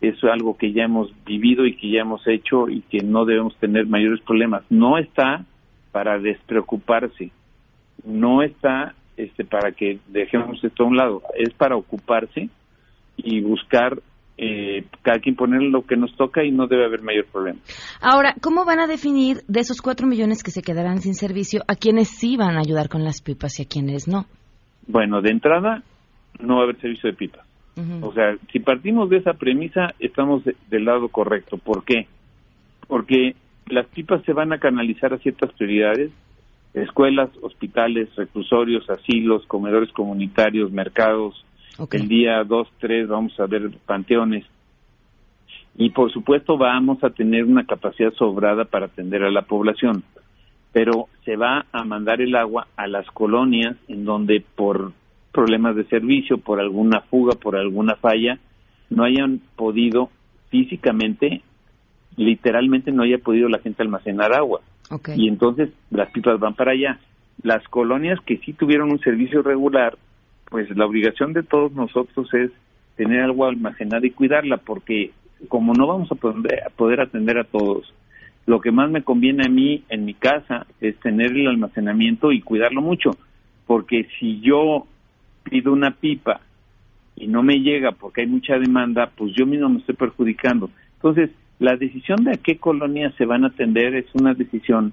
Es 0.00 0.22
algo 0.24 0.56
que 0.56 0.72
ya 0.72 0.85
hemos 0.85 1.11
vivido 1.24 1.66
y 1.66 1.76
que 1.76 1.90
ya 1.90 2.00
hemos 2.00 2.26
hecho 2.26 2.68
y 2.68 2.82
que 2.82 2.98
no 2.98 3.24
debemos 3.24 3.56
tener 3.56 3.87
mayores 3.87 4.20
problemas. 4.20 4.62
No 4.70 4.98
está 4.98 5.44
para 5.92 6.18
despreocuparse, 6.18 7.30
no 8.04 8.42
está 8.42 8.94
este 9.16 9.44
para 9.44 9.72
que 9.72 9.98
dejemos 10.09 10.62
esto 10.62 10.85
a 10.85 10.87
un 10.87 10.96
lado, 10.96 11.22
es 11.38 11.54
para 11.54 11.76
ocuparse 11.76 12.50
y 13.16 13.40
buscar 13.40 13.98
eh, 14.38 14.85
cada 15.00 15.18
quien 15.18 15.35
poner 15.35 15.62
lo 15.62 15.87
que 15.87 15.96
nos 15.96 16.14
toca 16.14 16.44
y 16.44 16.50
no 16.50 16.66
debe 16.66 16.85
haber 16.85 17.00
mayor 17.00 17.24
problema. 17.26 17.59
Ahora, 18.02 18.35
¿cómo 18.42 18.66
van 18.66 18.80
a 18.80 18.87
definir 18.87 19.38
de 19.48 19.61
esos 19.61 19.80
cuatro 19.80 20.06
millones 20.06 20.42
que 20.42 20.50
se 20.50 20.61
quedarán 20.61 21.00
sin 21.00 21.14
servicio 21.14 21.62
a 21.66 21.76
quienes 21.76 22.09
sí 22.09 22.37
van 22.37 22.56
a 22.56 22.61
ayudar 22.61 22.90
con 22.90 23.02
las 23.02 23.22
pipas 23.22 23.59
y 23.59 23.62
a 23.62 23.66
quienes 23.66 24.06
no? 24.06 24.26
Bueno, 24.87 25.22
de 25.22 25.30
entrada 25.30 25.82
no 26.38 26.56
va 26.56 26.61
a 26.61 26.64
haber 26.64 26.80
servicio 26.80 27.11
de 27.11 27.16
pipas. 27.16 27.45
O 28.00 28.12
sea, 28.14 28.36
si 28.52 28.60
partimos 28.60 29.10
de 29.10 29.18
esa 29.18 29.34
premisa, 29.34 29.94
estamos 29.98 30.42
del 30.44 30.84
lado 30.86 31.08
correcto. 31.08 31.58
¿Por 31.58 31.84
qué? 31.84 32.06
Porque 32.88 33.36
las 33.66 33.86
pipas 33.86 34.22
se 34.24 34.32
van 34.32 34.52
a 34.52 34.58
canalizar 34.58 35.12
a 35.12 35.18
ciertas 35.18 35.52
prioridades, 35.52 36.10
escuelas, 36.72 37.30
hospitales, 37.42 38.08
reclusorios, 38.16 38.88
asilos, 38.88 39.44
comedores 39.46 39.92
comunitarios, 39.92 40.72
mercados, 40.72 41.44
el 41.90 42.08
día 42.08 42.42
2, 42.44 42.68
3 42.78 43.08
vamos 43.08 43.38
a 43.38 43.46
ver 43.46 43.70
panteones. 43.84 44.44
Y 45.76 45.90
por 45.90 46.10
supuesto 46.10 46.56
vamos 46.56 47.04
a 47.04 47.10
tener 47.10 47.44
una 47.44 47.66
capacidad 47.66 48.12
sobrada 48.14 48.64
para 48.64 48.86
atender 48.86 49.22
a 49.22 49.30
la 49.30 49.42
población. 49.42 50.02
Pero 50.72 51.08
se 51.24 51.36
va 51.36 51.66
a 51.72 51.84
mandar 51.84 52.22
el 52.22 52.34
agua 52.34 52.68
a 52.76 52.86
las 52.86 53.06
colonias 53.08 53.76
en 53.88 54.04
donde 54.04 54.42
por 54.54 54.92
problemas 55.37 55.77
de 55.77 55.85
servicio, 55.85 56.38
por 56.38 56.59
alguna 56.59 57.03
fuga, 57.03 57.37
por 57.37 57.55
alguna 57.57 57.94
falla, 57.94 58.40
no 58.90 59.05
hayan 59.05 59.40
podido 59.55 60.11
físicamente, 60.49 61.42
literalmente 62.16 62.90
no 62.90 63.05
haya 63.05 63.18
podido 63.18 63.49
la 63.49 63.61
gente 63.61 63.83
almacenar 63.83 64.33
agua. 64.33 64.62
Y 65.14 65.29
entonces 65.29 65.70
las 65.90 66.11
pipas 66.11 66.40
van 66.40 66.55
para 66.55 66.72
allá. 66.72 66.99
Las 67.42 67.62
colonias 67.68 68.18
que 68.25 68.38
sí 68.38 68.53
tuvieron 68.53 68.90
un 68.90 69.01
servicio 69.01 69.42
regular 69.42 69.96
pues 70.49 70.75
la 70.77 70.87
obligación 70.87 71.33
de 71.33 71.42
todos 71.42 71.72
nosotros 71.72 72.33
es 72.35 72.51
tener 72.96 73.20
algo 73.22 73.46
almacenado 73.46 74.07
y 74.07 74.11
cuidarla, 74.11 74.59
porque 74.59 75.11
como 75.49 75.75
no 75.75 75.87
vamos 75.87 76.11
a 76.11 76.14
poder, 76.14 76.62
a 76.66 76.70
poder 76.70 77.01
atender 77.01 77.38
a 77.38 77.44
todos, 77.44 77.92
lo 78.46 78.61
que 78.61 78.70
más 78.70 78.90
me 78.90 79.03
conviene 79.03 79.44
a 79.46 79.51
mí 79.51 79.85
en 79.88 80.05
mi 80.05 80.14
casa 80.14 80.66
es 80.81 80.96
tener 81.01 81.33
el 81.33 81.49
almacenamiento 81.49 82.33
y 82.33 82.40
cuidarlo 82.40 82.81
mucho, 82.81 83.11
porque 83.66 84.07
si 84.18 84.40
yo 84.40 84.87
pido 85.50 85.72
una 85.72 85.92
pipa 85.92 86.40
y 87.16 87.26
no 87.26 87.42
me 87.42 87.61
llega 87.61 87.92
porque 87.92 88.22
hay 88.22 88.26
mucha 88.26 88.59
demanda, 88.59 89.11
pues 89.16 89.32
yo 89.35 89.46
mismo 89.46 89.68
me 89.68 89.78
estoy 89.78 89.94
perjudicando. 89.94 90.70
Entonces, 90.94 91.30
la 91.59 91.76
decisión 91.76 92.24
de 92.24 92.32
a 92.32 92.42
qué 92.42 92.59
colonias 92.59 93.14
se 93.16 93.24
van 93.24 93.44
a 93.44 93.48
atender 93.48 93.94
es 93.94 94.06
una 94.14 94.35
decisión 94.35 94.92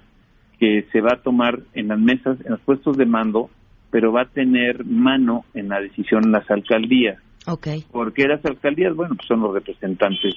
que 0.59 0.85
se 0.91 1.01
va 1.01 1.13
a 1.13 1.21
tomar 1.21 1.59
en 1.73 1.89
las 1.89 1.99
mesas, 1.99 2.39
en 2.45 2.51
los 2.51 2.61
puestos 2.61 2.95
de 2.97 3.05
mando, 3.05 3.49
pero 3.91 4.11
va 4.11 4.21
a 4.21 4.29
tener 4.29 4.85
mano 4.85 5.45
en 5.53 5.69
la 5.69 5.81
decisión 5.81 6.31
las 6.31 6.49
alcaldías. 6.49 7.19
Okay. 7.45 7.83
Porque 7.91 8.27
las 8.27 8.43
alcaldías, 8.45 8.95
bueno, 8.95 9.15
pues 9.15 9.27
son 9.27 9.41
los 9.41 9.53
representantes 9.53 10.33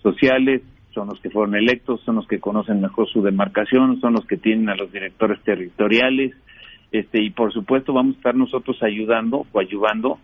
sociales, 0.00 0.62
son 0.94 1.08
los 1.08 1.20
que 1.20 1.30
fueron 1.30 1.56
electos, 1.56 2.00
son 2.04 2.16
los 2.16 2.26
que 2.28 2.38
conocen 2.38 2.80
mejor 2.80 3.08
su 3.08 3.22
demarcación, 3.22 4.00
son 4.00 4.14
los 4.14 4.24
que 4.26 4.36
tienen 4.36 4.68
a 4.68 4.76
los 4.76 4.92
directores 4.92 5.40
territoriales, 5.42 6.32
este 6.92 7.22
y 7.22 7.30
por 7.30 7.52
supuesto 7.52 7.92
vamos 7.92 8.14
a 8.14 8.18
estar 8.18 8.34
nosotros 8.34 8.82
ayudando 8.82 9.46
o 9.52 9.60
ayudando, 9.60 10.18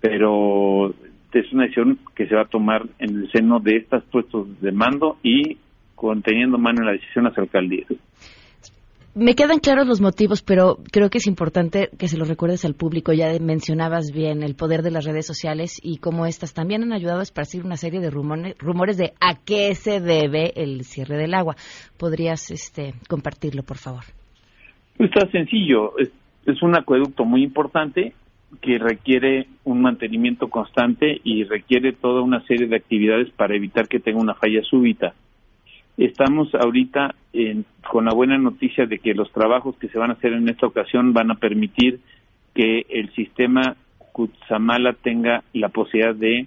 pero 0.00 0.94
es 1.32 1.52
una 1.52 1.64
decisión 1.64 1.98
que 2.14 2.26
se 2.26 2.34
va 2.34 2.42
a 2.42 2.48
tomar 2.48 2.86
en 2.98 3.16
el 3.16 3.30
seno 3.30 3.60
de 3.60 3.76
estos 3.76 4.02
puestos 4.04 4.60
de 4.60 4.72
mando 4.72 5.18
y 5.22 5.58
conteniendo 5.94 6.58
mano 6.58 6.80
en 6.80 6.86
la 6.86 6.92
decisión 6.92 7.24
las 7.24 7.36
alcaldías 7.38 7.88
me 9.18 9.34
quedan 9.34 9.58
claros 9.58 9.88
los 9.88 10.00
motivos, 10.00 10.42
pero 10.42 10.78
creo 10.92 11.10
que 11.10 11.18
es 11.18 11.26
importante 11.26 11.90
que 11.98 12.06
se 12.06 12.16
los 12.16 12.28
recuerdes 12.28 12.64
al 12.64 12.74
público. 12.74 13.12
Ya 13.12 13.36
mencionabas 13.40 14.12
bien 14.12 14.44
el 14.44 14.54
poder 14.54 14.82
de 14.82 14.92
las 14.92 15.04
redes 15.04 15.26
sociales 15.26 15.80
y 15.82 15.98
cómo 15.98 16.24
estas 16.24 16.54
también 16.54 16.84
han 16.84 16.92
ayudado 16.92 17.18
a 17.18 17.24
esparcir 17.24 17.64
una 17.64 17.76
serie 17.76 17.98
de 17.98 18.10
rumores, 18.10 18.96
de 18.96 19.14
a 19.20 19.34
qué 19.44 19.74
se 19.74 19.98
debe 19.98 20.52
el 20.54 20.84
cierre 20.84 21.16
del 21.16 21.34
agua. 21.34 21.56
¿Podrías 21.96 22.52
este, 22.52 22.94
compartirlo, 23.08 23.64
por 23.64 23.78
favor? 23.78 24.04
Está 24.98 25.30
sencillo. 25.30 25.92
Es, 25.98 26.10
un 26.62 26.74
acueducto 26.74 27.24
muy 27.24 27.42
importante 27.42 28.14
que 28.62 28.78
requiere 28.78 29.46
un 29.64 29.82
mantenimiento 29.82 30.48
constante 30.48 31.20
y 31.22 31.44
requiere 31.44 31.92
toda 31.92 32.22
una 32.22 32.40
serie 32.46 32.66
de 32.66 32.76
actividades 32.76 33.30
para 33.30 33.54
evitar 33.54 33.86
que 33.86 34.00
tenga 34.00 34.18
una 34.18 34.34
falla 34.34 34.62
súbita. 34.62 35.14
Estamos 35.98 36.54
ahorita 36.54 37.14
con 37.90 38.06
la 38.06 38.14
buena 38.14 38.38
noticia 38.38 38.86
de 38.86 38.98
que 38.98 39.14
los 39.14 39.30
trabajos 39.32 39.76
que 39.76 39.88
se 39.88 39.98
van 39.98 40.10
a 40.10 40.14
hacer 40.14 40.32
en 40.32 40.48
esta 40.48 40.66
ocasión 40.66 41.12
van 41.12 41.30
a 41.30 41.34
permitir 41.34 42.00
que 42.54 42.86
el 42.88 43.12
sistema 43.14 43.76
Kutsamala 44.12 44.94
tenga 44.94 45.44
la 45.52 45.68
posibilidad 45.68 46.14
de 46.14 46.46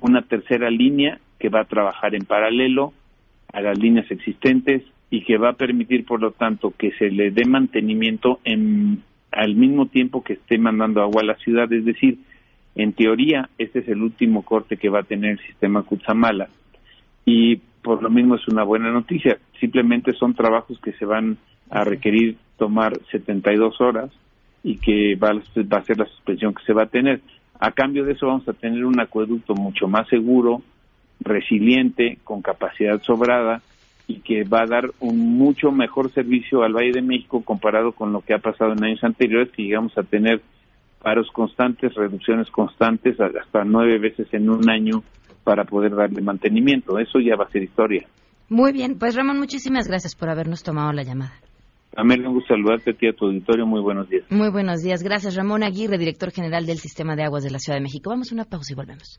una 0.00 0.22
tercera 0.22 0.68
línea 0.68 1.20
que 1.38 1.48
va 1.48 1.60
a 1.60 1.66
trabajar 1.66 2.14
en 2.14 2.24
paralelo 2.24 2.92
a 3.52 3.60
las 3.60 3.78
líneas 3.78 4.10
existentes 4.10 4.82
y 5.12 5.24
que 5.24 5.36
va 5.36 5.50
a 5.50 5.56
permitir, 5.56 6.06
por 6.06 6.22
lo 6.22 6.30
tanto, 6.30 6.72
que 6.76 6.90
se 6.92 7.10
le 7.10 7.30
dé 7.30 7.44
mantenimiento 7.44 8.40
en, 8.44 9.02
al 9.30 9.54
mismo 9.54 9.84
tiempo 9.84 10.24
que 10.24 10.32
esté 10.32 10.56
mandando 10.56 11.02
agua 11.02 11.20
a 11.20 11.26
la 11.26 11.34
ciudad. 11.34 11.70
Es 11.70 11.84
decir, 11.84 12.16
en 12.76 12.94
teoría, 12.94 13.50
este 13.58 13.80
es 13.80 13.88
el 13.88 14.00
último 14.00 14.42
corte 14.42 14.78
que 14.78 14.88
va 14.88 15.00
a 15.00 15.04
tener 15.04 15.32
el 15.32 15.46
sistema 15.46 15.82
Kutsamala. 15.82 16.48
Y 17.26 17.56
por 17.82 18.02
lo 18.02 18.08
mismo 18.08 18.36
es 18.36 18.48
una 18.48 18.62
buena 18.62 18.90
noticia. 18.90 19.36
Simplemente 19.60 20.14
son 20.14 20.32
trabajos 20.32 20.80
que 20.80 20.94
se 20.94 21.04
van 21.04 21.36
a 21.68 21.84
requerir 21.84 22.38
tomar 22.56 22.98
72 23.10 23.82
horas 23.82 24.10
y 24.64 24.78
que 24.78 25.14
va, 25.16 25.34
va 25.34 25.76
a 25.76 25.84
ser 25.84 25.98
la 25.98 26.06
suspensión 26.06 26.54
que 26.54 26.64
se 26.64 26.72
va 26.72 26.84
a 26.84 26.86
tener. 26.86 27.20
A 27.60 27.72
cambio 27.72 28.06
de 28.06 28.12
eso 28.12 28.28
vamos 28.28 28.48
a 28.48 28.54
tener 28.54 28.86
un 28.86 28.98
acueducto 28.98 29.54
mucho 29.54 29.88
más 29.88 30.08
seguro, 30.08 30.62
resiliente, 31.20 32.16
con 32.24 32.40
capacidad 32.40 33.02
sobrada 33.02 33.60
y 34.12 34.20
que 34.20 34.44
va 34.44 34.62
a 34.62 34.66
dar 34.66 34.90
un 35.00 35.38
mucho 35.38 35.72
mejor 35.72 36.10
servicio 36.12 36.62
al 36.62 36.74
Valle 36.74 36.92
de 36.92 37.02
México 37.02 37.42
comparado 37.42 37.92
con 37.92 38.12
lo 38.12 38.20
que 38.20 38.34
ha 38.34 38.38
pasado 38.38 38.72
en 38.72 38.84
años 38.84 39.02
anteriores, 39.02 39.50
que 39.52 39.62
llegamos 39.62 39.96
a 39.96 40.02
tener 40.02 40.42
paros 41.02 41.28
constantes, 41.32 41.94
reducciones 41.94 42.50
constantes, 42.50 43.18
hasta 43.18 43.64
nueve 43.64 43.98
veces 43.98 44.28
en 44.32 44.50
un 44.50 44.68
año 44.68 45.02
para 45.44 45.64
poder 45.64 45.94
darle 45.94 46.20
mantenimiento. 46.20 46.98
Eso 46.98 47.18
ya 47.20 47.36
va 47.36 47.44
a 47.44 47.50
ser 47.50 47.62
historia. 47.62 48.06
Muy 48.48 48.72
bien, 48.72 48.98
pues 48.98 49.16
Ramón, 49.16 49.38
muchísimas 49.38 49.88
gracias 49.88 50.14
por 50.14 50.28
habernos 50.28 50.62
tomado 50.62 50.92
la 50.92 51.02
llamada. 51.02 51.32
A 51.96 52.04
mí 52.04 52.16
me 52.18 52.28
gusta 52.28 52.54
saludarte 52.54 52.90
a 52.90 52.94
ti 52.94 53.06
a 53.08 53.12
tu 53.12 53.26
auditorio. 53.26 53.66
Muy 53.66 53.80
buenos 53.80 54.08
días. 54.08 54.24
Muy 54.30 54.50
buenos 54.50 54.82
días. 54.82 55.02
Gracias, 55.02 55.36
Ramón 55.36 55.62
Aguirre, 55.62 55.98
director 55.98 56.30
general 56.30 56.66
del 56.66 56.78
Sistema 56.78 57.16
de 57.16 57.24
Aguas 57.24 57.44
de 57.44 57.50
la 57.50 57.58
Ciudad 57.58 57.78
de 57.78 57.82
México. 57.82 58.10
Vamos 58.10 58.30
a 58.30 58.34
una 58.34 58.44
pausa 58.44 58.72
y 58.72 58.76
volvemos. 58.76 59.18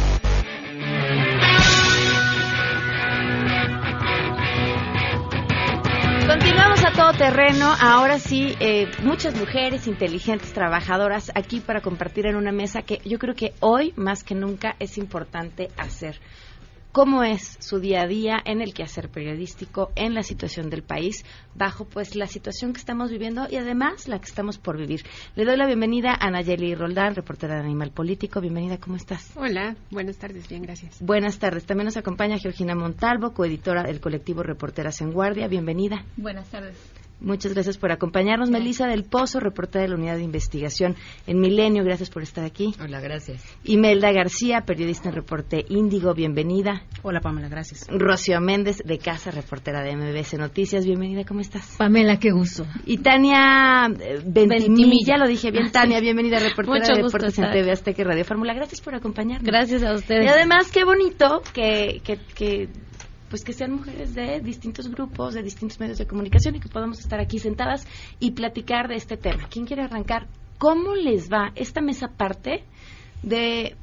Todo 7.01 7.13
terreno. 7.13 7.73
Ahora 7.81 8.19
sí, 8.19 8.55
eh, 8.59 8.87
muchas 9.01 9.35
mujeres 9.35 9.87
inteligentes, 9.87 10.53
trabajadoras, 10.53 11.31
aquí 11.33 11.59
para 11.59 11.81
compartir 11.81 12.27
en 12.27 12.35
una 12.35 12.51
mesa 12.51 12.83
que 12.83 13.01
yo 13.03 13.17
creo 13.17 13.33
que 13.33 13.55
hoy 13.59 13.91
más 13.95 14.23
que 14.23 14.35
nunca 14.35 14.75
es 14.77 14.99
importante 14.99 15.69
hacer 15.77 16.19
cómo 16.91 17.23
es 17.23 17.57
su 17.59 17.79
día 17.79 18.01
a 18.01 18.07
día 18.07 18.37
en 18.45 18.61
el 18.61 18.73
quehacer 18.73 19.09
periodístico, 19.09 19.91
en 19.95 20.13
la 20.13 20.23
situación 20.23 20.69
del 20.69 20.83
país, 20.83 21.23
bajo 21.55 21.85
pues 21.85 22.15
la 22.15 22.27
situación 22.27 22.73
que 22.73 22.79
estamos 22.79 23.11
viviendo 23.11 23.47
y 23.49 23.55
además 23.55 24.07
la 24.07 24.19
que 24.19 24.25
estamos 24.25 24.57
por 24.57 24.77
vivir. 24.77 25.03
Le 25.35 25.45
doy 25.45 25.57
la 25.57 25.67
bienvenida 25.67 26.17
a 26.19 26.29
Nayeli 26.29 26.75
Roldán, 26.75 27.15
reportera 27.15 27.55
de 27.55 27.61
Animal 27.61 27.91
Político. 27.91 28.41
Bienvenida, 28.41 28.77
¿cómo 28.77 28.95
estás? 28.95 29.31
Hola, 29.35 29.75
buenas 29.89 30.17
tardes, 30.17 30.47
bien, 30.47 30.63
gracias. 30.63 31.01
Buenas 31.01 31.39
tardes. 31.39 31.65
También 31.65 31.85
nos 31.85 31.97
acompaña 31.97 32.37
Georgina 32.37 32.75
Montalvo, 32.75 33.33
coeditora 33.33 33.83
del 33.83 33.99
colectivo 33.99 34.43
Reporteras 34.43 35.01
en 35.01 35.11
Guardia. 35.11 35.47
Bienvenida. 35.47 36.05
Buenas 36.17 36.49
tardes. 36.49 36.77
Muchas 37.21 37.53
gracias 37.53 37.77
por 37.77 37.91
acompañarnos. 37.91 38.49
Melissa 38.49 38.87
del 38.87 39.03
Pozo, 39.03 39.39
reportera 39.39 39.83
de 39.83 39.89
la 39.89 39.95
Unidad 39.95 40.15
de 40.15 40.23
Investigación 40.23 40.95
en 41.27 41.39
Milenio. 41.39 41.83
Gracias 41.83 42.09
por 42.09 42.23
estar 42.23 42.43
aquí. 42.43 42.73
Hola, 42.81 42.99
gracias. 42.99 43.45
Imelda 43.63 44.11
García, 44.11 44.61
periodista 44.65 45.09
en 45.09 45.15
Reporte 45.15 45.63
Índigo. 45.69 46.15
Bienvenida. 46.15 46.83
Hola, 47.03 47.21
Pamela, 47.21 47.47
gracias. 47.47 47.87
Rocío 47.89 48.41
Méndez, 48.41 48.81
de 48.83 48.97
Casa, 48.97 49.29
reportera 49.29 49.83
de 49.83 49.95
MBC 49.95 50.39
Noticias. 50.39 50.83
Bienvenida, 50.83 51.23
¿cómo 51.23 51.41
estás? 51.41 51.75
Pamela, 51.77 52.17
qué 52.17 52.31
gusto. 52.31 52.65
Y 52.85 52.97
Tania 52.97 53.85
eh, 53.99 54.19
Ventimilla, 54.25 55.17
lo 55.17 55.27
dije 55.27 55.51
bien. 55.51 55.71
Tania, 55.71 55.99
bienvenida, 55.99 56.39
reportera 56.39 56.79
Mucho 56.79 56.93
de 56.93 57.03
gusto 57.03 57.17
Deportes 57.19 57.39
en. 57.39 57.51
TV 57.51 57.71
Azteca 57.71 58.01
y 58.01 58.05
Radio 58.05 58.25
Fórmula. 58.25 58.53
Gracias 58.55 58.81
por 58.81 58.95
acompañarnos. 58.95 59.45
Gracias 59.45 59.83
a 59.83 59.93
ustedes. 59.93 60.25
Y 60.25 60.27
además, 60.27 60.71
qué 60.71 60.83
bonito 60.83 61.43
que, 61.53 62.01
que, 62.03 62.17
que, 62.33 62.69
pues 63.31 63.45
que 63.45 63.53
sean 63.53 63.71
mujeres 63.71 64.13
de 64.13 64.41
distintos 64.41 64.89
grupos, 64.91 65.33
de 65.33 65.41
distintos 65.41 65.79
medios 65.79 65.97
de 65.97 66.05
comunicación 66.05 66.55
y 66.55 66.59
que 66.59 66.67
podamos 66.67 66.99
estar 66.99 67.19
aquí 67.21 67.39
sentadas 67.39 67.87
y 68.19 68.31
platicar 68.31 68.89
de 68.89 68.95
este 68.95 69.15
tema. 69.15 69.47
¿Quién 69.49 69.65
quiere 69.65 69.83
arrancar? 69.83 70.27
¿Cómo 70.57 70.93
les 70.95 71.31
va 71.31 71.53
esta 71.55 71.79
mesa 71.81 72.09
parte 72.09 72.65
de, 73.23 73.77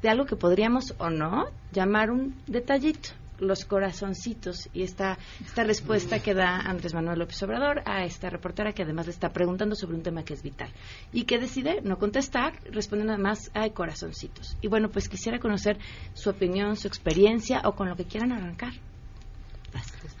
de 0.00 0.08
algo 0.08 0.26
que 0.26 0.36
podríamos 0.36 0.94
o 0.98 1.10
no 1.10 1.46
llamar 1.72 2.12
un 2.12 2.36
detallito? 2.46 3.10
Los 3.38 3.64
corazoncitos 3.64 4.68
y 4.72 4.82
esta, 4.82 5.18
esta 5.44 5.64
respuesta 5.64 6.20
que 6.20 6.34
da 6.34 6.58
Andrés 6.58 6.94
Manuel 6.94 7.18
López 7.18 7.42
Obrador 7.42 7.82
a 7.84 8.04
esta 8.04 8.30
reportera 8.30 8.72
que 8.72 8.82
además 8.82 9.06
le 9.06 9.12
está 9.12 9.32
preguntando 9.32 9.74
sobre 9.74 9.96
un 9.96 10.02
tema 10.02 10.24
que 10.24 10.34
es 10.34 10.42
vital 10.42 10.70
y 11.12 11.24
que 11.24 11.38
decide 11.38 11.80
no 11.82 11.98
contestar, 11.98 12.54
responde 12.70 13.04
nada 13.04 13.18
más 13.18 13.50
hay 13.54 13.70
corazoncitos. 13.70 14.56
Y 14.60 14.68
bueno, 14.68 14.88
pues 14.88 15.08
quisiera 15.08 15.38
conocer 15.38 15.78
su 16.14 16.30
opinión, 16.30 16.76
su 16.76 16.88
experiencia 16.88 17.62
o 17.64 17.72
con 17.72 17.88
lo 17.88 17.96
que 17.96 18.04
quieran 18.04 18.32
arrancar. 18.32 18.72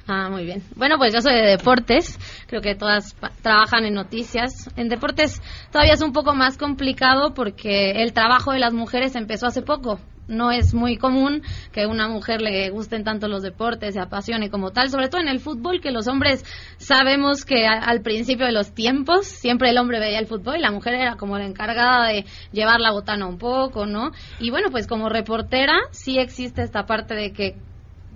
Ah, 0.06 0.30
muy 0.30 0.44
bien. 0.44 0.62
Bueno, 0.74 0.96
pues 0.96 1.12
yo 1.12 1.20
soy 1.20 1.34
de 1.34 1.46
deportes. 1.46 2.18
Creo 2.46 2.62
que 2.62 2.74
todas 2.74 3.14
trabajan 3.42 3.84
en 3.84 3.94
noticias. 3.94 4.70
En 4.76 4.88
deportes 4.88 5.42
todavía 5.70 5.92
es 5.92 6.02
un 6.02 6.12
poco 6.12 6.34
más 6.34 6.56
complicado 6.56 7.34
porque 7.34 8.02
el 8.02 8.14
trabajo 8.14 8.52
de 8.52 8.58
las 8.58 8.72
mujeres 8.72 9.14
empezó 9.16 9.46
hace 9.46 9.60
poco. 9.60 10.00
No 10.28 10.52
es 10.52 10.74
muy 10.74 10.96
común 10.96 11.42
que 11.72 11.86
una 11.86 12.08
mujer 12.08 12.40
le 12.42 12.70
gusten 12.70 13.02
tanto 13.02 13.28
los 13.28 13.42
deportes, 13.42 13.94
se 13.94 14.00
apasione 14.00 14.50
como 14.50 14.70
tal, 14.70 14.90
sobre 14.90 15.08
todo 15.08 15.20
en 15.20 15.28
el 15.28 15.40
fútbol, 15.40 15.80
que 15.80 15.90
los 15.90 16.06
hombres 16.06 16.44
sabemos 16.76 17.44
que 17.44 17.66
al 17.66 18.02
principio 18.02 18.46
de 18.46 18.52
los 18.52 18.72
tiempos 18.72 19.26
siempre 19.26 19.70
el 19.70 19.78
hombre 19.78 19.98
veía 19.98 20.18
el 20.18 20.26
fútbol 20.26 20.56
y 20.58 20.60
la 20.60 20.70
mujer 20.70 20.94
era 20.94 21.16
como 21.16 21.38
la 21.38 21.46
encargada 21.46 22.06
de 22.08 22.24
llevar 22.52 22.80
la 22.80 22.92
botana 22.92 23.26
un 23.26 23.38
poco, 23.38 23.86
¿no? 23.86 24.12
Y 24.38 24.50
bueno, 24.50 24.68
pues 24.70 24.86
como 24.86 25.08
reportera 25.08 25.78
sí 25.90 26.18
existe 26.18 26.62
esta 26.62 26.86
parte 26.86 27.14
de 27.14 27.32
que 27.32 27.56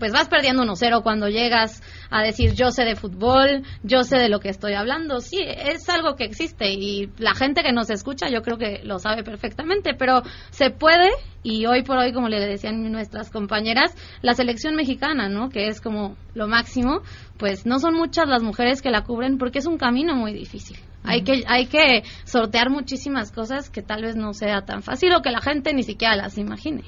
pues 0.02 0.12
vas 0.12 0.28
perdiendo 0.28 0.64
1-0 0.64 1.04
cuando 1.04 1.28
llegas 1.28 1.80
a 2.10 2.24
decir 2.24 2.54
yo 2.54 2.72
sé 2.72 2.82
de 2.84 2.96
fútbol, 2.96 3.62
yo 3.84 4.02
sé 4.02 4.16
de 4.16 4.28
lo 4.28 4.40
que 4.40 4.48
estoy 4.48 4.74
hablando. 4.74 5.20
Sí, 5.20 5.38
es 5.40 5.88
algo 5.88 6.16
que 6.16 6.24
existe 6.24 6.72
y 6.72 7.08
la 7.18 7.36
gente 7.36 7.62
que 7.62 7.70
nos 7.70 7.88
escucha 7.88 8.28
yo 8.28 8.42
creo 8.42 8.58
que 8.58 8.80
lo 8.82 8.98
sabe 8.98 9.22
perfectamente, 9.22 9.94
pero 9.96 10.22
se 10.50 10.70
puede 10.70 11.08
y 11.44 11.66
hoy 11.66 11.84
por 11.84 11.98
hoy, 11.98 12.12
como 12.12 12.28
le 12.28 12.40
decían 12.40 12.90
nuestras 12.90 13.30
compañeras, 13.30 13.94
la 14.22 14.34
selección 14.34 14.74
mexicana, 14.74 15.28
¿no? 15.28 15.50
Que 15.50 15.68
es 15.68 15.80
como 15.80 16.16
lo 16.34 16.48
máximo, 16.48 17.02
pues 17.38 17.64
no 17.64 17.78
son 17.78 17.94
muchas 17.94 18.26
las 18.26 18.42
mujeres 18.42 18.82
que 18.82 18.90
la 18.90 19.04
cubren 19.04 19.38
porque 19.38 19.60
es 19.60 19.66
un 19.66 19.78
camino 19.78 20.16
muy 20.16 20.32
difícil. 20.32 20.78
Hay 21.04 21.22
que, 21.22 21.44
hay 21.46 21.66
que 21.66 22.02
sortear 22.24 22.70
muchísimas 22.70 23.30
cosas 23.30 23.70
que 23.70 23.82
tal 23.82 24.02
vez 24.02 24.16
no 24.16 24.32
sea 24.32 24.62
tan 24.62 24.82
fácil 24.82 25.14
o 25.14 25.22
que 25.22 25.30
la 25.30 25.40
gente 25.40 25.72
ni 25.72 25.84
siquiera 25.84 26.16
las 26.16 26.38
imagine. 26.38 26.82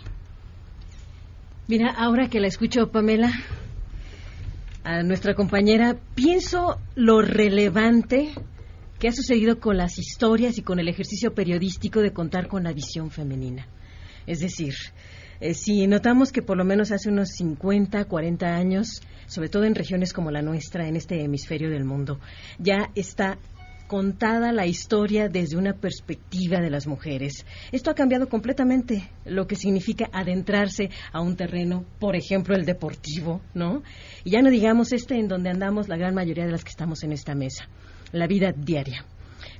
Mira, 1.66 1.92
ahora 1.96 2.28
que 2.28 2.40
la 2.40 2.46
escucho, 2.46 2.90
Pamela, 2.90 3.32
a 4.82 5.02
nuestra 5.02 5.34
compañera, 5.34 5.96
pienso 6.14 6.78
lo 6.94 7.22
relevante 7.22 8.32
que 8.98 9.08
ha 9.08 9.12
sucedido 9.12 9.58
con 9.60 9.78
las 9.78 9.98
historias 9.98 10.58
y 10.58 10.62
con 10.62 10.78
el 10.78 10.88
ejercicio 10.88 11.32
periodístico 11.32 12.00
de 12.00 12.12
contar 12.12 12.48
con 12.48 12.64
la 12.64 12.74
visión 12.74 13.10
femenina. 13.10 13.66
Es 14.26 14.40
decir, 14.40 14.74
eh, 15.40 15.54
si 15.54 15.86
notamos 15.86 16.32
que 16.32 16.42
por 16.42 16.58
lo 16.58 16.66
menos 16.66 16.92
hace 16.92 17.08
unos 17.08 17.30
50, 17.30 18.04
40 18.04 18.46
años, 18.46 19.00
sobre 19.26 19.48
todo 19.48 19.64
en 19.64 19.74
regiones 19.74 20.12
como 20.12 20.30
la 20.30 20.42
nuestra, 20.42 20.86
en 20.86 20.96
este 20.96 21.22
hemisferio 21.24 21.70
del 21.70 21.86
mundo, 21.86 22.20
ya 22.58 22.90
está 22.94 23.38
contada 23.86 24.52
la 24.52 24.66
historia 24.66 25.28
desde 25.28 25.56
una 25.56 25.74
perspectiva 25.74 26.60
de 26.60 26.70
las 26.70 26.86
mujeres. 26.86 27.46
Esto 27.72 27.90
ha 27.90 27.94
cambiado 27.94 28.28
completamente 28.28 29.10
lo 29.24 29.46
que 29.46 29.56
significa 29.56 30.08
adentrarse 30.12 30.90
a 31.12 31.20
un 31.20 31.36
terreno, 31.36 31.84
por 31.98 32.16
ejemplo, 32.16 32.54
el 32.56 32.64
deportivo, 32.64 33.40
¿no? 33.54 33.82
Y 34.24 34.30
ya 34.30 34.42
no 34.42 34.50
digamos 34.50 34.92
este 34.92 35.18
en 35.18 35.28
donde 35.28 35.50
andamos 35.50 35.88
la 35.88 35.96
gran 35.96 36.14
mayoría 36.14 36.46
de 36.46 36.52
las 36.52 36.64
que 36.64 36.70
estamos 36.70 37.02
en 37.04 37.12
esta 37.12 37.34
mesa, 37.34 37.68
la 38.12 38.26
vida 38.26 38.52
diaria. 38.52 39.04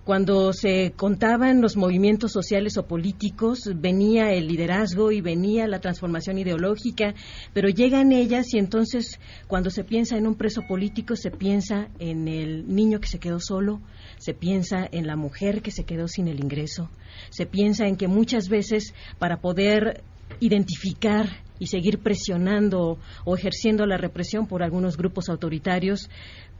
Cuando 0.05 0.53
se 0.53 0.93
contaban 0.95 1.62
los 1.62 1.79
movimientos 1.79 2.31
sociales 2.31 2.77
o 2.77 2.87
políticos, 2.87 3.61
venía 3.75 4.35
el 4.35 4.49
liderazgo 4.49 5.11
y 5.12 5.23
venía 5.23 5.67
la 5.67 5.81
transformación 5.81 6.37
ideológica, 6.37 7.14
pero 7.55 7.71
llegan 7.71 8.12
ellas 8.12 8.53
y 8.53 8.59
entonces 8.59 9.19
cuando 9.47 9.71
se 9.71 9.83
piensa 9.83 10.19
en 10.19 10.27
un 10.27 10.35
preso 10.35 10.61
político 10.69 11.17
se 11.17 11.31
piensa 11.31 11.88
en 11.99 12.29
el 12.29 12.69
niño 12.69 13.01
que 13.01 13.09
se 13.09 13.19
quedó 13.19 13.40
solo, 13.40 13.81
se 14.19 14.35
piensa 14.35 14.87
en 14.93 15.07
la 15.07 15.17
mujer 15.17 15.62
que 15.62 15.71
se 15.71 15.85
quedó 15.85 16.07
sin 16.07 16.29
el 16.29 16.38
ingreso, 16.38 16.90
se 17.31 17.47
piensa 17.47 17.87
en 17.87 17.97
que 17.97 18.07
muchas 18.07 18.51
veces 18.51 18.93
para 19.19 19.40
poder 19.40 20.05
identificar 20.38 21.45
y 21.59 21.67
seguir 21.67 22.01
presionando 22.01 22.99
o 23.25 23.37
ejerciendo 23.37 23.87
la 23.87 23.97
represión 23.97 24.47
por 24.47 24.62
algunos 24.62 24.97
grupos 24.97 25.29
autoritarios, 25.29 26.11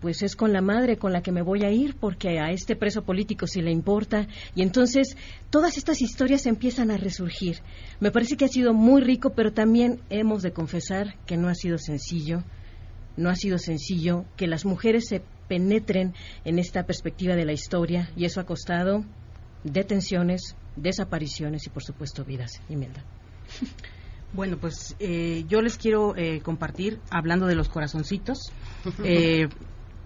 pues 0.01 0.23
es 0.23 0.37
con 0.37 0.53
la 0.53 0.61
madre 0.61 0.97
con 0.97 1.13
la 1.13 1.23
que 1.23 1.33
me 1.33 1.43
voy 1.43 1.65
a 1.65 1.71
ir 1.71 1.97
porque 1.97 2.39
a 2.39 2.51
este 2.51 2.77
preso 2.77 3.03
político 3.03 3.47
sí 3.47 3.63
le 3.63 3.71
importa 3.71 4.27
y 4.55 4.63
entonces 4.63 5.17
todas 5.51 5.79
estas 5.79 6.03
historias 6.03 6.47
empiezan 6.47 6.91
a 6.91 6.97
resurgir. 6.97 7.61
Me 8.01 8.11
parece 8.11 8.37
que 8.37 8.45
ha 8.45 8.49
sido 8.49 8.75
muy 8.75 9.03
rico, 9.03 9.31
pero 9.31 9.53
también 9.53 10.01
hemos 10.11 10.43
de 10.43 10.53
confesar 10.53 11.17
que 11.27 11.37
no 11.37 11.49
ha 11.49 11.55
sido 11.55 11.79
sencillo. 11.79 12.43
No 13.17 13.31
ha 13.31 13.37
sido 13.37 13.59
sencillo 13.59 14.25
que 14.37 14.47
las 14.47 14.65
mujeres 14.65 15.07
se 15.09 15.23
penetren 15.49 16.15
en 16.45 16.59
esta 16.59 16.85
perspectiva 16.85 17.37
de 17.37 17.45
la 17.45 17.53
historia 17.53 18.11
y 18.17 18.25
eso 18.25 18.41
ha 18.41 18.45
costado 18.45 19.05
detenciones, 19.63 20.57
desapariciones 20.77 21.67
y 21.67 21.71
por 21.71 21.83
supuesto 21.83 22.25
vidas. 22.25 22.61
Imelda. 22.69 23.05
Bueno, 24.35 24.59
pues 24.59 24.97
eh, 24.99 25.45
yo 25.49 25.63
les 25.63 25.79
quiero 25.79 26.17
eh, 26.17 26.41
compartir, 26.43 26.99
hablando 27.09 27.47
de 27.47 27.55
los 27.55 27.69
corazoncitos, 27.69 28.51
eh, 29.05 29.49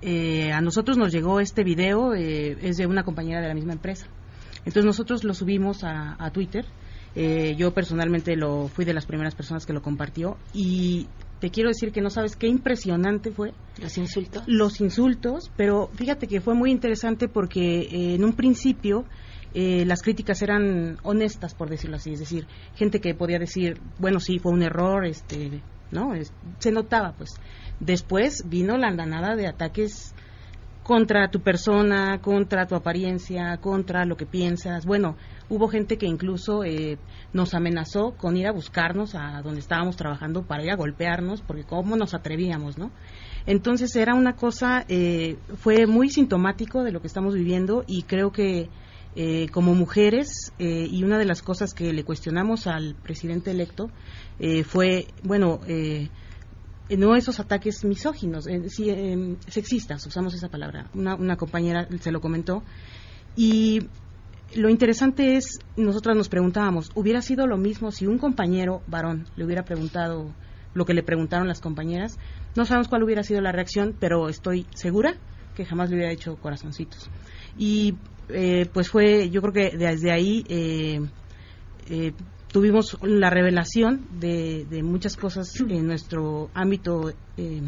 eh, 0.02 0.52
a 0.52 0.60
nosotros 0.60 0.96
nos 0.96 1.12
llegó 1.12 1.40
este 1.40 1.64
video, 1.64 2.14
eh, 2.14 2.56
es 2.62 2.76
de 2.76 2.86
una 2.86 3.02
compañera 3.04 3.40
de 3.40 3.48
la 3.48 3.54
misma 3.54 3.72
empresa. 3.72 4.06
Entonces 4.58 4.84
nosotros 4.84 5.24
lo 5.24 5.34
subimos 5.34 5.82
a, 5.84 6.16
a 6.22 6.30
Twitter. 6.30 6.64
Eh, 7.14 7.54
yo 7.56 7.72
personalmente 7.72 8.36
lo 8.36 8.68
fui 8.68 8.84
de 8.84 8.92
las 8.94 9.06
primeras 9.06 9.34
personas 9.34 9.64
que 9.66 9.72
lo 9.72 9.80
compartió 9.82 10.36
y 10.52 11.06
te 11.40 11.50
quiero 11.50 11.68
decir 11.70 11.90
que 11.90 12.00
no 12.02 12.10
sabes 12.10 12.36
qué 12.36 12.46
impresionante 12.48 13.30
fue 13.32 13.52
Los 13.80 13.96
insultos. 13.96 14.42
los 14.46 14.80
insultos, 14.80 15.50
pero 15.56 15.88
fíjate 15.94 16.26
que 16.26 16.40
fue 16.40 16.54
muy 16.54 16.70
interesante 16.70 17.26
porque 17.28 17.80
eh, 17.80 18.14
en 18.14 18.24
un 18.24 18.34
principio 18.34 19.04
eh, 19.54 19.84
las 19.86 20.02
críticas 20.02 20.42
eran 20.42 20.98
honestas, 21.02 21.54
por 21.54 21.70
decirlo 21.70 21.96
así, 21.96 22.12
es 22.12 22.20
decir, 22.20 22.46
gente 22.76 23.00
que 23.00 23.14
podía 23.14 23.38
decir, 23.38 23.80
bueno, 23.98 24.20
sí, 24.20 24.38
fue 24.38 24.52
un 24.52 24.62
error, 24.62 25.06
este, 25.06 25.62
¿no? 25.90 26.12
Es- 26.14 26.32
se 26.58 26.70
notaba, 26.70 27.12
pues. 27.16 27.30
Después 27.80 28.44
vino 28.48 28.76
la 28.76 28.88
andanada 28.88 29.36
de 29.36 29.46
ataques 29.46 30.14
contra 30.82 31.30
tu 31.30 31.40
persona, 31.40 32.18
contra 32.22 32.66
tu 32.66 32.74
apariencia, 32.74 33.58
contra 33.58 34.06
lo 34.06 34.16
que 34.16 34.24
piensas. 34.24 34.86
Bueno, 34.86 35.16
hubo 35.50 35.68
gente 35.68 35.98
que 35.98 36.06
incluso 36.06 36.64
eh, 36.64 36.98
nos 37.34 37.52
amenazó 37.52 38.12
con 38.16 38.38
ir 38.38 38.46
a 38.46 38.52
buscarnos 38.52 39.14
a 39.14 39.42
donde 39.42 39.60
estábamos 39.60 39.96
trabajando 39.96 40.46
para 40.46 40.64
ir 40.64 40.70
a 40.70 40.76
golpearnos, 40.76 41.42
porque 41.42 41.64
cómo 41.64 41.96
nos 41.96 42.14
atrevíamos, 42.14 42.78
¿no? 42.78 42.90
Entonces 43.44 43.94
era 43.96 44.14
una 44.14 44.34
cosa, 44.34 44.86
eh, 44.88 45.36
fue 45.58 45.86
muy 45.86 46.08
sintomático 46.08 46.82
de 46.82 46.92
lo 46.92 47.00
que 47.00 47.06
estamos 47.06 47.34
viviendo 47.34 47.84
y 47.86 48.04
creo 48.04 48.32
que 48.32 48.70
eh, 49.14 49.48
como 49.50 49.74
mujeres, 49.74 50.52
eh, 50.58 50.86
y 50.90 51.02
una 51.02 51.18
de 51.18 51.24
las 51.24 51.42
cosas 51.42 51.74
que 51.74 51.92
le 51.92 52.04
cuestionamos 52.04 52.66
al 52.66 52.94
presidente 52.94 53.50
electo 53.50 53.90
eh, 54.38 54.64
fue, 54.64 55.08
bueno, 55.22 55.60
eh, 55.66 56.08
no 56.96 57.16
esos 57.16 57.38
ataques 57.40 57.84
misóginos, 57.84 58.46
eh, 58.46 58.68
sí, 58.68 58.88
eh, 58.88 59.36
sexistas, 59.46 60.06
usamos 60.06 60.34
esa 60.34 60.48
palabra. 60.48 60.90
Una, 60.94 61.36
compañera 61.36 61.86
se 62.00 62.10
lo 62.10 62.20
comentó. 62.20 62.62
Y 63.36 63.88
lo 64.54 64.68
interesante 64.70 65.36
es, 65.36 65.58
nosotras 65.76 66.16
nos 66.16 66.28
preguntábamos, 66.28 66.90
¿hubiera 66.94 67.20
sido 67.20 67.46
lo 67.46 67.56
mismo 67.56 67.90
si 67.90 68.06
un 68.06 68.18
compañero 68.18 68.82
varón 68.86 69.26
le 69.36 69.44
hubiera 69.44 69.64
preguntado 69.64 70.34
lo 70.74 70.84
que 70.84 70.94
le 70.94 71.02
preguntaron 71.02 71.46
las 71.46 71.60
compañeras? 71.60 72.18
No 72.56 72.64
sabemos 72.64 72.88
cuál 72.88 73.02
hubiera 73.02 73.22
sido 73.22 73.40
la 73.40 73.52
reacción, 73.52 73.94
pero 73.98 74.28
estoy 74.28 74.66
segura 74.74 75.14
que 75.54 75.64
jamás 75.64 75.90
le 75.90 75.96
hubiera 75.96 76.12
hecho 76.12 76.36
corazoncitos. 76.36 77.10
Y 77.58 77.96
eh, 78.28 78.66
pues 78.72 78.88
fue, 78.88 79.28
yo 79.30 79.40
creo 79.42 79.52
que 79.52 79.76
desde 79.76 80.10
ahí 80.10 80.44
eh, 80.48 81.00
eh, 81.88 82.12
tuvimos 82.52 82.98
la 83.02 83.30
revelación 83.30 84.06
de, 84.20 84.66
de 84.68 84.82
muchas 84.82 85.16
cosas 85.16 85.48
en 85.68 85.86
nuestro 85.86 86.50
ámbito 86.54 87.12
eh, 87.36 87.62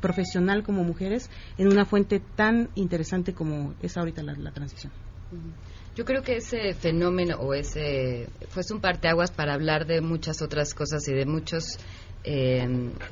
profesional 0.00 0.62
como 0.62 0.82
mujeres 0.82 1.30
en 1.58 1.68
una 1.68 1.84
fuente 1.84 2.20
tan 2.20 2.70
interesante 2.74 3.34
como 3.34 3.74
es 3.82 3.96
ahorita 3.96 4.22
la, 4.22 4.50
transición. 4.50 4.92
Yo 5.94 6.04
creo 6.04 6.22
que 6.22 6.36
ese 6.36 6.74
fenómeno 6.74 7.36
o 7.36 7.54
ese 7.54 8.28
fue 8.48 8.62
un 8.72 8.80
parteaguas 8.80 9.30
para 9.30 9.54
hablar 9.54 9.86
de 9.86 10.00
muchas 10.00 10.42
otras 10.42 10.74
cosas 10.74 11.06
y 11.08 11.12
de 11.12 11.26
muchas 11.26 11.78
eh, 12.24 12.66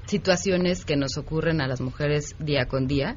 situaciones 0.07 0.85
que 0.85 0.97
nos 0.97 1.17
ocurren 1.19 1.61
a 1.61 1.69
las 1.69 1.81
mujeres 1.81 2.35
día 2.39 2.67
con 2.67 2.87
día. 2.87 3.17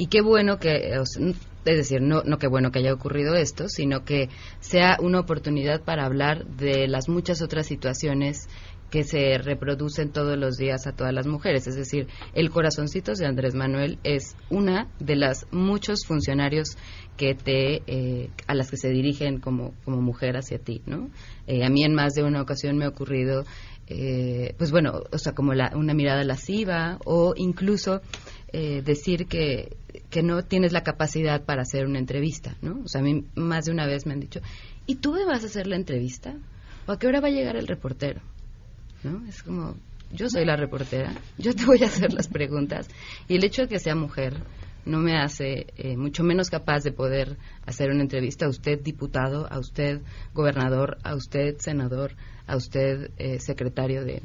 Y 0.00 0.06
qué 0.06 0.22
bueno 0.22 0.58
que, 0.58 0.94
es 0.94 1.76
decir, 1.76 2.00
no, 2.00 2.22
no 2.22 2.38
qué 2.38 2.46
bueno 2.46 2.70
que 2.70 2.78
haya 2.78 2.94
ocurrido 2.94 3.34
esto, 3.34 3.68
sino 3.68 4.02
que 4.02 4.30
sea 4.58 4.96
una 4.98 5.20
oportunidad 5.20 5.82
para 5.82 6.06
hablar 6.06 6.46
de 6.46 6.88
las 6.88 7.10
muchas 7.10 7.42
otras 7.42 7.66
situaciones 7.66 8.48
que 8.90 9.04
se 9.04 9.36
reproducen 9.36 10.10
todos 10.10 10.38
los 10.38 10.56
días 10.56 10.86
a 10.86 10.92
todas 10.92 11.12
las 11.12 11.26
mujeres. 11.26 11.66
Es 11.66 11.76
decir, 11.76 12.08
el 12.32 12.48
corazoncitos 12.48 13.18
de 13.18 13.26
Andrés 13.26 13.54
Manuel 13.54 13.98
es 14.02 14.36
una 14.48 14.88
de 15.00 15.16
las 15.16 15.46
muchos 15.52 16.06
funcionarios 16.06 16.78
que 17.18 17.34
te, 17.34 17.82
eh, 17.86 18.30
a 18.46 18.54
las 18.54 18.70
que 18.70 18.78
se 18.78 18.88
dirigen 18.88 19.38
como, 19.38 19.74
como 19.84 20.00
mujer 20.00 20.38
hacia 20.38 20.58
ti, 20.58 20.80
¿no? 20.86 21.10
Eh, 21.46 21.62
a 21.62 21.68
mí 21.68 21.84
en 21.84 21.94
más 21.94 22.14
de 22.14 22.24
una 22.24 22.40
ocasión 22.40 22.78
me 22.78 22.86
ha 22.86 22.88
ocurrido, 22.88 23.44
eh, 23.86 24.54
pues 24.56 24.70
bueno, 24.70 25.02
o 25.12 25.18
sea, 25.18 25.34
como 25.34 25.52
una 25.52 25.94
mirada 25.94 26.24
lasciva 26.24 26.98
o 27.04 27.34
incluso 27.36 28.00
decir 28.52 29.26
que, 29.26 29.76
que 30.10 30.22
no 30.22 30.42
tienes 30.42 30.72
la 30.72 30.82
capacidad 30.82 31.44
para 31.44 31.62
hacer 31.62 31.86
una 31.86 31.98
entrevista, 31.98 32.56
¿no? 32.62 32.80
O 32.84 32.88
sea, 32.88 33.00
a 33.00 33.04
mí 33.04 33.24
más 33.34 33.66
de 33.66 33.72
una 33.72 33.86
vez 33.86 34.06
me 34.06 34.12
han 34.12 34.20
dicho, 34.20 34.40
¿y 34.86 34.96
tú 34.96 35.12
me 35.12 35.24
vas 35.24 35.42
a 35.44 35.46
hacer 35.46 35.66
la 35.66 35.76
entrevista? 35.76 36.36
¿O 36.86 36.92
a 36.92 36.98
qué 36.98 37.06
hora 37.06 37.20
va 37.20 37.28
a 37.28 37.32
llegar 37.32 37.56
el 37.56 37.66
reportero? 37.68 38.20
¿no? 39.02 39.26
Es 39.28 39.42
como, 39.42 39.76
yo 40.12 40.28
soy 40.28 40.44
la 40.44 40.56
reportera, 40.56 41.14
yo 41.38 41.54
te 41.54 41.64
voy 41.64 41.82
a 41.82 41.86
hacer 41.86 42.12
las 42.12 42.28
preguntas 42.28 42.88
y 43.28 43.36
el 43.36 43.44
hecho 43.44 43.62
de 43.62 43.68
que 43.68 43.78
sea 43.78 43.94
mujer 43.94 44.34
no 44.84 44.98
me 44.98 45.18
hace 45.18 45.66
eh, 45.76 45.96
mucho 45.96 46.24
menos 46.24 46.48
capaz 46.48 46.82
de 46.82 46.92
poder 46.92 47.36
hacer 47.66 47.90
una 47.90 48.02
entrevista 48.02 48.46
a 48.46 48.48
usted 48.48 48.80
diputado, 48.80 49.46
a 49.50 49.58
usted 49.58 50.00
gobernador, 50.32 50.98
a 51.02 51.14
usted 51.14 51.58
senador, 51.58 52.12
a 52.46 52.56
usted 52.56 53.10
eh, 53.18 53.38
secretario 53.40 54.04
de 54.04 54.22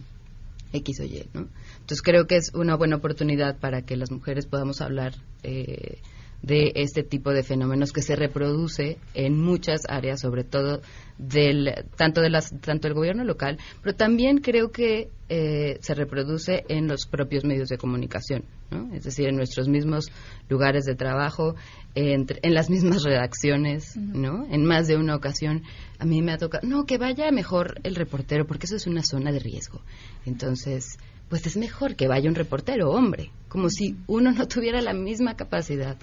X 0.76 1.00
o 1.00 1.04
Y, 1.04 1.30
¿no? 1.34 1.48
Entonces 1.80 2.02
creo 2.02 2.28
que 2.28 2.38
es 2.38 2.54
una 2.54 2.76
buena 2.76 2.98
oportunidad 2.98 3.58
para 3.60 3.82
que 3.84 3.96
las 3.96 4.12
mujeres 4.12 4.46
podamos 4.46 4.82
hablar 4.82 5.14
eh, 5.44 6.00
de 6.42 6.74
este 6.76 7.04
tipo 7.04 7.32
de 7.32 7.44
fenómenos 7.44 7.92
que 7.92 8.02
se 8.02 8.16
reproduce 8.16 8.98
en 9.14 9.40
muchas 9.42 9.82
áreas, 9.88 10.22
sobre 10.22 10.44
todo 10.44 10.82
del 11.18 11.74
tanto 11.96 12.22
de 12.22 12.30
las 12.30 12.52
tanto 12.62 12.88
del 12.88 12.94
gobierno 12.94 13.24
local, 13.24 13.58
pero 13.82 13.96
también 13.96 14.40
creo 14.40 14.72
que 14.72 15.10
eh, 15.30 15.78
se 15.82 15.96
reproduce 15.96 16.64
en 16.68 16.88
los 16.88 17.08
propios 17.08 17.46
medios 17.46 17.70
de 17.70 17.78
comunicación, 17.78 18.44
¿no? 18.71 18.93
es 18.93 19.04
decir, 19.04 19.28
en 19.28 19.36
nuestros 19.36 19.67
mismos 19.67 20.12
lugares 20.49 20.86
de 20.86 20.95
trabajo, 20.95 21.56
en 21.95 22.25
las 22.54 22.69
mismas 22.69 23.04
redacciones, 23.04 23.95
¿no? 23.95 24.45
En 24.49 24.65
más 24.65 24.88
de 24.88 24.97
una 24.97 25.15
ocasión 25.15 25.63
a 25.97 26.06
mí 26.06 26.21
me 26.21 26.34
ha 26.34 26.38
tocado, 26.38 26.67
no, 26.67 26.86
que 26.86 26.97
vaya 26.97 27.32
mejor 27.32 27.80
el 27.84 27.95
reportero, 27.95 28.45
porque 28.45 28.65
eso 28.65 28.75
es 28.75 28.86
una 28.86 29.01
zona 29.04 29.32
de 29.32 29.39
riesgo. 29.39 29.82
Entonces, 30.25 30.97
pues 31.30 31.45
es 31.47 31.58
mejor 31.58 31.95
que 31.95 32.08
vaya 32.08 32.30
un 32.30 32.36
reportero, 32.36 32.91
hombre, 32.91 33.32
como 33.47 33.69
si 33.69 33.95
uno 34.08 34.32
no 34.32 34.47
tuviera 34.47 34.82
la 34.82 34.93
misma 34.93 35.36
capacidad 35.36 35.97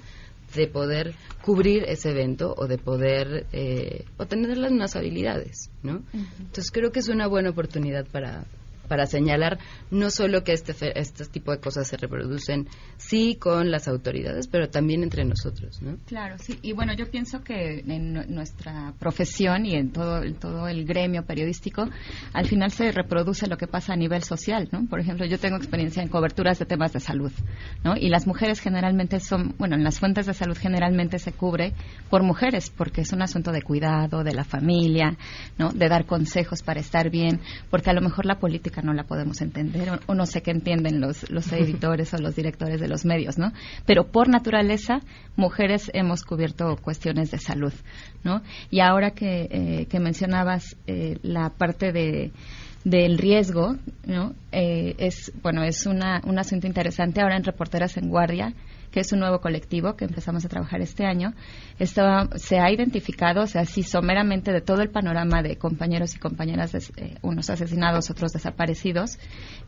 de 0.55 0.67
poder 0.67 1.15
cubrir 1.43 1.85
ese 1.85 2.11
evento 2.11 2.55
o 2.57 2.67
de 2.67 2.79
poder 2.79 3.47
eh, 3.53 4.05
o 4.19 4.27
tener 4.27 4.57
las 4.59 4.71
mismas 4.71 4.97
habilidades, 4.97 5.71
¿no? 5.83 6.03
Entonces 6.13 6.71
creo 6.71 6.91
que 6.93 6.99
es 6.99 7.09
una 7.09 7.27
buena 7.27 7.51
oportunidad 7.51 8.07
para, 8.07 8.45
para 8.89 9.07
señalar 9.07 9.59
no 9.91 10.11
solo 10.11 10.43
que 10.45 10.53
este, 10.53 10.75
este 10.99 11.25
tipo 11.27 11.53
de 11.53 11.59
cosas 11.59 11.89
se 11.89 11.97
reproducen, 11.97 12.69
sí 12.97 13.37
con 13.37 13.71
las 13.71 13.89
autoridades, 13.89 14.49
pero 14.49 14.69
también 14.69 15.03
entre 15.03 15.25
nosotros. 15.25 15.81
¿no? 15.83 15.97
Claro, 16.07 16.37
sí. 16.39 16.59
Y 16.63 16.73
bueno, 16.73 16.93
yo 16.95 17.11
pienso 17.11 17.43
que 17.43 17.81
en 17.81 18.13
nuestra 18.35 18.95
profesión 18.99 19.67
y 19.67 19.75
en 19.75 19.93
todo, 19.93 20.21
todo 20.41 20.69
el 20.69 20.85
gremio 20.85 21.25
periodístico, 21.25 21.89
al 22.33 22.47
final 22.47 22.71
se 22.71 22.93
reproduce 22.93 23.47
lo 23.47 23.57
que 23.57 23.67
pasa 23.67 23.93
a 23.93 23.97
nivel 23.97 24.23
social. 24.23 24.69
¿no? 24.73 24.87
Por 24.87 25.01
ejemplo, 25.01 25.27
yo 25.27 25.39
tengo 25.39 25.57
experiencia 25.57 26.03
en 26.03 26.09
coberturas 26.09 26.59
de 26.59 26.67
temas 26.67 26.93
de 26.93 27.01
salud. 27.01 27.33
¿no? 27.85 27.95
Y 27.97 28.09
las 28.09 28.27
mujeres 28.27 28.61
generalmente 28.61 29.21
son, 29.21 29.55
bueno, 29.59 29.77
en 29.77 29.85
las 29.85 29.99
fuentes 29.99 30.27
de 30.27 30.35
salud 30.35 30.57
generalmente 30.59 31.19
se 31.19 31.33
cubre 31.33 31.75
por 32.11 32.23
mujeres, 32.23 32.71
porque 32.71 33.03
es 33.03 33.13
un 33.13 33.23
asunto 33.23 33.53
de 33.53 33.63
cuidado, 33.63 34.25
de 34.25 34.35
la 34.35 34.45
familia, 34.45 35.17
¿no? 35.59 35.71
de 35.71 35.89
dar 35.89 36.07
consejos 36.07 36.63
para 36.63 36.81
estar 36.81 37.11
bien, 37.11 37.41
porque 37.71 37.91
a 37.91 37.95
lo 37.95 38.01
mejor 38.01 38.27
la 38.27 38.39
política 38.39 38.82
no 38.83 38.93
la 38.93 39.05
podemos 39.05 39.41
entender 39.41 40.01
o, 40.07 40.15
no 40.15 40.27
sé 40.27 40.43
qué 40.43 40.51
entienden 40.51 41.01
los, 41.01 41.31
los 41.31 41.53
editores 41.53 42.13
o 42.15 42.19
los 42.19 42.37
directores 42.37 42.81
de 42.81 42.89
los 42.89 43.05
medios, 43.05 43.39
¿no? 43.39 43.53
Pero 43.87 44.11
por 44.11 44.29
naturaleza, 44.29 45.01
mujeres 45.37 45.91
hemos 45.95 46.23
cubierto 46.23 46.77
cuestiones 46.77 47.31
de 47.31 47.39
salud, 47.39 47.73
¿no? 48.25 48.43
Y 48.71 48.81
ahora 48.81 49.11
que, 49.11 49.49
eh, 49.51 49.87
que 49.87 50.01
mencionabas 50.01 50.77
eh, 50.87 51.19
la 51.23 51.51
parte 51.51 51.93
de 51.93 52.33
del 52.85 53.19
riesgo, 53.19 53.77
¿no? 54.07 54.35
Eh, 54.51 54.95
es 54.99 55.33
bueno 55.43 55.63
es 55.63 55.87
una, 55.87 56.21
un 56.25 56.39
asunto 56.39 56.67
interesante 56.67 57.21
ahora 57.21 57.37
en 57.37 57.45
Reporteras 57.45 57.97
en 57.97 58.09
Guardia 58.09 58.55
que 58.93 59.01
es 59.01 59.13
un 59.13 59.21
nuevo 59.21 59.41
colectivo 59.41 59.97
que 59.97 60.05
empezamos 60.05 60.45
a 60.45 60.49
trabajar 60.49 60.81
este 60.83 61.05
año, 61.05 61.33
se 61.79 62.59
ha 62.61 62.71
identificado, 62.71 63.43
o 63.43 63.47
sea, 63.47 63.63
así 63.63 63.83
someramente 63.83 64.53
de 64.53 64.61
todo 64.61 64.83
el 64.83 64.91
panorama 64.91 65.43
de 65.43 65.57
compañeros 65.57 66.15
y 66.15 66.19
compañeras, 66.19 66.75
eh, 66.75 67.17
unos 67.23 67.51
asesinados, 67.51 68.11
otros 68.11 68.33
desaparecidos, 68.33 69.19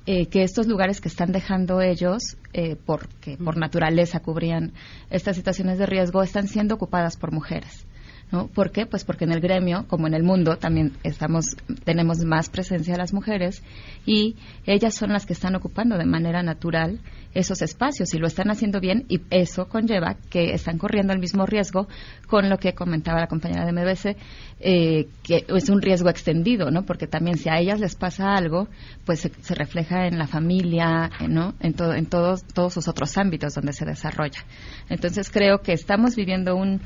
eh, 0.07 0.27
que 0.27 0.43
estos 0.43 0.67
lugares 0.67 1.01
que 1.01 1.09
están 1.09 1.33
dejando 1.33 1.81
ellos, 1.81 2.37
eh, 2.53 2.77
porque 2.77 3.39
por 3.39 3.57
naturaleza 3.57 4.21
cubrían 4.21 4.75
estas 5.11 5.37
situaciones 5.37 5.79
de 5.79 5.87
riesgo, 5.87 6.23
están 6.23 6.47
siendo 6.47 6.75
ocupadas 6.75 7.17
por 7.17 7.33
mujeres. 7.33 7.84
¿No? 8.33 8.49
¿Por 8.49 8.73
qué? 8.73 8.87
Pues 8.87 9.05
porque 9.05 9.25
en 9.25 9.33
el 9.33 9.41
gremio, 9.41 9.87
como 9.87 10.07
en 10.07 10.15
el 10.15 10.25
mundo, 10.25 10.57
también 10.57 10.93
estamos, 11.05 11.57
tenemos 11.85 12.25
más 12.25 12.49
presencia 12.49 12.95
de 12.95 12.99
las 12.99 13.13
mujeres 13.13 13.63
y 14.07 14.37
ellas 14.67 14.95
son 14.95 15.13
las 15.13 15.25
que 15.25 15.35
están 15.35 15.55
ocupando 15.55 15.97
de 15.97 16.05
manera 16.05 16.43
natural 16.43 17.01
esos 17.35 17.63
espacios 17.63 18.15
y 18.15 18.19
lo 18.19 18.27
están 18.27 18.51
haciendo 18.51 18.81
bien 18.81 19.05
y 19.09 19.21
eso 19.31 19.69
conlleva 19.69 20.17
que 20.31 20.55
están 20.55 20.79
corriendo 20.79 21.13
el 21.13 21.19
mismo 21.19 21.47
riesgo 21.47 21.89
con 22.27 22.49
lo 22.49 22.59
que 22.59 22.75
comentaba 22.75 23.21
la 23.21 23.27
compañera 23.27 23.67
de 23.67 23.73
MBC, 23.73 24.17
eh, 24.61 25.09
que 25.23 25.45
es 25.49 25.69
un 25.69 25.83
riesgo 25.83 26.09
extendido, 26.09 26.71
¿no? 26.71 26.85
Porque 26.85 27.07
también 27.07 27.37
si 27.37 27.49
a 27.49 27.59
ellas 27.59 27.81
les 27.81 27.97
pasa 27.97 28.35
algo, 28.35 28.69
pues 29.05 29.21
se, 29.21 29.55
refleja 29.55 30.07
en 30.07 30.19
la 30.19 30.27
familia, 30.27 31.11
¿no? 31.29 31.55
En, 31.61 31.75
todo, 31.75 31.95
en 31.95 32.07
todos, 32.07 32.45
todos 32.45 32.73
sus 32.73 32.89
otros 32.89 33.19
ámbitos 33.19 33.55
donde 33.55 33.73
se 33.73 33.85
desarrolla. 33.85 34.45
Entonces 34.89 35.31
creo 35.31 35.59
que 35.59 35.73
estamos 35.73 36.17
viviendo 36.17 36.57
un 36.57 36.81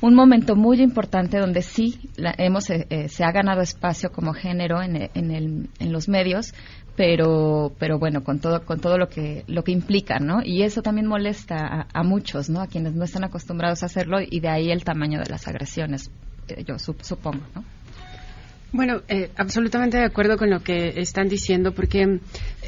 un 0.00 0.14
momento 0.14 0.56
muy 0.56 0.80
importante 0.80 1.38
donde 1.38 1.62
sí 1.62 2.10
hemos 2.38 2.68
eh, 2.70 2.86
eh, 2.90 3.08
se 3.08 3.24
ha 3.24 3.32
ganado 3.32 3.62
espacio 3.62 4.10
como 4.10 4.32
género 4.32 4.82
en, 4.82 5.10
en, 5.14 5.30
el, 5.30 5.68
en, 5.78 5.92
los 5.92 6.08
medios 6.08 6.52
pero 6.96 7.72
pero 7.78 7.98
bueno 7.98 8.22
con 8.22 8.38
todo 8.38 8.64
con 8.64 8.80
todo 8.80 8.98
lo 8.98 9.08
que 9.08 9.44
lo 9.46 9.64
que 9.64 9.72
implica 9.72 10.18
no 10.18 10.42
y 10.44 10.62
eso 10.62 10.82
también 10.82 11.06
molesta 11.06 11.86
a, 11.92 12.02
muchos 12.02 12.50
no 12.50 12.60
a 12.60 12.66
quienes 12.66 12.94
no 12.94 13.04
están 13.04 13.24
acostumbrados 13.24 13.82
a 13.82 13.86
hacerlo 13.86 14.18
y 14.20 14.40
de 14.40 14.48
ahí 14.48 14.70
el 14.70 14.84
tamaño 14.84 15.18
de 15.20 15.30
las 15.30 15.48
agresiones 15.48 16.10
eh, 16.48 16.64
yo 16.64 16.78
supongo 16.78 17.40
no 17.54 17.64
bueno, 18.74 19.02
eh, 19.06 19.30
absolutamente 19.36 19.98
de 19.98 20.04
acuerdo 20.04 20.36
con 20.36 20.50
lo 20.50 20.58
que 20.58 21.00
están 21.00 21.28
diciendo, 21.28 21.72
porque 21.72 22.18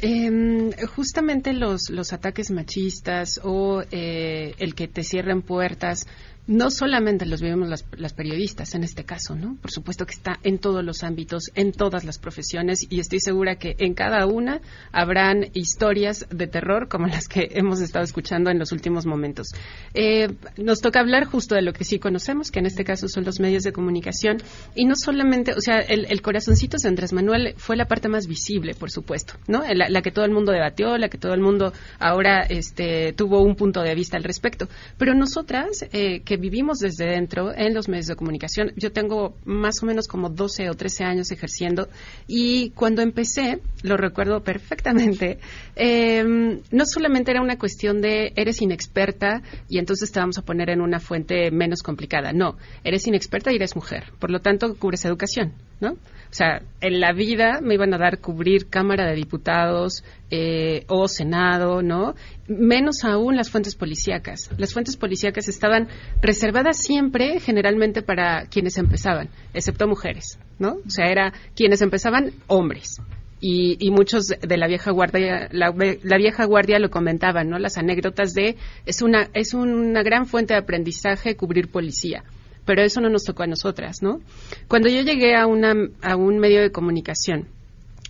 em, 0.01 0.71
justamente 0.95 1.51
los, 1.51 1.89
los 1.89 2.13
ataques 2.13 2.49
machistas 2.49 3.41
o 3.43 3.83
eh, 3.91 4.53
el 4.57 4.73
que 4.73 4.87
te 4.87 5.03
cierren 5.03 5.41
puertas 5.41 6.07
no 6.47 6.71
solamente 6.71 7.25
los 7.25 7.41
vivimos 7.41 7.67
las, 7.69 8.13
periodistas 8.13 8.73
en 8.73 8.83
este 8.83 9.03
caso, 9.03 9.35
¿no? 9.35 9.57
Por 9.61 9.69
supuesto 9.69 10.05
que 10.05 10.13
está 10.13 10.39
en 10.43 10.59
todos 10.59 10.83
los 10.83 11.03
ámbitos, 11.03 11.51
en 11.55 11.73
todas 11.73 12.05
las 12.05 12.17
profesiones 12.17 12.87
y 12.89 13.01
estoy 13.01 13.19
segura 13.19 13.57
que 13.57 13.75
en 13.79 13.93
cada 13.93 14.25
una 14.25 14.61
habrán 14.93 15.47
historias 15.53 16.25
de 16.29 16.47
terror 16.47 16.87
como 16.87 17.07
las 17.07 17.27
que 17.27 17.49
hemos 17.51 17.81
estado 17.81 18.05
escuchando 18.05 18.49
en 18.49 18.59
los 18.59 18.71
últimos 18.71 19.05
momentos. 19.05 19.49
Eh, 19.93 20.29
nos 20.57 20.79
toca 20.79 21.01
hablar 21.01 21.25
justo 21.25 21.53
de 21.53 21.61
lo 21.61 21.73
que 21.73 21.83
sí 21.83 21.99
conocemos, 21.99 22.49
que 22.49 22.59
en 22.59 22.65
este 22.65 22.85
caso 22.85 23.09
son 23.09 23.25
los 23.25 23.41
medios 23.41 23.63
de 23.63 23.73
comunicación 23.73 24.37
y 24.73 24.85
no 24.85 24.95
solamente, 24.95 25.53
o 25.53 25.61
sea, 25.61 25.79
el, 25.79 26.21
corazoncito 26.21 26.77
de 26.81 26.89
Andrés 26.89 27.11
Manuel 27.11 27.55
fue 27.57 27.75
la 27.75 27.85
parte 27.85 28.07
más 28.07 28.27
visible, 28.27 28.73
por 28.73 28.89
supuesto, 28.89 29.33
¿no? 29.47 29.63
La, 29.73 29.89
la, 29.89 30.01
que 30.01 30.11
todo 30.11 30.25
el 30.25 30.31
mundo 30.31 30.51
debatió, 30.53 30.97
la 30.97 31.09
que 31.09 31.17
todo 31.17 31.33
el 31.33 31.41
mundo 31.41 31.73
ahora 31.99 32.41
este, 32.43 33.13
tuvo 33.13 33.41
un 33.41 33.55
punto 33.55 33.81
de 33.81 33.95
vista 33.95 34.17
al 34.17 34.23
respecto. 34.23 34.67
Pero 34.97 35.13
nosotras, 35.13 35.85
eh, 35.91 36.21
que 36.21 36.36
vivimos 36.37 36.79
desde 36.79 37.05
dentro 37.05 37.53
en 37.55 37.73
los 37.73 37.87
medios 37.87 38.07
de 38.07 38.15
comunicación. 38.15 38.71
Yo 38.75 38.91
tengo 38.91 39.35
más 39.45 39.81
o 39.83 39.85
menos 39.85 40.07
como 40.07 40.29
12 40.29 40.69
o 40.69 40.73
13 40.73 41.03
años 41.03 41.31
ejerciendo 41.31 41.89
y 42.27 42.71
cuando 42.71 43.01
empecé, 43.01 43.59
lo 43.83 43.97
recuerdo 43.97 44.43
perfectamente, 44.43 45.39
em, 45.75 46.61
no 46.71 46.85
solamente 46.85 47.31
era 47.31 47.41
una 47.41 47.57
cuestión 47.57 48.01
de 48.01 48.33
eres 48.35 48.61
inexperta 48.61 49.41
y 49.69 49.79
entonces 49.79 50.11
te 50.11 50.19
vamos 50.19 50.37
a 50.37 50.43
poner 50.43 50.69
en 50.69 50.81
una 50.81 50.99
fuente 50.99 51.51
menos 51.51 51.81
complicada. 51.83 52.33
No, 52.33 52.57
eres 52.83 53.07
inexperta 53.07 53.51
y 53.51 53.55
eres 53.55 53.75
mujer. 53.75 54.11
Por 54.19 54.31
lo 54.31 54.39
tanto, 54.39 54.75
cubres 54.75 55.05
educación 55.05 55.53
¿no? 55.79 55.97
O 56.29 56.33
sea, 56.33 56.61
en 56.81 56.99
la 56.99 57.13
vida 57.13 57.61
me 57.61 57.75
iban 57.75 57.93
a 57.93 57.97
dar 57.97 58.19
cubrir 58.19 58.67
Cámara 58.67 59.05
de 59.05 59.15
Diputados 59.15 60.03
eh, 60.29 60.83
o 60.87 61.07
Senado, 61.07 61.81
¿no? 61.81 62.15
Menos 62.47 63.05
aún 63.05 63.37
las 63.37 63.49
fuentes 63.49 63.75
policíacas. 63.75 64.49
Las 64.57 64.73
fuentes 64.73 64.97
policíacas 64.97 65.47
estaban 65.47 65.87
reservadas 66.21 66.77
siempre, 66.77 67.39
generalmente, 67.39 68.01
para 68.01 68.45
quienes 68.47 68.77
empezaban, 68.77 69.29
excepto 69.53 69.87
mujeres, 69.87 70.37
¿no? 70.59 70.77
O 70.85 70.89
sea, 70.89 71.09
era 71.09 71.33
quienes 71.55 71.81
empezaban 71.81 72.31
hombres. 72.47 73.01
Y, 73.39 73.77
y, 73.79 73.91
muchos 73.91 74.27
de 74.27 74.57
la 74.57 74.67
vieja 74.67 74.89
guardia 74.89 75.47
la, 75.51 75.71
la, 75.71 76.17
vieja 76.17 76.45
guardia 76.45 76.79
lo 76.79 76.89
comentaban 76.89 77.51
no 77.51 77.59
las 77.59 77.77
anécdotas 77.77 78.33
de 78.33 78.55
es 78.87 79.03
una 79.03 79.29
es 79.35 79.53
una 79.53 80.01
gran 80.01 80.25
fuente 80.25 80.55
de 80.55 80.59
aprendizaje 80.59 81.35
cubrir 81.35 81.69
policía 81.69 82.23
pero 82.67 82.83
eso 82.83 83.01
no 83.01 83.09
nos 83.09 83.23
tocó 83.23 83.41
a 83.41 83.47
nosotras, 83.47 84.03
¿no? 84.03 84.19
Cuando 84.67 84.89
yo 84.89 85.01
llegué 85.01 85.35
a, 85.35 85.47
una, 85.47 85.73
a 86.03 86.15
un 86.15 86.37
medio 86.37 86.61
de 86.61 86.71
comunicación, 86.71 87.47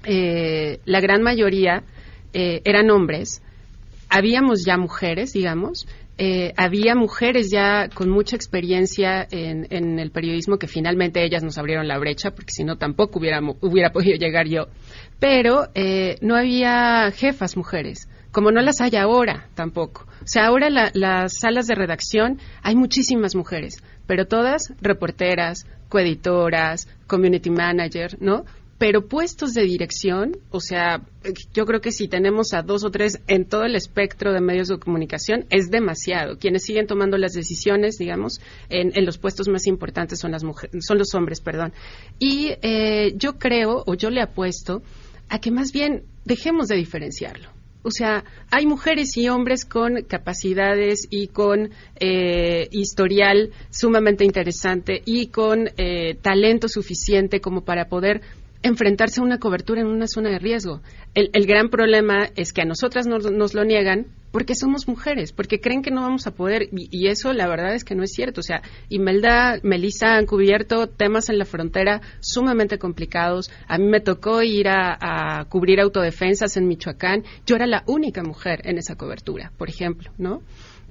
eh, 0.03 0.79
la 0.83 0.99
gran 0.99 1.21
mayoría 1.21 1.83
eh, 2.33 2.61
eran 2.65 2.89
hombres, 2.89 3.41
habíamos 4.09 4.65
ya 4.65 4.77
mujeres, 4.77 5.31
digamos, 5.31 5.87
eh, 6.19 6.53
había 6.57 6.95
mujeres 6.95 7.51
ya 7.51 7.89
con 7.93 8.09
mucha 8.09 8.35
experiencia 8.35 9.27
en, 9.29 9.99
el 9.99 10.09
periodismo 10.09 10.57
que 10.57 10.67
finalmente 10.67 11.23
ellas 11.23 11.43
nos 11.43 11.59
abrieron 11.59 11.87
la 11.87 11.99
brecha, 11.99 12.31
porque 12.31 12.51
si 12.51 12.63
no 12.63 12.77
tampoco 12.77 13.19
hubiera, 13.19 13.39
hubiera 13.61 13.91
podido 13.91 14.17
llegar 14.17 14.47
yo. 14.47 14.65
Pero 15.19 15.67
eh, 15.75 16.17
no 16.21 16.35
había 16.35 17.11
jefas 17.11 17.55
mujeres, 17.55 18.09
como 18.31 18.51
no 18.51 18.61
las 18.61 18.81
hay 18.81 18.95
ahora 18.95 19.47
tampoco. 19.53 20.07
O 20.23 20.27
sea, 20.27 20.47
ahora 20.47 20.71
la, 20.71 20.89
las 20.95 21.37
salas 21.39 21.67
de 21.67 21.75
redacción 21.75 22.39
hay 22.63 22.75
muchísimas 22.75 23.35
mujeres, 23.35 23.83
pero 24.07 24.25
todas 24.25 24.73
reporteras, 24.81 25.67
coeditoras, 25.89 26.87
community 27.05 27.49
manager, 27.49 28.17
¿no? 28.19 28.45
Pero 28.77 29.07
puestos 29.07 29.53
de 29.53 29.63
dirección, 29.63 30.37
o 30.51 30.59
sea, 30.59 31.01
yo 31.53 31.65
creo 31.65 31.81
que 31.81 31.91
si 31.91 32.07
tenemos 32.07 32.53
a 32.53 32.61
dos 32.61 32.83
o 32.83 32.91
tres 32.91 33.19
en 33.27 33.45
todo 33.45 33.63
el 33.63 33.75
espectro 33.75 34.33
de 34.33 34.39
medios 34.39 34.67
de 34.67 34.77
comunicación, 34.77 35.45
es 35.49 35.71
demasiado. 35.71 36.37
Quienes 36.37 36.63
siguen 36.63 36.85
tomando 36.85 37.17
las 37.17 37.33
decisiones, 37.33 37.97
digamos, 37.97 38.39
en, 38.69 38.93
los 39.03 39.17
puestos 39.17 39.47
más 39.47 39.65
importantes 39.65 40.19
son, 40.19 40.31
las 40.31 40.43
mujeres, 40.43 40.85
son 40.85 40.99
los 40.99 41.15
hombres, 41.15 41.41
perdón. 41.41 41.73
Y 42.19 42.51
eh, 42.61 43.13
yo 43.15 43.39
creo, 43.39 43.83
o 43.87 43.95
yo 43.95 44.11
le 44.11 44.21
apuesto, 44.21 44.83
a 45.27 45.39
que 45.39 45.49
más 45.49 45.71
bien 45.71 46.03
dejemos 46.23 46.67
de 46.67 46.75
diferenciarlo. 46.75 47.56
O 47.87 47.89
sea, 47.89 48.25
hay 48.51 48.65
mujeres 48.65 49.15
y 49.15 49.29
hombres 49.29 49.63
con 49.63 50.03
capacidades 50.03 51.07
y 51.09 51.27
con 51.27 51.69
eh, 52.01 52.67
historial 52.69 53.51
sumamente 53.69 54.25
interesante 54.25 55.01
y 55.05 55.27
con 55.27 55.69
eh, 55.77 56.15
talento 56.21 56.67
suficiente 56.67 57.39
como 57.39 57.61
para 57.61 57.87
poder 57.87 58.23
enfrentarse 58.63 59.19
a 59.19 59.23
una 59.23 59.39
cobertura 59.39 59.81
en 59.81 59.87
una 59.87 60.07
zona 60.07 60.29
de 60.29 60.39
riesgo. 60.39 60.81
El, 61.13 61.29
el 61.33 61.45
gran 61.45 61.69
problema 61.69 62.29
es 62.35 62.53
que 62.53 62.61
a 62.61 62.65
nosotras 62.65 63.07
nos, 63.07 63.31
nos, 63.31 63.53
lo 63.53 63.63
niegan 63.63 64.07
porque 64.31 64.55
somos 64.55 64.87
mujeres, 64.87 65.31
porque 65.31 65.59
creen 65.59 65.81
que 65.81 65.89
no 65.91 66.01
vamos 66.01 66.27
a 66.27 66.31
poder, 66.31 66.63
y, 66.71 66.89
y, 66.91 67.07
eso 67.07 67.33
la 67.33 67.47
verdad 67.47 67.73
es 67.73 67.83
que 67.83 67.95
no 67.95 68.03
es 68.03 68.11
cierto. 68.11 68.41
O 68.41 68.43
sea, 68.43 68.61
Imelda, 68.89 69.59
Melissa 69.63 70.15
han 70.17 70.25
cubierto 70.25 70.87
temas 70.87 71.29
en 71.29 71.39
la 71.39 71.45
frontera 71.45 72.01
sumamente 72.19 72.77
complicados. 72.77 73.49
A 73.67 73.77
mí 73.77 73.85
me 73.87 74.01
tocó 74.01 74.43
ir 74.43 74.67
a, 74.67 75.39
a 75.39 75.45
cubrir 75.45 75.79
autodefensas 75.79 76.57
en 76.57 76.67
Michoacán. 76.67 77.23
Yo 77.45 77.55
era 77.55 77.65
la 77.65 77.83
única 77.87 78.21
mujer 78.23 78.61
en 78.63 78.77
esa 78.77 78.95
cobertura, 78.95 79.51
por 79.57 79.69
ejemplo, 79.69 80.11
¿no? 80.17 80.41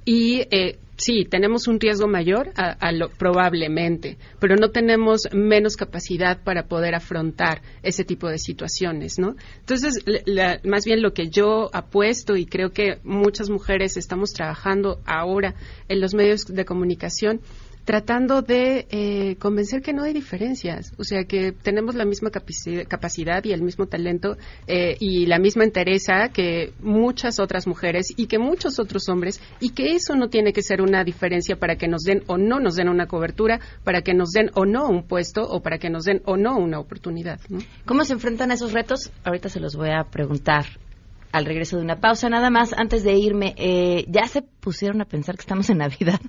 Y 0.07 0.47
eh, 0.51 0.79
sí, 0.95 1.25
tenemos 1.29 1.67
un 1.67 1.81
riesgo 1.81 2.07
mayor 2.07 2.53
a, 2.55 2.93
lo, 2.93 3.09
probablemente, 3.09 4.17
pero 4.39 4.55
no 4.55 4.69
tenemos 4.69 5.27
menos 5.33 5.75
capacidad 5.75 6.41
para 6.45 6.69
poder 6.69 6.95
afrontar 6.95 7.61
ese 7.83 8.05
tipo 8.05 8.29
de 8.29 8.37
situaciones, 8.37 9.19
¿no? 9.19 9.35
Entonces, 9.59 10.01
la, 10.25 10.61
más 10.63 10.85
bien 10.85 11.01
lo 11.01 11.11
que 11.11 11.27
yo 11.27 11.69
apuesto 11.73 12.37
y 12.37 12.45
creo 12.45 12.71
que 12.71 12.99
muchas 13.03 13.49
mujeres 13.49 13.97
estamos 13.97 14.31
trabajando 14.31 15.01
ahora 15.05 15.55
en 15.89 15.99
los 15.99 16.13
medios 16.13 16.45
de 16.45 16.63
comunicación 16.63 17.41
tratando 17.87 18.41
de 18.41 18.85
eh, 18.89 19.37
convencer 19.37 19.81
que 19.81 19.93
no 19.93 20.03
hay 20.03 20.11
diferencias, 20.11 20.93
o 20.97 21.05
sea, 21.05 21.23
que 21.23 21.53
tenemos 21.53 21.95
la 21.95 22.03
misma 22.03 22.31
capacidad 22.31 23.41
y 23.45 23.53
el 23.53 23.61
mismo 23.61 23.85
talento 23.85 24.35
eh, 24.67 24.97
y 24.99 25.25
la 25.25 25.39
misma 25.39 25.63
interesa 25.63 26.27
que 26.33 26.73
muchas 26.81 27.39
otras 27.39 27.65
mujeres 27.65 28.13
y 28.17 28.27
que 28.27 28.39
muchos 28.39 28.77
otros 28.79 29.07
hombres 29.07 29.39
y 29.61 29.69
que 29.69 29.95
eso 29.95 30.17
no 30.17 30.27
tiene 30.27 30.51
que 30.51 30.63
ser 30.63 30.81
una 30.81 31.05
diferencia 31.05 31.55
para 31.55 31.77
que 31.77 31.87
nos 31.87 32.03
den 32.03 32.23
o 32.27 32.37
no 32.37 32.59
nos 32.59 32.75
den 32.75 32.89
una 32.89 33.07
cobertura, 33.07 33.61
para 33.85 34.01
que 34.01 34.13
nos 34.13 34.31
den 34.31 34.51
o 34.53 34.65
no 34.65 34.89
un 34.89 35.07
puesto 35.07 35.43
o 35.43 35.61
para 35.61 35.77
que 35.77 35.89
nos 35.89 36.03
den 36.03 36.21
o 36.25 36.35
no 36.35 36.57
una 36.57 36.81
oportunidad. 36.81 37.39
¿no? 37.47 37.59
¿Cómo 37.85 38.03
se 38.03 38.11
enfrentan 38.11 38.51
a 38.51 38.55
esos 38.55 38.73
retos? 38.73 39.13
Ahorita 39.23 39.47
se 39.47 39.61
los 39.61 39.77
voy 39.77 39.91
a 39.91 40.03
preguntar 40.03 40.65
al 41.31 41.45
regreso 41.45 41.77
de 41.77 41.83
una 41.83 42.01
pausa. 42.01 42.29
Nada 42.29 42.49
más, 42.49 42.73
antes 42.73 43.03
de 43.03 43.13
irme, 43.13 43.53
eh, 43.57 44.05
ya 44.09 44.27
se 44.27 44.43
pusieron 44.67 44.99
a 44.99 45.05
pensar 45.05 45.35
que 45.35 45.43
estamos 45.43 45.69
en 45.69 45.77
Navidad 45.77 46.19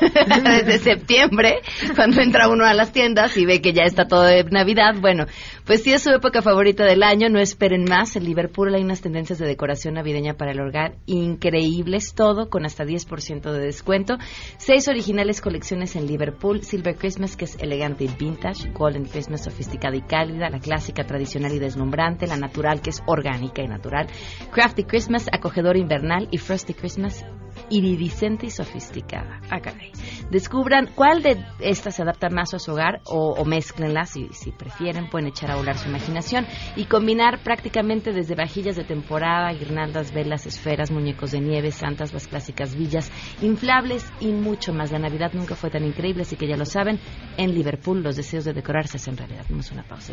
desde 0.00 0.78
septiembre, 0.80 1.62
cuando 1.94 2.20
entra 2.20 2.46
uno 2.46 2.66
a 2.66 2.74
las 2.74 2.92
tiendas 2.92 3.34
y 3.38 3.46
ve 3.46 3.62
que 3.62 3.72
ya 3.72 3.84
está 3.84 4.06
todo 4.06 4.24
de 4.24 4.44
Navidad. 4.44 4.96
Bueno, 5.00 5.24
pues 5.64 5.82
sí 5.82 5.94
es 5.94 6.02
su 6.02 6.10
época 6.10 6.42
favorita 6.42 6.84
del 6.84 7.02
año, 7.02 7.30
no 7.30 7.38
esperen 7.38 7.86
más. 7.88 8.14
En 8.16 8.24
Liverpool 8.24 8.74
hay 8.74 8.82
unas 8.82 9.00
tendencias 9.00 9.38
de 9.38 9.46
decoración 9.46 9.94
navideña 9.94 10.34
para 10.34 10.50
el 10.50 10.60
hogar. 10.60 10.96
Increíbles, 11.06 12.12
todo 12.14 12.50
con 12.50 12.66
hasta 12.66 12.84
10% 12.84 13.50
de 13.50 13.60
descuento. 13.60 14.18
Seis 14.58 14.88
originales 14.88 15.40
colecciones 15.40 15.96
en 15.96 16.06
Liverpool, 16.06 16.64
Silver 16.64 16.96
Christmas, 16.96 17.34
que 17.34 17.46
es 17.46 17.56
elegante 17.62 18.04
y 18.04 18.08
vintage, 18.08 18.72
Golden 18.72 19.06
Christmas, 19.06 19.44
sofisticada 19.44 19.96
y 19.96 20.02
cálida, 20.02 20.50
la 20.50 20.58
clásica, 20.58 21.04
tradicional 21.04 21.54
y 21.54 21.58
deslumbrante, 21.58 22.26
la 22.26 22.36
natural, 22.36 22.82
que 22.82 22.90
es 22.90 23.02
orgánica 23.06 23.62
y 23.62 23.68
natural, 23.68 24.06
Crafty 24.52 24.84
Christmas, 24.84 25.28
acogedor 25.32 25.78
invernal. 25.78 26.28
Y 26.30 26.36
Frosty 26.36 26.74
Christmas, 26.74 27.24
iridiscente 27.70 28.46
y 28.46 28.50
sofisticada. 28.50 29.40
Ah, 29.50 29.60
caray. 29.60 29.92
Descubran 30.30 30.90
cuál 30.94 31.22
de 31.22 31.36
estas 31.60 31.96
se 31.96 32.02
adapta 32.02 32.28
más 32.30 32.54
a 32.54 32.58
su 32.58 32.72
hogar 32.72 33.00
o, 33.04 33.44
mezclenlas 33.44 34.10
si, 34.10 34.52
prefieren. 34.52 35.08
Pueden 35.08 35.28
echar 35.28 35.50
a 35.50 35.56
volar 35.56 35.76
su 35.76 35.88
imaginación 35.88 36.46
y 36.76 36.86
combinar 36.86 37.42
prácticamente 37.42 38.12
desde 38.12 38.34
vajillas 38.34 38.76
de 38.76 38.84
temporada, 38.84 39.52
guirnaldas, 39.52 40.12
velas, 40.12 40.46
esferas, 40.46 40.90
muñecos 40.90 41.32
de 41.32 41.40
nieve, 41.40 41.70
santas, 41.70 42.12
las 42.12 42.26
clásicas 42.26 42.74
villas, 42.74 43.10
inflables 43.42 44.10
y 44.20 44.28
mucho 44.28 44.72
más. 44.72 44.92
La 44.92 44.98
Navidad 44.98 45.32
nunca 45.32 45.54
fue 45.54 45.70
tan 45.70 45.84
increíble, 45.84 46.22
así 46.22 46.36
que 46.36 46.48
ya 46.48 46.56
lo 46.56 46.64
saben. 46.64 46.98
En 47.36 47.54
Liverpool 47.54 48.02
los 48.02 48.16
deseos 48.16 48.44
de 48.44 48.52
decorar 48.52 48.86
se 48.86 48.96
hacen 48.96 49.16
realidad. 49.16 49.44
Vamos 49.48 49.70
una 49.72 49.82
pausa. 49.82 50.12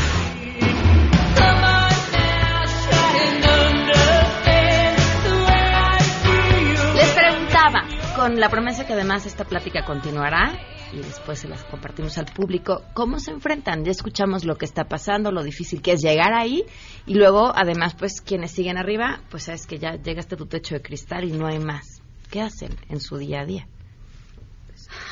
Con 8.31 8.39
la 8.39 8.47
promesa 8.47 8.85
que 8.85 8.93
además 8.93 9.25
esta 9.25 9.43
plática 9.43 9.83
continuará 9.83 10.57
y 10.93 10.97
después 10.97 11.39
se 11.39 11.49
las 11.49 11.65
compartimos 11.65 12.17
al 12.17 12.27
público. 12.27 12.81
¿Cómo 12.93 13.19
se 13.19 13.31
enfrentan? 13.31 13.83
Ya 13.83 13.91
escuchamos 13.91 14.45
lo 14.45 14.55
que 14.55 14.63
está 14.63 14.85
pasando, 14.85 15.33
lo 15.33 15.43
difícil 15.43 15.81
que 15.81 15.91
es 15.91 16.01
llegar 16.01 16.33
ahí 16.33 16.63
y 17.05 17.15
luego, 17.15 17.51
además, 17.53 17.93
pues 17.93 18.21
quienes 18.21 18.51
siguen 18.51 18.77
arriba, 18.77 19.19
pues 19.29 19.43
sabes 19.43 19.67
que 19.67 19.79
ya 19.79 19.95
llegaste 19.95 20.35
a 20.35 20.37
tu 20.37 20.45
techo 20.45 20.75
de 20.75 20.81
cristal 20.81 21.25
y 21.25 21.33
no 21.33 21.45
hay 21.45 21.59
más. 21.59 22.01
¿Qué 22.29 22.39
hacen 22.39 22.73
en 22.87 23.01
su 23.01 23.17
día 23.17 23.41
a 23.41 23.45
día? 23.45 23.67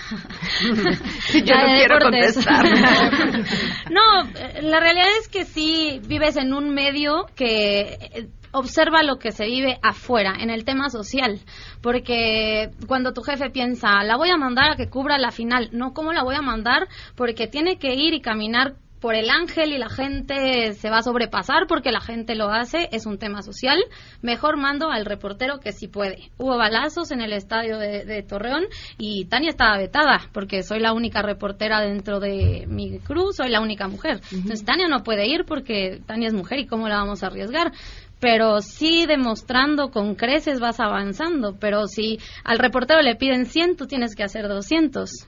Yo 1.44 1.56
no 1.56 1.76
quiero 1.76 2.00
contestar. 2.00 2.66
no, 3.92 4.24
la 4.62 4.80
realidad 4.80 5.10
es 5.20 5.28
que 5.28 5.44
sí 5.44 6.00
vives 6.08 6.38
en 6.38 6.54
un 6.54 6.74
medio 6.74 7.26
que 7.36 8.30
observa 8.52 9.04
lo 9.04 9.18
que 9.18 9.32
se 9.32 9.46
vive 9.46 9.80
afuera, 9.82 10.34
en 10.40 10.50
el 10.50 10.66
tema 10.66 10.90
social. 10.90 11.40
Porque 11.82 12.72
cuando 12.88 13.14
tu 13.14 13.22
jefe 13.22 13.50
piensa, 13.50 14.04
la 14.04 14.18
voy 14.18 14.30
a 14.30 14.38
mandar 14.38 14.72
a 14.72 14.76
que 14.76 14.90
cubra 14.90 15.18
la 15.18 15.32
final, 15.32 15.70
no, 15.72 15.94
¿cómo 15.94 16.14
la 16.14 16.24
voy 16.24 16.36
a 16.36 16.42
mandar? 16.42 16.88
Porque 17.16 17.48
tiene 17.48 17.78
que 17.78 17.96
ir 17.96 18.14
y 18.14 18.22
caminar 18.22 18.76
por 19.00 19.16
el 19.16 19.30
ángel 19.30 19.72
y 19.74 19.78
la 19.78 19.90
gente 19.90 20.74
se 20.74 20.90
va 20.90 20.98
a 20.98 21.04
sobrepasar 21.04 21.68
porque 21.68 21.92
la 21.92 22.02
gente 22.02 22.36
lo 22.36 22.50
hace, 22.50 22.90
es 22.92 23.06
un 23.06 23.18
tema 23.18 23.42
social, 23.42 23.80
mejor 24.22 24.58
mando 24.58 24.92
al 24.92 25.06
reportero 25.06 25.60
que 25.60 25.72
sí 25.72 25.88
puede. 25.88 26.32
Hubo 26.38 26.58
balazos 26.58 27.12
en 27.12 27.22
el 27.22 27.34
estadio 27.34 27.78
de, 27.78 28.24
Torreón 28.28 28.66
y 28.98 29.26
Tania 29.26 29.50
estaba 29.50 29.78
vetada 29.78 30.30
porque 30.34 30.64
soy 30.64 30.80
la 30.80 30.94
única 30.94 31.22
reportera 31.22 31.82
dentro 31.82 32.20
de 32.20 32.66
mi 32.68 33.00
cruz, 33.00 33.38
soy 33.38 33.50
la 33.50 33.62
única 33.62 33.88
mujer. 33.88 34.20
Entonces 34.32 34.66
Tania 34.66 34.88
no 34.88 35.04
puede 35.04 35.28
ir 35.28 35.46
porque 35.46 36.02
Tania 36.06 36.28
es 36.28 36.34
mujer 36.34 36.60
y 36.60 36.68
cómo 36.68 36.90
la 36.90 36.98
vamos 36.98 37.24
a 37.24 37.28
arriesgar 37.28 37.72
pero 38.20 38.62
sí 38.62 39.06
demostrando 39.06 39.92
con 39.92 40.16
creces 40.16 40.60
vas 40.60 40.80
avanzando, 40.80 41.58
pero 41.60 41.88
si 41.88 42.20
al 42.44 42.60
reportero 42.60 43.02
le 43.02 43.16
piden 43.16 43.46
100, 43.46 43.78
tú 43.78 43.88
tienes 43.88 44.16
que 44.16 44.24
hacer 44.24 44.48
200. 44.48 45.28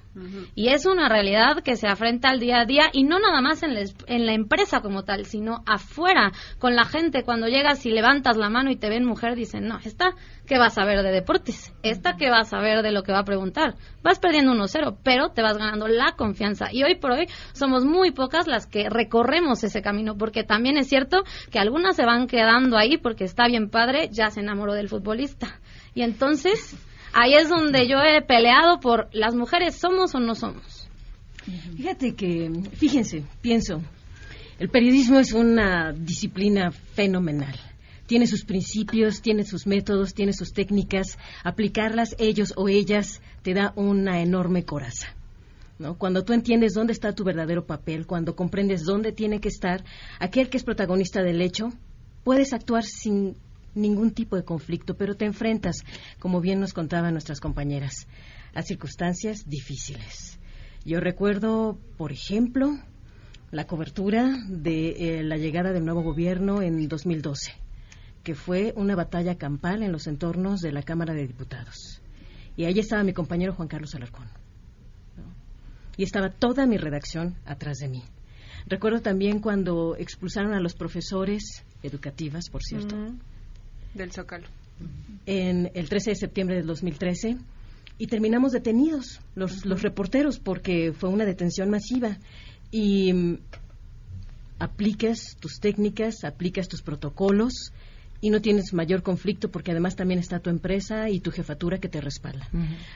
Y 0.55 0.69
es 0.69 0.85
una 0.85 1.07
realidad 1.07 1.63
que 1.63 1.77
se 1.77 1.87
afrenta 1.87 2.29
al 2.29 2.39
día 2.39 2.59
a 2.59 2.65
día 2.65 2.89
y 2.91 3.03
no 3.03 3.19
nada 3.19 3.41
más 3.41 3.63
en 3.63 3.73
la, 3.73 3.81
en 4.07 4.25
la, 4.25 4.33
empresa 4.33 4.81
como 4.81 5.03
tal, 5.03 5.25
sino 5.25 5.63
afuera, 5.65 6.31
con 6.59 6.75
la 6.75 6.83
gente. 6.83 7.23
Cuando 7.23 7.47
llegas 7.47 7.85
y 7.85 7.91
levantas 7.91 8.35
la 8.35 8.49
mano 8.49 8.71
y 8.71 8.75
te 8.75 8.89
ven 8.89 9.05
mujer, 9.05 9.35
dicen, 9.35 9.67
no, 9.67 9.79
esta 9.83 10.13
que 10.45 10.57
vas 10.57 10.77
a 10.77 10.83
ver 10.83 11.01
de 11.01 11.11
deportes, 11.11 11.73
esta 11.81 12.17
que 12.17 12.29
vas 12.29 12.51
a 12.53 12.59
ver 12.59 12.81
de 12.81 12.91
lo 12.91 13.03
que 13.03 13.13
va 13.13 13.19
a 13.19 13.23
preguntar. 13.23 13.75
Vas 14.03 14.19
perdiendo 14.19 14.51
1-0, 14.53 14.97
pero 15.01 15.29
te 15.29 15.41
vas 15.41 15.57
ganando 15.57 15.87
la 15.87 16.13
confianza. 16.17 16.67
Y 16.73 16.83
hoy 16.83 16.95
por 16.95 17.11
hoy 17.11 17.27
somos 17.53 17.85
muy 17.85 18.11
pocas 18.11 18.47
las 18.47 18.67
que 18.67 18.89
recorremos 18.89 19.63
ese 19.63 19.81
camino, 19.81 20.17
porque 20.17 20.43
también 20.43 20.77
es 20.77 20.87
cierto 20.87 21.23
que 21.51 21.59
algunas 21.59 21.95
se 21.95 22.05
van 22.05 22.27
quedando 22.27 22.77
ahí 22.77 22.97
porque 22.97 23.23
está 23.23 23.47
bien 23.47 23.69
padre, 23.69 24.09
ya 24.11 24.29
se 24.29 24.41
enamoró 24.41 24.73
del 24.73 24.89
futbolista. 24.89 25.59
Y 25.93 26.01
entonces 26.01 26.75
ahí 27.13 27.33
es 27.33 27.49
donde 27.49 27.87
yo 27.87 27.97
he 27.99 28.21
peleado 28.21 28.79
por 28.79 29.09
las 29.13 29.35
mujeres 29.35 29.75
somos 29.75 30.15
o 30.15 30.19
no 30.19 30.35
somos. 30.35 30.87
Fíjate 31.75 32.15
que, 32.15 32.51
fíjense, 32.73 33.23
pienso, 33.41 33.81
el 34.59 34.69
periodismo 34.69 35.19
es 35.19 35.33
una 35.33 35.91
disciplina 35.91 36.71
fenomenal. 36.71 37.55
Tiene 38.05 38.27
sus 38.27 38.43
principios, 38.43 39.21
tiene 39.21 39.43
sus 39.43 39.65
métodos, 39.65 40.13
tiene 40.13 40.33
sus 40.33 40.53
técnicas. 40.53 41.17
Aplicarlas 41.43 42.15
ellos 42.19 42.53
o 42.57 42.67
ellas 42.67 43.21
te 43.41 43.53
da 43.53 43.73
una 43.75 44.21
enorme 44.21 44.65
coraza. 44.65 45.15
¿no? 45.79 45.97
Cuando 45.97 46.23
tú 46.23 46.33
entiendes 46.33 46.73
dónde 46.73 46.93
está 46.93 47.13
tu 47.13 47.23
verdadero 47.23 47.65
papel, 47.65 48.05
cuando 48.05 48.35
comprendes 48.35 48.83
dónde 48.83 49.13
tiene 49.13 49.39
que 49.39 49.47
estar 49.47 49.83
aquel 50.19 50.49
que 50.49 50.57
es 50.57 50.63
protagonista 50.63 51.23
del 51.23 51.41
hecho, 51.41 51.71
puedes 52.23 52.53
actuar 52.53 52.83
sin 52.83 53.35
ningún 53.75 54.11
tipo 54.11 54.35
de 54.35 54.43
conflicto, 54.43 54.95
pero 54.95 55.15
te 55.15 55.25
enfrentas, 55.25 55.83
como 56.19 56.41
bien 56.41 56.59
nos 56.59 56.73
contaban 56.73 57.13
nuestras 57.13 57.39
compañeras, 57.39 58.07
a 58.53 58.61
circunstancias 58.61 59.47
difíciles. 59.47 60.39
Yo 60.83 60.99
recuerdo, 60.99 61.79
por 61.97 62.11
ejemplo, 62.11 62.77
la 63.51 63.67
cobertura 63.67 64.37
de 64.47 65.19
eh, 65.19 65.23
la 65.23 65.37
llegada 65.37 65.73
del 65.73 65.85
nuevo 65.85 66.01
gobierno 66.01 66.61
en 66.61 66.87
2012, 66.87 67.53
que 68.23 68.33
fue 68.35 68.73
una 68.75 68.95
batalla 68.95 69.35
campal 69.35 69.83
en 69.83 69.91
los 69.91 70.07
entornos 70.07 70.61
de 70.61 70.71
la 70.71 70.83
Cámara 70.83 71.13
de 71.13 71.27
Diputados. 71.27 72.01
Y 72.55 72.65
ahí 72.65 72.79
estaba 72.79 73.03
mi 73.03 73.13
compañero 73.13 73.53
Juan 73.53 73.67
Carlos 73.67 73.93
Alarcón. 73.95 74.27
Y 75.97 76.03
estaba 76.03 76.29
toda 76.29 76.65
mi 76.65 76.77
redacción 76.77 77.35
atrás 77.45 77.77
de 77.77 77.89
mí. 77.89 78.03
Recuerdo 78.67 79.01
también 79.01 79.39
cuando 79.39 79.95
expulsaron 79.97 80.53
a 80.53 80.59
los 80.59 80.73
profesores 80.73 81.63
educativas, 81.83 82.49
por 82.49 82.63
cierto, 82.63 82.95
del 83.93 84.11
Zócalo. 84.11 84.47
En 85.25 85.71
el 85.73 85.89
13 85.89 86.11
de 86.11 86.15
septiembre 86.15 86.55
del 86.55 86.65
2013 86.65 87.37
y 87.97 88.07
terminamos 88.07 88.51
detenidos 88.51 89.21
los, 89.35 89.65
los 89.65 89.81
reporteros 89.81 90.39
porque 90.39 90.91
fue 90.91 91.09
una 91.09 91.25
detención 91.25 91.69
masiva 91.69 92.17
y 92.71 93.13
mm, 93.13 93.37
aplicas 94.59 95.37
tus 95.39 95.59
técnicas, 95.59 96.23
aplicas 96.23 96.67
tus 96.67 96.81
protocolos 96.81 97.71
y 98.21 98.29
no 98.29 98.41
tienes 98.41 98.73
mayor 98.73 99.01
conflicto 99.03 99.49
porque 99.49 99.71
además 99.71 99.95
también 99.95 100.19
está 100.19 100.39
tu 100.39 100.49
empresa 100.49 101.09
y 101.09 101.19
tu 101.19 101.31
jefatura 101.31 101.79
que 101.79 101.89
te 101.89 101.99
respalda. 101.99 102.47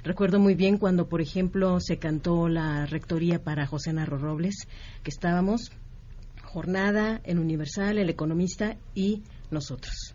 Recuerdo 0.04 0.40
muy 0.40 0.54
bien 0.54 0.78
cuando, 0.78 1.08
por 1.08 1.22
ejemplo, 1.22 1.80
se 1.80 1.98
cantó 1.98 2.48
la 2.48 2.86
rectoría 2.86 3.44
para 3.44 3.66
José 3.66 3.92
Narro 3.92 4.20
Robles, 4.20 4.68
que 5.04 5.10
estábamos 5.10 5.72
jornada 6.44 7.22
en 7.24 7.40
Universal, 7.40 7.98
El 7.98 8.10
Economista 8.10 8.78
y 8.94 9.24
nosotros. 9.50 10.15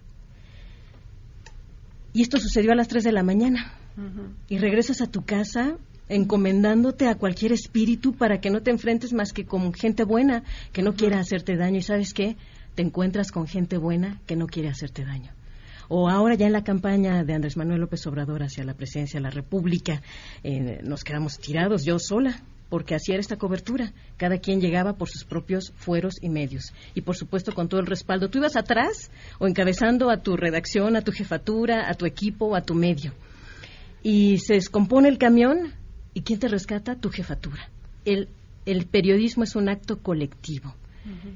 Y 2.13 2.23
esto 2.23 2.39
sucedió 2.39 2.73
a 2.73 2.75
las 2.75 2.89
3 2.89 3.05
de 3.05 3.13
la 3.13 3.23
mañana. 3.23 3.73
Y 4.49 4.59
regresas 4.59 5.01
a 5.03 5.07
tu 5.07 5.25
casa 5.25 5.77
encomendándote 6.09 7.07
a 7.07 7.15
cualquier 7.15 7.53
espíritu 7.53 8.15
para 8.15 8.41
que 8.41 8.51
no 8.51 8.63
te 8.63 8.71
enfrentes 8.71 9.13
más 9.13 9.33
que 9.33 9.45
con 9.45 9.73
gente 9.73 10.05
buena 10.05 10.43
que 10.73 10.83
no 10.83 10.95
quiera 10.95 11.21
hacerte 11.21 11.57
daño. 11.57 11.79
¿Y 11.79 11.83
sabes 11.83 12.13
qué? 12.13 12.37
Te 12.75 12.83
encuentras 12.83 13.31
con 13.31 13.47
gente 13.47 13.77
buena 13.77 14.21
que 14.27 14.37
no 14.37 14.47
quiere 14.47 14.69
hacerte 14.69 15.05
daño. 15.05 15.33
O 15.89 16.09
ahora 16.09 16.35
ya 16.35 16.47
en 16.47 16.53
la 16.53 16.63
campaña 16.63 17.25
de 17.25 17.35
Andrés 17.35 17.57
Manuel 17.57 17.81
López 17.81 18.07
Obrador 18.07 18.43
hacia 18.43 18.65
la 18.65 18.75
presidencia 18.75 19.19
de 19.19 19.25
la 19.25 19.31
República, 19.31 20.03
eh, 20.45 20.81
nos 20.85 21.03
quedamos 21.03 21.39
tirados, 21.39 21.85
yo 21.85 21.99
sola, 21.99 22.41
porque 22.71 22.95
así 22.95 23.13
era 23.13 23.21
esta 23.21 23.37
cobertura. 23.37 23.93
Cada 24.17 24.39
quien 24.39 24.61
llegaba 24.61 24.95
por 24.95 25.11
sus 25.11 25.25
propios 25.25 25.73
fueros 25.77 26.15
y 26.23 26.31
medios. 26.31 26.73
Y 26.95 27.03
por 27.03 27.17
supuesto 27.17 27.53
con 27.53 27.69
todo 27.69 27.81
el 27.81 27.87
respaldo. 27.87 28.31
Tú 28.31 28.39
ibas 28.39 28.57
atrás 28.57 29.11
o 29.39 29.47
encabezando 29.47 30.09
a 30.09 30.23
tu 30.23 30.37
redacción, 30.37 30.97
a 30.97 31.03
tu 31.03 31.13
jefatura, 31.13 31.91
a 31.91 31.95
tu 31.95 32.07
equipo, 32.07 32.57
a 32.57 32.63
tu 32.63 32.75
medio. 32.75 33.13
Y 34.03 34.39
se 34.39 34.55
descompone 34.55 35.09
el 35.09 35.19
camión 35.19 35.75
y 36.15 36.23
¿quién 36.23 36.39
te 36.39 36.49
rescata? 36.49 36.95
Tu 36.95 37.11
jefatura. 37.11 37.69
El, 38.05 38.29
el 38.65 38.87
periodismo 38.87 39.45
es 39.45 39.57
un 39.57 39.69
acto 39.69 39.99
colectivo 39.99 40.75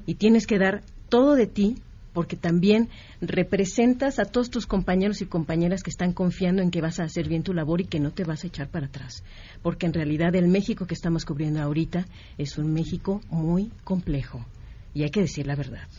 y 0.05 0.15
tienes 0.15 0.47
que 0.47 0.57
dar 0.57 0.83
todo 1.09 1.35
de 1.35 1.47
ti 1.47 1.75
porque 2.15 2.37
también 2.37 2.87
representas 3.19 4.19
a 4.19 4.25
todos 4.25 4.49
tus 4.49 4.65
compañeros 4.65 5.21
y 5.21 5.25
compañeras 5.25 5.83
que 5.83 5.89
están 5.89 6.13
confiando 6.13 6.61
en 6.61 6.71
que 6.71 6.79
vas 6.79 7.01
a 7.01 7.03
hacer 7.03 7.27
bien 7.27 7.43
tu 7.43 7.53
labor 7.53 7.81
y 7.81 7.85
que 7.85 7.99
no 7.99 8.11
te 8.11 8.23
vas 8.23 8.45
a 8.45 8.47
echar 8.47 8.69
para 8.69 8.87
atrás. 8.87 9.21
Porque 9.61 9.85
en 9.85 9.93
realidad 9.93 10.33
el 10.33 10.47
México 10.47 10.87
que 10.87 10.93
estamos 10.93 11.25
cubriendo 11.25 11.61
ahorita 11.61 12.05
es 12.37 12.57
un 12.57 12.71
México 12.73 13.19
muy 13.29 13.69
complejo. 13.83 14.45
Y 14.93 15.03
hay 15.03 15.09
que 15.09 15.19
decir 15.19 15.45
la 15.45 15.55
verdad. 15.55 15.89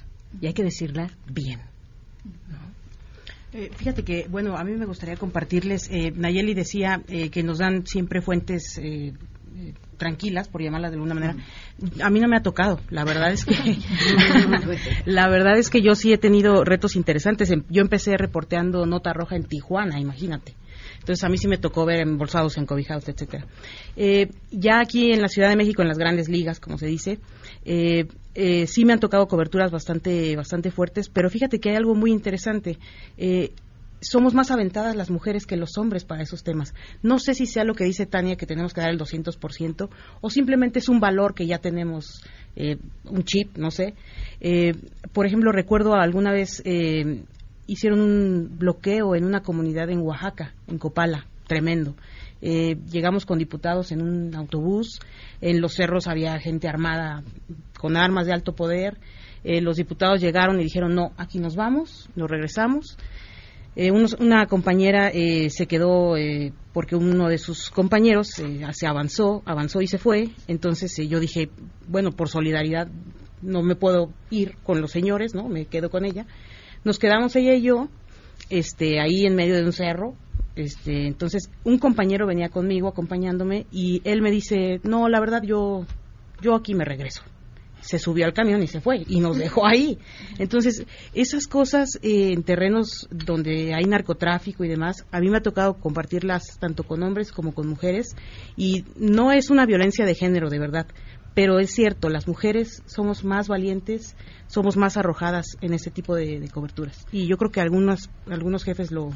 Y 0.41 0.47
hay 0.47 0.55
que 0.55 0.65
decirla 0.65 1.11
bien. 1.31 1.61
Eh, 3.53 3.71
fíjate 3.77 4.03
que, 4.03 4.27
bueno, 4.29 4.57
a 4.57 4.65
mí 4.65 4.73
me 4.73 4.87
gustaría 4.87 5.17
compartirles, 5.17 5.89
eh, 5.91 6.13
Nayeli 6.17 6.55
decía 6.55 7.03
eh, 7.09 7.29
que 7.29 7.43
nos 7.43 7.59
dan 7.59 7.87
siempre 7.87 8.23
fuentes 8.23 8.79
eh, 8.79 9.13
tranquilas, 9.97 10.49
por 10.49 10.63
llamarla 10.63 10.89
de 10.89 10.95
alguna 10.95 11.15
manera. 11.15 11.37
A 12.03 12.11
mí 12.11 12.21
no 12.21 12.29
me 12.29 12.37
ha 12.37 12.43
tocado. 12.43 12.81
La 12.91 13.05
verdad 13.05 13.33
es 13.33 13.45
que 13.45 13.55
la 15.07 15.29
verdad 15.29 15.59
es 15.59 15.71
que 15.71 15.83
yo 15.83 15.95
sí 15.95 16.13
he 16.13 16.19
tenido 16.19 16.65
retos 16.65 16.97
interesantes. 16.97 17.51
Em, 17.51 17.65
yo 17.69 17.83
empecé 17.83 18.17
reporteando 18.17 18.87
nota 18.87 19.13
roja 19.13 19.37
en 19.37 19.45
Tijuana, 19.45 19.99
imagínate. 19.99 20.55
Entonces 20.99 21.23
a 21.25 21.29
mí 21.29 21.39
sí 21.39 21.47
me 21.47 21.59
tocó 21.59 21.87
ver 21.87 22.01
embolsados, 22.01 22.59
encobijados, 22.59 23.09
etcétera. 23.09 23.47
Eh, 23.97 24.29
ya 24.51 24.81
aquí 24.81 25.13
en 25.13 25.23
la 25.23 25.29
Ciudad 25.29 25.49
de 25.49 25.57
México, 25.57 25.83
en 25.83 25.89
las 25.89 25.99
grandes 25.99 26.29
ligas, 26.29 26.59
como 26.59 26.79
se 26.79 26.87
dice, 26.87 27.19
eh, 27.65 28.07
eh, 28.35 28.67
sí 28.67 28.85
me 28.85 28.93
han 28.93 29.01
tocado 29.01 29.29
coberturas 29.29 29.71
bastante, 29.71 30.35
bastante 30.37 30.71
fuertes, 30.71 31.09
pero 31.09 31.31
fíjate 31.31 31.61
que 31.61 31.71
hay 31.71 31.77
algo 31.77 31.95
muy 31.95 32.11
interesante 32.11 32.79
somos 34.01 34.35
más 34.35 34.51
aventadas 34.51 34.95
las 34.95 35.11
mujeres 35.11 35.47
que 35.47 35.57
los 35.57 35.79
hombres 35.79 36.05
para 36.05 36.23
esos 36.23 36.43
temas. 36.43 36.75
No 37.03 37.19
sé 37.19 37.35
si 37.35 37.47
sea 37.47 37.65
lo 37.65 37.75
que 37.75 37.85
dice 37.85 38.07
Tania, 38.07 38.37
que 38.37 38.47
tenemos 38.47 38.75
que 38.75 38.81
dar 38.81 38.91
el 38.91 38.99
200%, 38.99 39.89
o 40.21 40.31
simplemente 40.31 40.79
es 40.79 40.89
un 40.89 41.01
valor 41.01 41.35
que 41.35 41.47
ya 41.47 41.59
tenemos, 41.59 42.23
eh, 42.57 42.77
un 43.05 43.25
chip, 43.25 43.57
no 43.57 43.71
sé. 43.71 43.95
Eh, 44.41 44.75
por 45.13 45.27
ejemplo, 45.27 45.53
recuerdo 45.53 45.95
alguna 45.95 46.33
vez 46.33 46.63
eh, 46.65 47.25
hicieron 47.67 48.01
un 48.01 48.59
bloqueo 48.59 49.15
en 49.15 49.25
una 49.25 49.41
comunidad 49.41 49.91
en 49.91 50.01
Oaxaca, 50.01 50.55
en 50.67 50.79
Copala, 50.79 51.27
tremendo. 51.47 51.95
llegamos 52.41 53.25
con 53.25 53.39
diputados 53.39 53.93
en 53.93 54.03
un 54.03 54.35
autobús, 54.35 55.01
en 55.41 55.61
los 55.61 55.75
cerros 55.75 56.07
había 56.07 56.39
gente 56.39 56.69
armada 56.69 57.25
con 57.79 57.97
armas 57.97 58.27
de 58.27 58.35
alto 58.35 58.55
poder. 58.55 58.99
los 59.43 59.77
diputados 59.77 60.21
llegaron 60.21 60.61
y 60.61 60.65
dijeron, 60.65 60.95
no, 60.95 61.13
aquí 61.17 61.39
nos 61.39 61.57
vamos, 61.57 62.11
nos 62.15 62.31
regresamos 62.31 62.97
eh, 63.79 63.91
una 63.91 64.47
compañera 64.47 65.11
eh, 65.11 65.51
se 65.51 65.67
quedó 65.67 66.17
eh, 66.17 66.55
porque 66.73 66.97
uno 66.97 67.29
de 67.29 67.37
sus 67.37 67.69
compañeros 67.71 68.29
se 68.29 68.87
avanzó, 68.87 69.43
avanzó 69.45 69.83
y 69.83 69.87
se 69.87 69.99
fue. 69.99 70.31
Entonces 70.49 70.97
yo 71.09 71.21
dije, 71.21 71.51
bueno, 71.87 72.13
por 72.13 72.31
solidaridad 72.31 72.89
no 73.43 73.63
me 73.63 73.77
puedo 73.77 74.15
ir 74.31 74.57
con 74.63 74.81
los 74.81 74.93
señores, 74.93 75.35
¿no? 75.35 75.49
Me 75.49 75.67
quedo 75.67 75.91
con 75.91 76.07
ella. 76.07 76.27
Nos 76.85 76.99
quedamos 76.99 77.37
ella 77.37 77.55
y 77.55 77.63
yo, 77.63 77.89
este, 78.49 78.99
ahí 78.99 79.27
en 79.27 79.35
medio 79.35 79.57
de 79.57 79.65
un 79.65 79.73
cerro. 79.73 80.15
Este, 80.55 81.07
entonces 81.07 81.51
un 81.65 81.79
compañero 81.79 82.27
venía 82.27 82.49
conmigo 82.49 82.89
acompañándome 82.89 83.67
y 83.71 84.01
él 84.05 84.23
me 84.23 84.31
dice, 84.31 84.81
no, 84.85 85.11
la 85.11 85.21
verdad 85.21 85.43
yo, 85.43 85.85
yo 86.41 86.55
aquí 86.55 86.75
me 86.75 86.87
regreso 86.87 87.23
se 87.87 87.99
subió 87.99 88.27
al 88.27 88.33
camión 88.33 88.63
y 88.63 88.67
se 88.67 88.81
fue 88.81 89.03
y 89.07 89.21
nos 89.21 89.39
dejó 89.39 89.67
ahí. 89.67 89.99
Entonces, 90.39 90.85
esas 91.15 91.47
cosas 91.47 91.99
eh, 92.03 92.33
en 92.33 92.43
terrenos 92.43 93.09
donde 93.11 93.75
hay 93.75 93.85
narcotráfico 93.85 94.65
y 94.65 94.69
demás, 94.69 95.07
a 95.13 95.21
mí 95.21 95.31
me 95.31 95.39
ha 95.39 95.43
tocado 95.43 95.75
compartirlas 95.75 96.59
tanto 96.59 96.83
con 96.83 97.03
hombres 97.03 97.31
como 97.31 97.55
con 97.55 97.69
mujeres 97.69 98.17
y 98.57 98.85
no 98.97 99.33
es 99.33 99.51
una 99.51 99.67
violencia 99.67 100.05
de 100.05 100.15
género, 100.15 100.51
de 100.51 100.59
verdad, 100.59 100.87
pero 101.35 101.61
es 101.61 101.71
cierto, 101.71 102.09
las 102.09 102.27
mujeres 102.27 102.83
somos 102.87 103.23
más 103.23 103.47
valientes, 103.47 104.17
somos 104.47 104.77
más 104.77 104.97
arrojadas 104.97 105.59
en 105.61 105.75
ese 105.75 105.91
tipo 105.91 106.15
de, 106.15 106.49
coberturas. 106.53 107.07
Y 107.13 107.27
yo 107.27 107.37
creo 107.37 107.53
que 107.53 107.61
algunos, 107.61 108.11
algunos 108.27 108.65
jefes 108.65 108.91
lo, 108.91 109.11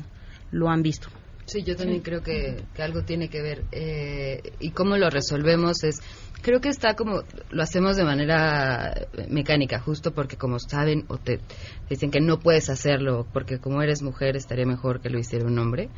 lo 0.53 0.69
han 0.69 0.83
visto. 0.83 1.09
Sí, 1.47 1.65
yo 1.65 1.75
también 1.75 2.01
creo 2.01 2.23
que, 2.23 2.63
algo 2.79 3.03
tiene 3.03 3.29
que 3.29 3.43
ver. 3.43 3.65
Eh, 3.73 4.53
y 4.61 4.71
cómo 4.71 4.97
lo 4.97 5.11
resolvemos 5.11 5.83
es, 5.83 5.97
creo 6.43 6.61
que 6.61 6.69
está 6.69 6.95
como, 6.95 7.23
lo 7.51 7.63
hacemos 7.63 7.97
de 7.97 8.05
manera 8.05 9.07
mecánica, 9.29 9.81
justo 9.81 10.13
porque 10.13 10.37
como 10.37 10.59
saben 10.59 11.05
o 11.09 11.19
te 11.19 11.41
dicen 11.89 12.11
que 12.11 12.21
no 12.21 12.39
puedes 12.39 12.71
hacerlo, 12.71 13.27
porque 13.33 13.59
como 13.59 13.83
eres 13.83 14.03
mujer 14.03 14.37
estaría 14.37 14.67
mejor 14.67 15.01
que 15.01 15.11
lo 15.11 15.19
hiciera 15.19 15.47
un 15.47 15.59
hombre. 15.59 15.89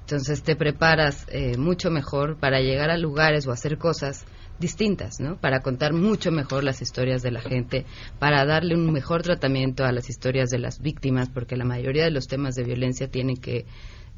Entonces 0.00 0.42
te 0.42 0.56
preparas 0.56 1.26
eh, 1.28 1.56
mucho 1.56 1.90
mejor 1.90 2.38
para 2.38 2.60
llegar 2.60 2.90
a 2.90 2.96
lugares 2.96 3.46
o 3.46 3.52
hacer 3.52 3.78
cosas 3.78 4.24
distintas, 4.58 5.18
¿no? 5.18 5.36
Para 5.36 5.60
contar 5.60 5.92
mucho 5.92 6.30
mejor 6.30 6.64
las 6.64 6.82
historias 6.82 7.22
de 7.22 7.32
la 7.32 7.40
gente, 7.40 7.84
para 8.18 8.44
darle 8.44 8.74
un 8.74 8.92
mejor 8.92 9.22
tratamiento 9.22 9.84
a 9.84 9.92
las 9.92 10.08
historias 10.08 10.50
de 10.50 10.58
las 10.58 10.80
víctimas, 10.80 11.28
porque 11.28 11.56
la 11.56 11.64
mayoría 11.64 12.04
de 12.04 12.10
los 12.10 12.28
temas 12.28 12.54
de 12.54 12.64
violencia 12.64 13.08
tienen 13.08 13.36
que 13.36 13.66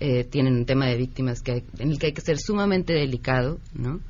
eh, 0.00 0.24
tienen 0.24 0.54
un 0.54 0.66
tema 0.66 0.86
de 0.86 0.96
víctimas 0.96 1.40
que 1.40 1.64
en 1.78 1.90
el 1.90 1.98
que 1.98 2.06
hay 2.06 2.12
que 2.12 2.20
ser 2.20 2.38
sumamente 2.38 2.92
delicado, 2.92 3.58
¿no? 3.72 4.00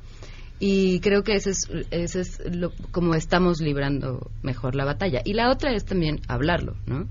Y 0.59 0.99
creo 1.01 1.23
que 1.23 1.33
ese 1.33 1.51
es, 1.51 1.69
ese 1.91 2.21
es 2.21 2.39
lo, 2.45 2.71
como 2.91 3.13
estamos 3.15 3.59
librando 3.59 4.31
mejor 4.41 4.75
la 4.75 4.85
batalla. 4.85 5.21
Y 5.25 5.33
la 5.33 5.51
otra 5.51 5.73
es 5.73 5.85
también 5.85 6.21
hablarlo, 6.27 6.75
¿no? 6.85 7.07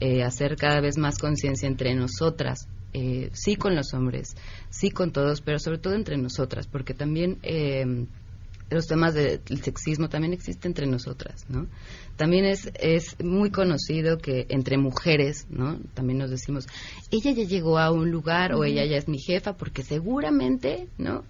Eh, 0.00 0.22
hacer 0.22 0.56
cada 0.56 0.80
vez 0.80 0.98
más 0.98 1.18
conciencia 1.18 1.68
entre 1.68 1.94
nosotras, 1.94 2.68
eh, 2.92 3.30
sí 3.32 3.56
con 3.56 3.74
los 3.74 3.94
hombres, 3.94 4.36
sí 4.68 4.90
con 4.90 5.12
todos, 5.12 5.40
pero 5.40 5.58
sobre 5.58 5.78
todo 5.78 5.94
entre 5.94 6.18
nosotras, 6.18 6.66
porque 6.66 6.92
también 6.92 7.38
los 8.72 8.86
temas 8.86 9.14
del 9.14 9.40
sexismo 9.62 10.08
también 10.08 10.32
existen 10.32 10.70
entre 10.70 10.86
nosotras, 10.86 11.44
¿no? 11.48 11.68
También 12.16 12.44
es, 12.44 12.70
es 12.80 13.16
muy 13.22 13.50
conocido 13.50 14.18
que 14.18 14.46
entre 14.48 14.78
mujeres, 14.78 15.46
¿no? 15.50 15.78
También 15.94 16.18
nos 16.18 16.30
decimos, 16.30 16.66
ella 17.10 17.32
ya 17.32 17.44
llegó 17.44 17.78
a 17.78 17.90
un 17.90 18.10
lugar 18.10 18.54
o 18.54 18.64
ella 18.64 18.84
ya 18.84 18.96
es 18.96 19.08
mi 19.08 19.18
jefa 19.18 19.56
porque 19.56 19.82
seguramente, 19.82 20.88
¿no? 20.98 21.24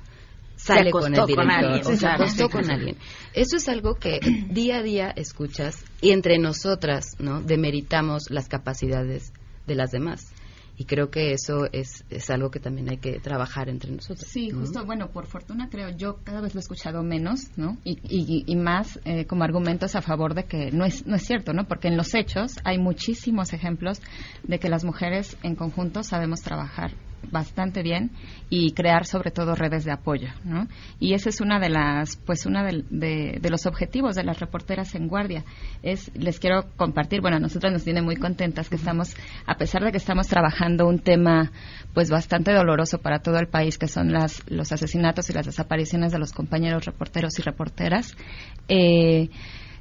Sale 0.62 0.90
con 0.90 1.12
el 1.14 1.26
director 1.26 1.50
alguien, 1.50 1.86
o 1.86 1.96
se 1.96 2.06
acostó 2.06 2.48
con 2.48 2.70
alguien. 2.70 2.96
Eso 3.34 3.56
es 3.56 3.68
algo 3.68 3.96
que 3.96 4.20
día 4.50 4.78
a 4.78 4.82
día 4.82 5.10
escuchas 5.10 5.84
y 6.00 6.12
entre 6.12 6.38
nosotras, 6.38 7.16
¿no? 7.18 7.40
Demeritamos 7.40 8.30
las 8.30 8.48
capacidades 8.48 9.32
de 9.66 9.74
las 9.74 9.90
demás 9.90 10.32
y 10.76 10.84
creo 10.84 11.10
que 11.10 11.32
eso 11.32 11.68
es, 11.72 12.04
es 12.10 12.30
algo 12.30 12.50
que 12.50 12.58
también 12.58 12.90
hay 12.90 12.96
que 12.96 13.20
trabajar 13.20 13.68
entre 13.68 13.92
nosotros. 13.92 14.26
Sí, 14.28 14.50
justo, 14.50 14.84
bueno, 14.84 15.10
por 15.10 15.26
fortuna 15.26 15.68
creo 15.70 15.90
yo 15.90 16.18
cada 16.24 16.40
vez 16.40 16.54
lo 16.54 16.60
he 16.60 16.62
escuchado 16.62 17.02
menos, 17.02 17.56
¿no? 17.56 17.76
Y, 17.84 17.98
y, 18.08 18.44
y 18.46 18.56
más 18.56 18.98
eh, 19.04 19.26
como 19.26 19.44
argumentos 19.44 19.94
a 19.94 20.02
favor 20.02 20.34
de 20.34 20.44
que 20.44 20.70
no 20.72 20.84
es, 20.84 21.06
no 21.06 21.16
es 21.16 21.22
cierto, 21.22 21.52
¿no? 21.52 21.66
Porque 21.66 21.88
en 21.88 21.96
los 21.96 22.14
hechos 22.14 22.56
hay 22.64 22.78
muchísimos 22.78 23.52
ejemplos 23.52 24.00
de 24.44 24.58
que 24.58 24.68
las 24.68 24.84
mujeres 24.84 25.36
en 25.42 25.56
conjunto 25.56 26.02
sabemos 26.02 26.40
trabajar 26.40 26.92
bastante 27.30 27.82
bien 27.82 28.10
y 28.50 28.72
crear 28.72 29.06
sobre 29.06 29.30
todo 29.30 29.54
redes 29.54 29.84
de 29.84 29.92
apoyo, 29.92 30.28
¿no? 30.44 30.66
Y 31.00 31.14
ese 31.14 31.30
es 31.30 31.40
una 31.40 31.58
de 31.58 31.68
las, 31.68 32.16
pues 32.16 32.46
una 32.46 32.64
de, 32.64 32.84
de, 32.90 33.50
los 33.50 33.66
objetivos 33.66 34.14
de 34.14 34.24
las 34.24 34.40
reporteras 34.40 34.94
en 34.94 35.08
guardia. 35.08 35.44
Es, 35.82 36.10
les 36.14 36.38
quiero 36.38 36.64
compartir, 36.76 37.20
bueno, 37.20 37.36
a 37.36 37.40
nosotros 37.40 37.72
nos 37.72 37.84
tiene 37.84 38.02
muy 38.02 38.16
contentas 38.16 38.68
que 38.68 38.76
estamos, 38.76 39.14
a 39.46 39.54
pesar 39.56 39.84
de 39.84 39.90
que 39.90 39.98
estamos 39.98 40.26
trabajando 40.26 40.86
un 40.86 40.98
tema, 40.98 41.50
pues 41.94 42.10
bastante 42.10 42.52
doloroso 42.52 42.98
para 42.98 43.20
todo 43.20 43.38
el 43.38 43.48
país, 43.48 43.78
que 43.78 43.88
son 43.88 44.12
las, 44.12 44.42
los 44.50 44.72
asesinatos 44.72 45.30
y 45.30 45.32
las 45.32 45.46
desapariciones 45.46 46.12
de 46.12 46.18
los 46.18 46.32
compañeros 46.32 46.84
reporteros 46.84 47.38
y 47.38 47.42
reporteras. 47.42 48.16
Eh, 48.68 49.30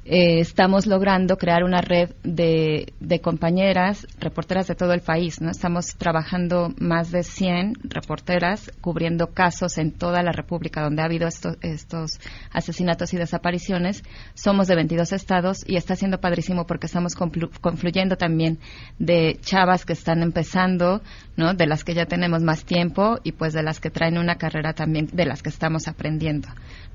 eh, 0.04 0.40
estamos 0.40 0.86
logrando 0.86 1.36
crear 1.38 1.62
una 1.62 1.80
red 1.80 2.10
de, 2.24 2.92
compañeras, 3.22 4.04
reporteras 4.18 4.66
de 4.66 4.74
todo 4.74 4.92
el 4.94 5.00
país. 5.00 5.40
¿no? 5.40 5.50
Estamos 5.50 5.94
trabajando 5.96 6.74
más 6.78 7.12
de 7.12 7.22
100 7.22 7.74
reporteras 7.84 8.72
cubriendo 8.80 9.28
casos 9.28 9.78
en 9.78 9.92
toda 9.92 10.24
la 10.24 10.32
República 10.32 10.82
donde 10.82 11.02
ha 11.02 11.04
habido 11.04 11.28
estos, 11.28 11.56
estos 11.60 12.18
asesinatos 12.50 13.14
y 13.14 13.16
desapariciones. 13.16 14.02
Somos 14.34 14.66
de 14.66 14.74
22 14.74 15.12
estados 15.12 15.64
y 15.66 15.76
está 15.76 15.94
siendo 15.94 16.18
padrísimo 16.18 16.66
porque 16.66 16.86
estamos 16.86 17.14
confluyendo 17.14 18.16
también 18.16 18.58
de 18.98 19.38
chavas 19.40 19.84
que 19.84 19.92
están 19.92 20.22
empezando, 20.22 21.00
¿no? 21.36 21.54
de 21.54 21.66
las 21.68 21.84
que 21.84 21.94
ya 21.94 22.06
tenemos 22.06 22.42
más 22.42 22.64
tiempo 22.64 23.20
y 23.22 23.32
pues 23.32 23.52
de 23.52 23.62
las 23.62 23.78
que 23.78 23.90
traen 23.90 24.18
una 24.18 24.34
carrera 24.34 24.72
también 24.72 25.08
de 25.12 25.26
las 25.26 25.42
que 25.42 25.48
estamos 25.48 25.86
aprendiendo. 25.86 26.48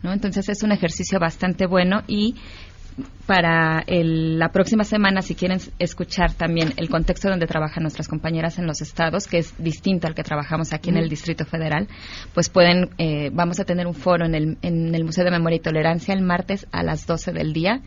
¿no? 0.04 0.12
Entonces 0.12 0.50
es 0.50 0.62
un 0.64 0.74
ejercicio 0.74 1.20
bastante 1.20 1.66
bueno 1.66 2.04
y 2.08 2.36
para 3.26 3.84
la 3.88 4.50
próxima 4.50 4.86
semana, 4.86 5.22
si 5.22 5.36
quieren 5.36 5.60
escuchar 5.80 6.34
también 6.34 6.74
el 6.78 6.90
contexto 6.90 7.30
donde 7.30 7.46
trabajan 7.46 7.84
nuestras 7.84 8.08
compañeras 8.08 8.58
en 8.58 8.66
los 8.66 8.82
estados, 8.82 9.28
que 9.28 9.40
es 9.40 9.54
distinto 9.58 10.08
al 10.08 10.16
que 10.16 10.24
trabajamos 10.24 10.72
aquí 10.72 10.90
en 10.90 10.98
el 10.98 11.10
Distrito 11.10 11.46
Federal, 11.46 11.88
pues 12.34 12.50
pueden, 12.50 12.92
eh, 12.98 13.30
vamos 13.34 13.60
a 13.60 13.66
tener 13.66 13.86
un 13.86 13.94
foro 13.94 14.26
en 14.26 14.34
el, 14.34 14.58
en 14.62 14.96
el 14.96 15.04
Museo 15.04 15.26
de 15.26 15.32
Memoria 15.32 15.58
y 15.58 15.60
Tolerancia 15.60 16.14
el 16.14 16.22
martes 16.22 16.68
a 16.72 16.84
las 16.84 17.06
12 17.06 17.34
del 17.34 17.52
día 17.52 17.82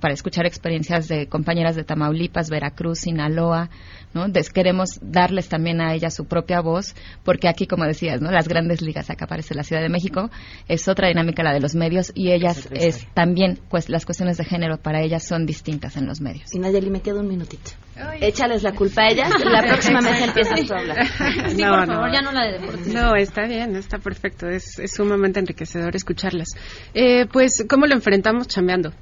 para 0.00 0.14
escuchar 0.14 0.46
experiencias 0.46 1.06
de 1.06 1.26
compañeras 1.26 1.76
de 1.76 1.84
Tamaulipas, 1.84 2.48
Veracruz, 2.48 3.00
Sinaloa, 3.00 3.68
¿no? 4.14 4.26
queremos 4.54 4.98
darles 5.02 5.48
también 5.48 5.80
a 5.80 5.94
ellas 5.94 6.14
su 6.14 6.26
propia 6.26 6.60
voz, 6.60 6.94
porque 7.24 7.48
aquí, 7.48 7.66
como 7.66 7.84
decías, 7.84 8.20
¿no? 8.20 8.30
Las 8.30 8.48
grandes 8.48 8.82
ligas, 8.82 9.10
acá 9.10 9.24
aparece 9.26 9.54
la 9.54 9.62
Ciudad 9.62 9.82
de 9.82 9.88
México, 9.88 10.30
es 10.68 10.88
otra 10.88 11.08
dinámica 11.08 11.42
la 11.42 11.52
de 11.52 11.60
los 11.60 11.74
medios 11.74 12.12
y 12.14 12.32
ellas 12.32 12.68
es, 12.72 13.06
también, 13.14 13.58
pues 13.70 13.88
las 13.88 14.04
cuestiones 14.04 14.31
de 14.36 14.44
género 14.44 14.78
para 14.78 15.02
ellas 15.02 15.26
son 15.26 15.46
distintas 15.46 15.96
en 15.96 16.06
los 16.06 16.20
medios. 16.20 16.52
Y 16.54 16.58
Nayeli, 16.58 16.90
me 16.90 17.00
queda 17.00 17.20
un 17.20 17.28
minutito. 17.28 17.72
Échales 18.20 18.62
la 18.62 18.72
culpa 18.72 19.02
a 19.02 19.10
ellas, 19.10 19.30
la 19.44 19.62
próxima 19.68 20.00
vez 20.00 20.22
empiezas 20.22 20.64
tú 20.66 20.74
a 20.74 20.78
hablar. 20.78 21.06
Sí, 21.06 21.62
no, 21.62 21.76
por 21.76 21.86
favor, 21.86 22.12
ya 22.12 22.22
no 22.22 22.32
la 22.32 22.46
de 22.46 22.52
deportes. 22.58 22.86
No, 22.88 23.14
está 23.14 23.46
bien, 23.46 23.76
está 23.76 23.98
perfecto, 23.98 24.48
es, 24.48 24.78
es 24.78 24.92
sumamente 24.94 25.40
enriquecedor 25.40 25.94
escucharlas. 25.94 26.48
Eh, 26.94 27.26
pues, 27.32 27.64
¿cómo 27.68 27.86
lo 27.86 27.94
enfrentamos 27.94 28.48
chambeando? 28.48 28.92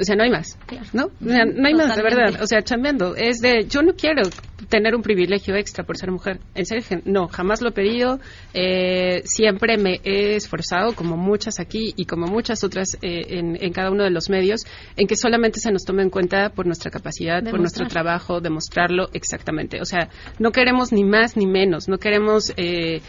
O 0.00 0.04
sea, 0.04 0.16
no 0.16 0.24
hay 0.24 0.30
más, 0.30 0.58
¿no? 0.94 1.10
no 1.20 1.66
hay 1.66 1.74
más, 1.74 1.94
de 1.94 2.02
verdad. 2.02 2.42
O 2.42 2.46
sea, 2.46 2.62
chambeando. 2.62 3.14
Es 3.16 3.40
de, 3.40 3.66
yo 3.68 3.82
no 3.82 3.92
quiero 3.94 4.22
tener 4.68 4.94
un 4.94 5.02
privilegio 5.02 5.56
extra 5.56 5.84
por 5.84 5.96
ser 5.96 6.10
mujer. 6.10 6.40
En 6.54 6.64
serio, 6.64 6.84
no, 7.04 7.28
jamás 7.28 7.60
lo 7.60 7.68
he 7.68 7.72
pedido. 7.72 8.18
Eh, 8.54 9.22
siempre 9.24 9.76
me 9.76 10.00
he 10.04 10.36
esforzado, 10.36 10.94
como 10.94 11.16
muchas 11.16 11.60
aquí 11.60 11.92
y 11.96 12.06
como 12.06 12.26
muchas 12.26 12.64
otras 12.64 12.96
eh, 13.02 13.38
en, 13.60 13.72
cada 13.72 13.90
uno 13.90 14.04
de 14.04 14.10
los 14.10 14.30
medios, 14.30 14.62
en 14.96 15.06
que 15.06 15.16
solamente 15.16 15.60
se 15.60 15.70
nos 15.70 15.84
tome 15.84 16.02
en 16.02 16.10
cuenta 16.10 16.50
por 16.50 16.66
nuestra 16.66 16.90
capacidad, 16.90 17.42
por 17.44 17.60
nuestro 17.60 17.86
trabajo, 17.86 18.40
demostrarlo 18.40 19.08
exactamente. 19.12 19.80
O 19.80 19.84
sea, 19.84 20.08
no 20.38 20.50
queremos 20.50 20.92
ni 20.92 21.04
más 21.04 21.36
ni 21.36 21.46
menos. 21.46 21.88
No 21.88 21.98
queremos 21.98 22.52
eh, 22.56 23.00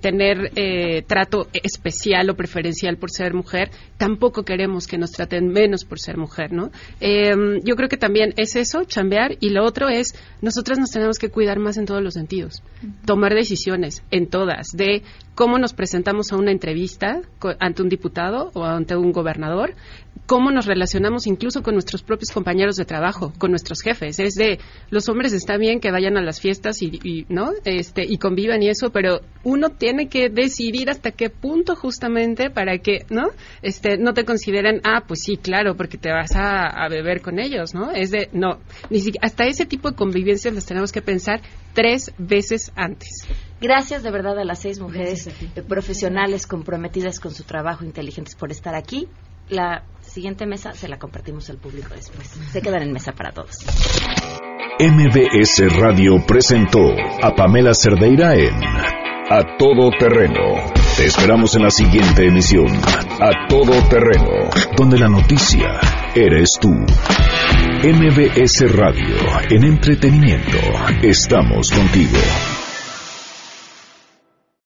tener 0.00 0.52
trato 1.06 1.48
especial 1.52 2.30
o 2.30 2.34
preferencial 2.34 2.96
por 2.96 3.10
ser 3.10 3.34
mujer. 3.34 3.70
Tampoco 3.96 4.44
queremos 4.44 4.86
que 4.86 4.98
nos 4.98 5.10
traten 5.10 5.48
menos 5.48 5.84
por 5.84 5.97
ser 5.98 6.16
mujer, 6.16 6.52
¿no? 6.52 6.70
Em, 7.00 7.60
yo 7.64 7.76
creo 7.76 7.88
que 7.88 7.96
también 7.96 8.34
es 8.36 8.56
eso, 8.56 8.84
chambear, 8.84 9.36
y 9.40 9.50
lo 9.50 9.64
otro 9.64 9.88
es, 9.88 10.14
nosotras 10.40 10.78
nos 10.78 10.90
tenemos 10.90 11.18
que 11.18 11.30
cuidar 11.30 11.58
más 11.58 11.76
en 11.76 11.86
todos 11.86 12.02
los 12.02 12.14
sentidos, 12.14 12.62
tomar 13.04 13.34
decisiones 13.34 14.02
en 14.10 14.28
todas, 14.28 14.68
de 14.74 15.02
cómo 15.34 15.58
nos 15.58 15.72
presentamos 15.72 16.32
a 16.32 16.36
una 16.36 16.50
entrevista 16.50 17.20
ante 17.60 17.82
un 17.82 17.88
diputado 17.88 18.50
o 18.54 18.64
ante 18.64 18.96
un 18.96 19.12
gobernador, 19.12 19.74
cómo 20.28 20.50
nos 20.50 20.66
relacionamos 20.66 21.26
incluso 21.26 21.62
con 21.62 21.72
nuestros 21.72 22.02
propios 22.02 22.30
compañeros 22.32 22.76
de 22.76 22.84
trabajo, 22.84 23.32
con 23.38 23.50
nuestros 23.50 23.80
jefes. 23.80 24.20
Es 24.20 24.34
de 24.34 24.58
los 24.90 25.08
hombres 25.08 25.32
está 25.32 25.56
bien 25.56 25.80
que 25.80 25.90
vayan 25.90 26.18
a 26.18 26.22
las 26.22 26.38
fiestas 26.38 26.82
y, 26.82 27.24
no, 27.30 27.52
este 27.64 28.04
y 28.06 28.18
convivan 28.18 28.62
y 28.62 28.68
eso, 28.68 28.90
pero 28.90 29.22
uno 29.42 29.70
tiene 29.70 30.08
que 30.08 30.28
decidir 30.28 30.90
hasta 30.90 31.12
qué 31.12 31.30
punto 31.30 31.74
justamente 31.76 32.50
para 32.50 32.76
que 32.76 33.06
no, 33.08 33.28
este, 33.62 33.96
no 33.96 34.12
te 34.12 34.26
consideren 34.26 34.82
ah 34.84 35.02
pues 35.08 35.22
sí 35.22 35.38
claro 35.38 35.76
porque 35.78 35.96
te 35.96 36.12
vas 36.12 36.32
a, 36.36 36.86
beber 36.90 37.22
con 37.22 37.38
ellos, 37.38 37.74
no. 37.74 37.90
Es 37.90 38.10
de 38.10 38.28
no, 38.34 38.58
ni 38.90 39.00
siquiera, 39.00 39.26
hasta 39.26 39.44
ese 39.46 39.64
tipo 39.64 39.90
de 39.90 39.96
convivencias 39.96 40.52
las 40.52 40.66
tenemos 40.66 40.92
que 40.92 41.00
pensar 41.00 41.40
tres 41.72 42.12
veces 42.18 42.70
antes. 42.76 43.26
Gracias 43.62 44.02
de 44.02 44.10
verdad 44.10 44.38
a 44.38 44.44
las 44.44 44.60
seis 44.60 44.78
mujeres 44.78 45.30
profesionales 45.66 46.46
comprometidas 46.46 47.18
con 47.18 47.32
su 47.32 47.44
trabajo, 47.44 47.86
inteligentes 47.86 48.34
por 48.34 48.50
estar 48.50 48.74
aquí. 48.74 49.08
La 49.48 49.84
siguiente 50.08 50.46
mesa 50.46 50.72
se 50.72 50.88
la 50.88 50.98
compartimos 50.98 51.48
al 51.50 51.58
público 51.58 51.94
después. 51.94 52.28
Se 52.52 52.60
quedan 52.60 52.82
en 52.82 52.92
mesa 52.92 53.12
para 53.12 53.32
todos. 53.32 53.56
MBS 54.80 55.76
Radio 55.76 56.24
presentó 56.26 56.80
a 57.22 57.34
Pamela 57.34 57.74
Cerdeira 57.74 58.34
en 58.36 58.54
A 59.30 59.56
Todo 59.58 59.90
Terreno. 59.98 60.72
Te 60.96 61.06
esperamos 61.06 61.54
en 61.56 61.62
la 61.62 61.70
siguiente 61.70 62.26
emisión, 62.26 62.66
A 63.20 63.48
Todo 63.48 63.72
Terreno, 63.88 64.50
donde 64.76 64.98
la 64.98 65.08
noticia 65.08 65.80
eres 66.14 66.50
tú. 66.60 66.70
MBS 66.70 68.72
Radio, 68.72 69.16
en 69.50 69.64
entretenimiento, 69.64 70.58
estamos 71.02 71.70
contigo. 71.70 72.18